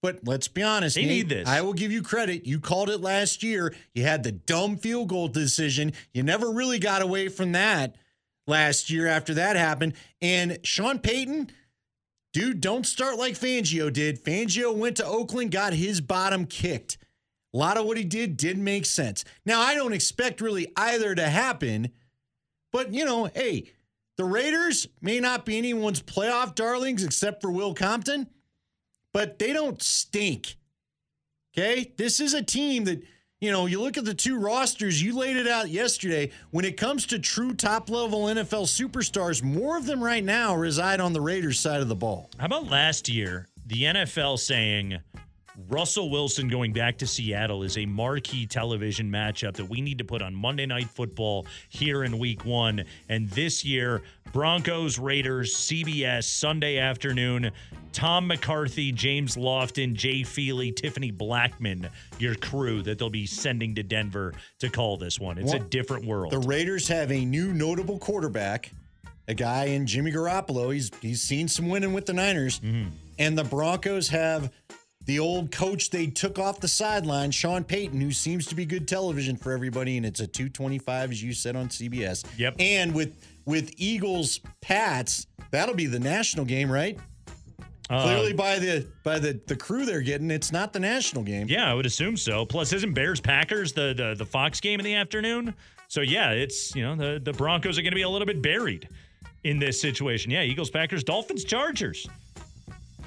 But 0.02 0.20
let's 0.24 0.48
be 0.48 0.62
honest, 0.62 0.96
They 0.96 1.02
Nate, 1.02 1.10
need 1.10 1.28
this. 1.28 1.48
I 1.48 1.60
will 1.60 1.74
give 1.74 1.92
you 1.92 2.02
credit. 2.02 2.46
You 2.46 2.58
called 2.58 2.88
it 2.88 3.02
last 3.02 3.42
year. 3.42 3.74
You 3.94 4.02
had 4.02 4.22
the 4.22 4.32
dumb 4.32 4.78
field 4.78 5.08
goal 5.08 5.28
decision. 5.28 5.92
You 6.14 6.22
never 6.22 6.50
really 6.50 6.78
got 6.78 7.02
away 7.02 7.28
from 7.28 7.52
that 7.52 7.96
last 8.46 8.88
year 8.88 9.06
after 9.06 9.34
that 9.34 9.56
happened. 9.56 9.92
And 10.22 10.58
Sean 10.62 11.00
Payton, 11.00 11.50
dude, 12.32 12.60
don't 12.60 12.86
start 12.86 13.18
like 13.18 13.34
Fangio 13.34 13.92
did. 13.92 14.22
Fangio 14.24 14.74
went 14.74 14.96
to 14.98 15.06
Oakland, 15.06 15.50
got 15.50 15.72
his 15.72 16.00
bottom 16.00 16.46
kicked. 16.46 16.98
A 17.52 17.56
lot 17.56 17.76
of 17.76 17.86
what 17.86 17.96
he 17.96 18.04
did 18.04 18.36
didn't 18.36 18.62
make 18.62 18.86
sense. 18.86 19.24
Now, 19.44 19.60
I 19.60 19.74
don't 19.74 19.92
expect 19.92 20.40
really 20.40 20.70
either 20.76 21.14
to 21.14 21.28
happen, 21.28 21.90
but 22.72 22.94
you 22.94 23.04
know, 23.04 23.24
hey, 23.24 23.72
the 24.16 24.24
Raiders 24.24 24.86
may 25.00 25.18
not 25.18 25.44
be 25.44 25.58
anyone's 25.58 26.02
playoff 26.02 26.54
darlings 26.54 27.02
except 27.02 27.40
for 27.40 27.50
Will 27.50 27.74
Compton, 27.74 28.28
but 29.12 29.38
they 29.38 29.52
don't 29.52 29.82
stink. 29.82 30.56
Okay? 31.56 31.92
This 31.96 32.20
is 32.20 32.34
a 32.34 32.42
team 32.42 32.84
that, 32.84 33.02
you 33.40 33.50
know, 33.50 33.64
you 33.64 33.80
look 33.80 33.96
at 33.96 34.04
the 34.04 34.12
two 34.12 34.38
rosters, 34.38 35.02
you 35.02 35.16
laid 35.16 35.36
it 35.36 35.48
out 35.48 35.70
yesterday. 35.70 36.30
When 36.50 36.66
it 36.66 36.76
comes 36.76 37.06
to 37.06 37.18
true 37.18 37.54
top 37.54 37.88
level 37.88 38.24
NFL 38.24 38.64
superstars, 38.64 39.42
more 39.42 39.78
of 39.78 39.86
them 39.86 40.04
right 40.04 40.22
now 40.22 40.54
reside 40.54 41.00
on 41.00 41.14
the 41.14 41.22
Raiders 41.22 41.58
side 41.58 41.80
of 41.80 41.88
the 41.88 41.94
ball. 41.94 42.28
How 42.38 42.46
about 42.46 42.68
last 42.68 43.08
year, 43.08 43.48
the 43.66 43.84
NFL 43.84 44.38
saying 44.38 44.98
Russell 45.68 46.10
Wilson 46.10 46.48
going 46.48 46.72
back 46.72 46.98
to 46.98 47.06
Seattle 47.06 47.62
is 47.62 47.76
a 47.76 47.86
marquee 47.86 48.46
television 48.46 49.10
matchup 49.10 49.54
that 49.54 49.68
we 49.68 49.80
need 49.80 49.98
to 49.98 50.04
put 50.04 50.22
on 50.22 50.34
Monday 50.34 50.66
Night 50.66 50.88
Football 50.88 51.46
here 51.68 52.04
in 52.04 52.18
week 52.18 52.44
one. 52.44 52.84
And 53.08 53.28
this 53.30 53.64
year, 53.64 54.02
Broncos, 54.32 54.98
Raiders, 54.98 55.54
CBS, 55.54 56.24
Sunday 56.24 56.78
afternoon. 56.78 57.50
Tom 57.92 58.28
McCarthy, 58.28 58.92
James 58.92 59.36
Lofton, 59.36 59.94
Jay 59.94 60.22
Feely, 60.22 60.70
Tiffany 60.70 61.10
Blackmon, 61.10 61.90
your 62.18 62.36
crew 62.36 62.82
that 62.82 62.98
they'll 62.98 63.10
be 63.10 63.26
sending 63.26 63.74
to 63.74 63.82
Denver 63.82 64.32
to 64.60 64.68
call 64.68 64.96
this 64.96 65.18
one. 65.18 65.38
It's 65.38 65.52
a 65.52 65.58
different 65.58 66.06
world. 66.06 66.30
The 66.32 66.38
Raiders 66.38 66.86
have 66.88 67.10
a 67.10 67.24
new 67.24 67.52
notable 67.52 67.98
quarterback, 67.98 68.70
a 69.26 69.34
guy 69.34 69.66
in 69.66 69.86
Jimmy 69.86 70.12
Garoppolo. 70.12 70.72
He's 70.72 70.90
he's 71.00 71.20
seen 71.20 71.48
some 71.48 71.68
winning 71.68 71.92
with 71.92 72.06
the 72.06 72.12
Niners. 72.12 72.60
Mm-hmm. 72.60 72.90
And 73.18 73.36
the 73.36 73.44
Broncos 73.44 74.08
have 74.08 74.50
the 75.06 75.18
old 75.18 75.50
coach 75.50 75.90
they 75.90 76.06
took 76.06 76.38
off 76.38 76.60
the 76.60 76.68
sideline, 76.68 77.30
Sean 77.30 77.64
Payton, 77.64 78.00
who 78.00 78.12
seems 78.12 78.46
to 78.46 78.54
be 78.54 78.64
good 78.64 78.86
television 78.86 79.36
for 79.36 79.52
everybody, 79.52 79.96
and 79.96 80.04
it's 80.04 80.20
a 80.20 80.26
225, 80.26 81.10
as 81.10 81.22
you 81.22 81.32
said 81.32 81.56
on 81.56 81.68
CBS. 81.68 82.24
Yep. 82.36 82.56
And 82.58 82.94
with 82.94 83.16
with 83.46 83.72
Eagles 83.78 84.40
Pats, 84.60 85.26
that'll 85.50 85.74
be 85.74 85.86
the 85.86 85.98
national 85.98 86.44
game, 86.44 86.70
right? 86.70 86.98
Uh, 87.88 88.04
Clearly 88.04 88.32
by 88.32 88.58
the 88.58 88.86
by 89.02 89.18
the 89.18 89.40
the 89.46 89.56
crew 89.56 89.84
they're 89.84 90.02
getting, 90.02 90.30
it's 90.30 90.52
not 90.52 90.72
the 90.72 90.78
national 90.78 91.24
game. 91.24 91.46
Yeah, 91.48 91.70
I 91.70 91.74
would 91.74 91.86
assume 91.86 92.16
so. 92.16 92.44
Plus, 92.44 92.72
isn't 92.72 92.92
Bears 92.94 93.20
Packers 93.20 93.72
the, 93.72 93.94
the 93.96 94.14
the 94.16 94.26
Fox 94.26 94.60
game 94.60 94.78
in 94.78 94.84
the 94.84 94.94
afternoon? 94.94 95.54
So 95.88 96.02
yeah, 96.02 96.30
it's 96.30 96.74
you 96.76 96.82
know 96.84 96.94
the 96.94 97.18
the 97.18 97.32
Broncos 97.32 97.78
are 97.78 97.82
going 97.82 97.90
to 97.90 97.96
be 97.96 98.02
a 98.02 98.08
little 98.08 98.26
bit 98.26 98.42
buried 98.42 98.88
in 99.42 99.58
this 99.58 99.80
situation. 99.80 100.30
Yeah, 100.30 100.42
Eagles 100.42 100.70
Packers, 100.70 101.02
Dolphins 101.02 101.42
Chargers 101.42 102.06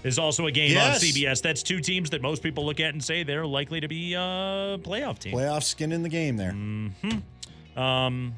is 0.03 0.19
also 0.19 0.47
a 0.47 0.51
game 0.51 0.71
Yes. 0.71 1.01
on 1.03 1.09
CBS. 1.09 1.41
That's 1.41 1.63
two 1.63 1.79
teams 1.79 2.09
that 2.11 2.21
most 2.21 2.43
people 2.43 2.65
look 2.65 2.79
at 2.79 2.93
and 2.93 3.03
say 3.03 3.23
they're 3.23 3.45
likely 3.45 3.79
to 3.79 3.87
be 3.87 4.15
uh 4.15 4.77
playoff 4.79 5.19
team. 5.19 5.33
Playoff 5.35 5.63
skin 5.63 5.91
in 5.91 6.03
the 6.03 6.09
game 6.09 6.37
there. 6.37 6.53
Um, 7.75 8.33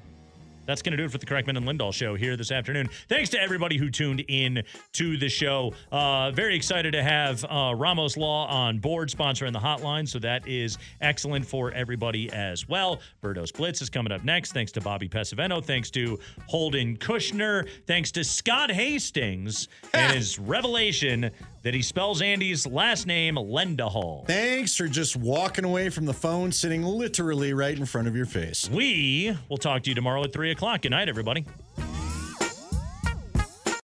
that's 0.66 0.82
going 0.82 0.92
to 0.94 0.98
do 0.98 1.04
it 1.04 1.12
for 1.12 1.20
the 1.20 1.28
Kreckman 1.28 1.58
and 1.58 1.68
Lindahl 1.68 1.94
show 1.94 2.16
here 2.16 2.36
this 2.36 2.52
afternoon. 2.52 2.90
Thanks 3.08 3.30
to 3.32 3.40
everybody 3.40 3.78
who 3.78 3.92
tuned 3.92 4.24
in 4.28 4.64
to 4.94 5.16
the 5.16 5.30
show. 5.30 5.74
Uh, 5.92 6.32
very 6.32 6.56
excited 6.56 6.94
to 6.94 7.04
have 7.04 7.46
uh, 7.46 7.74
Ramos 7.76 8.18
Law 8.18 8.48
on 8.48 8.80
board, 8.80 9.10
sponsoring 9.10 9.54
the 9.54 9.60
hotline. 9.60 10.08
So 10.08 10.18
that 10.20 10.48
is 10.48 10.80
excellent 11.02 11.46
for 11.46 11.72
everybody 11.72 12.32
as 12.34 12.68
well. 12.68 13.00
Birdos 13.22 13.54
Blitz 13.54 13.80
is 13.84 13.92
coming 13.92 14.12
up 14.12 14.24
next. 14.24 14.54
Thanks 14.54 14.72
to 14.72 14.82
Bobby 14.82 15.08
Pesavento. 15.08 15.64
Thanks 15.64 15.92
to 15.92 16.18
Holden 16.48 16.98
Kushner. 16.98 17.70
Thanks 17.86 18.12
to 18.14 18.24
Scott 18.24 18.72
Hastings 18.72 19.68
and 19.94 20.14
his 20.14 20.40
revelation 20.40 21.30
that 21.66 21.74
he 21.74 21.82
spells 21.82 22.22
Andy's 22.22 22.68
last 22.68 23.08
name 23.08 23.36
Lendahall. 23.36 24.28
Thanks 24.28 24.76
for 24.76 24.88
just 24.88 25.16
walking 25.18 25.66
away 25.66 25.90
from 25.90 26.06
the 26.06 26.14
phone, 26.14 26.52
sitting 26.52 26.84
literally 26.84 27.56
right 27.56 27.76
in 27.76 27.88
front 27.88 28.08
of 28.08 28.16
your 28.16 28.28
face. 28.28 28.70
We 28.70 29.36
will 29.50 29.58
talk 29.58 29.82
to 29.84 29.90
you 29.90 29.96
tomorrow 29.96 30.24
at 30.24 30.32
3 30.32 30.52
o'clock. 30.52 30.84
Good 30.84 30.92
night, 30.92 31.10
everybody. 31.10 31.44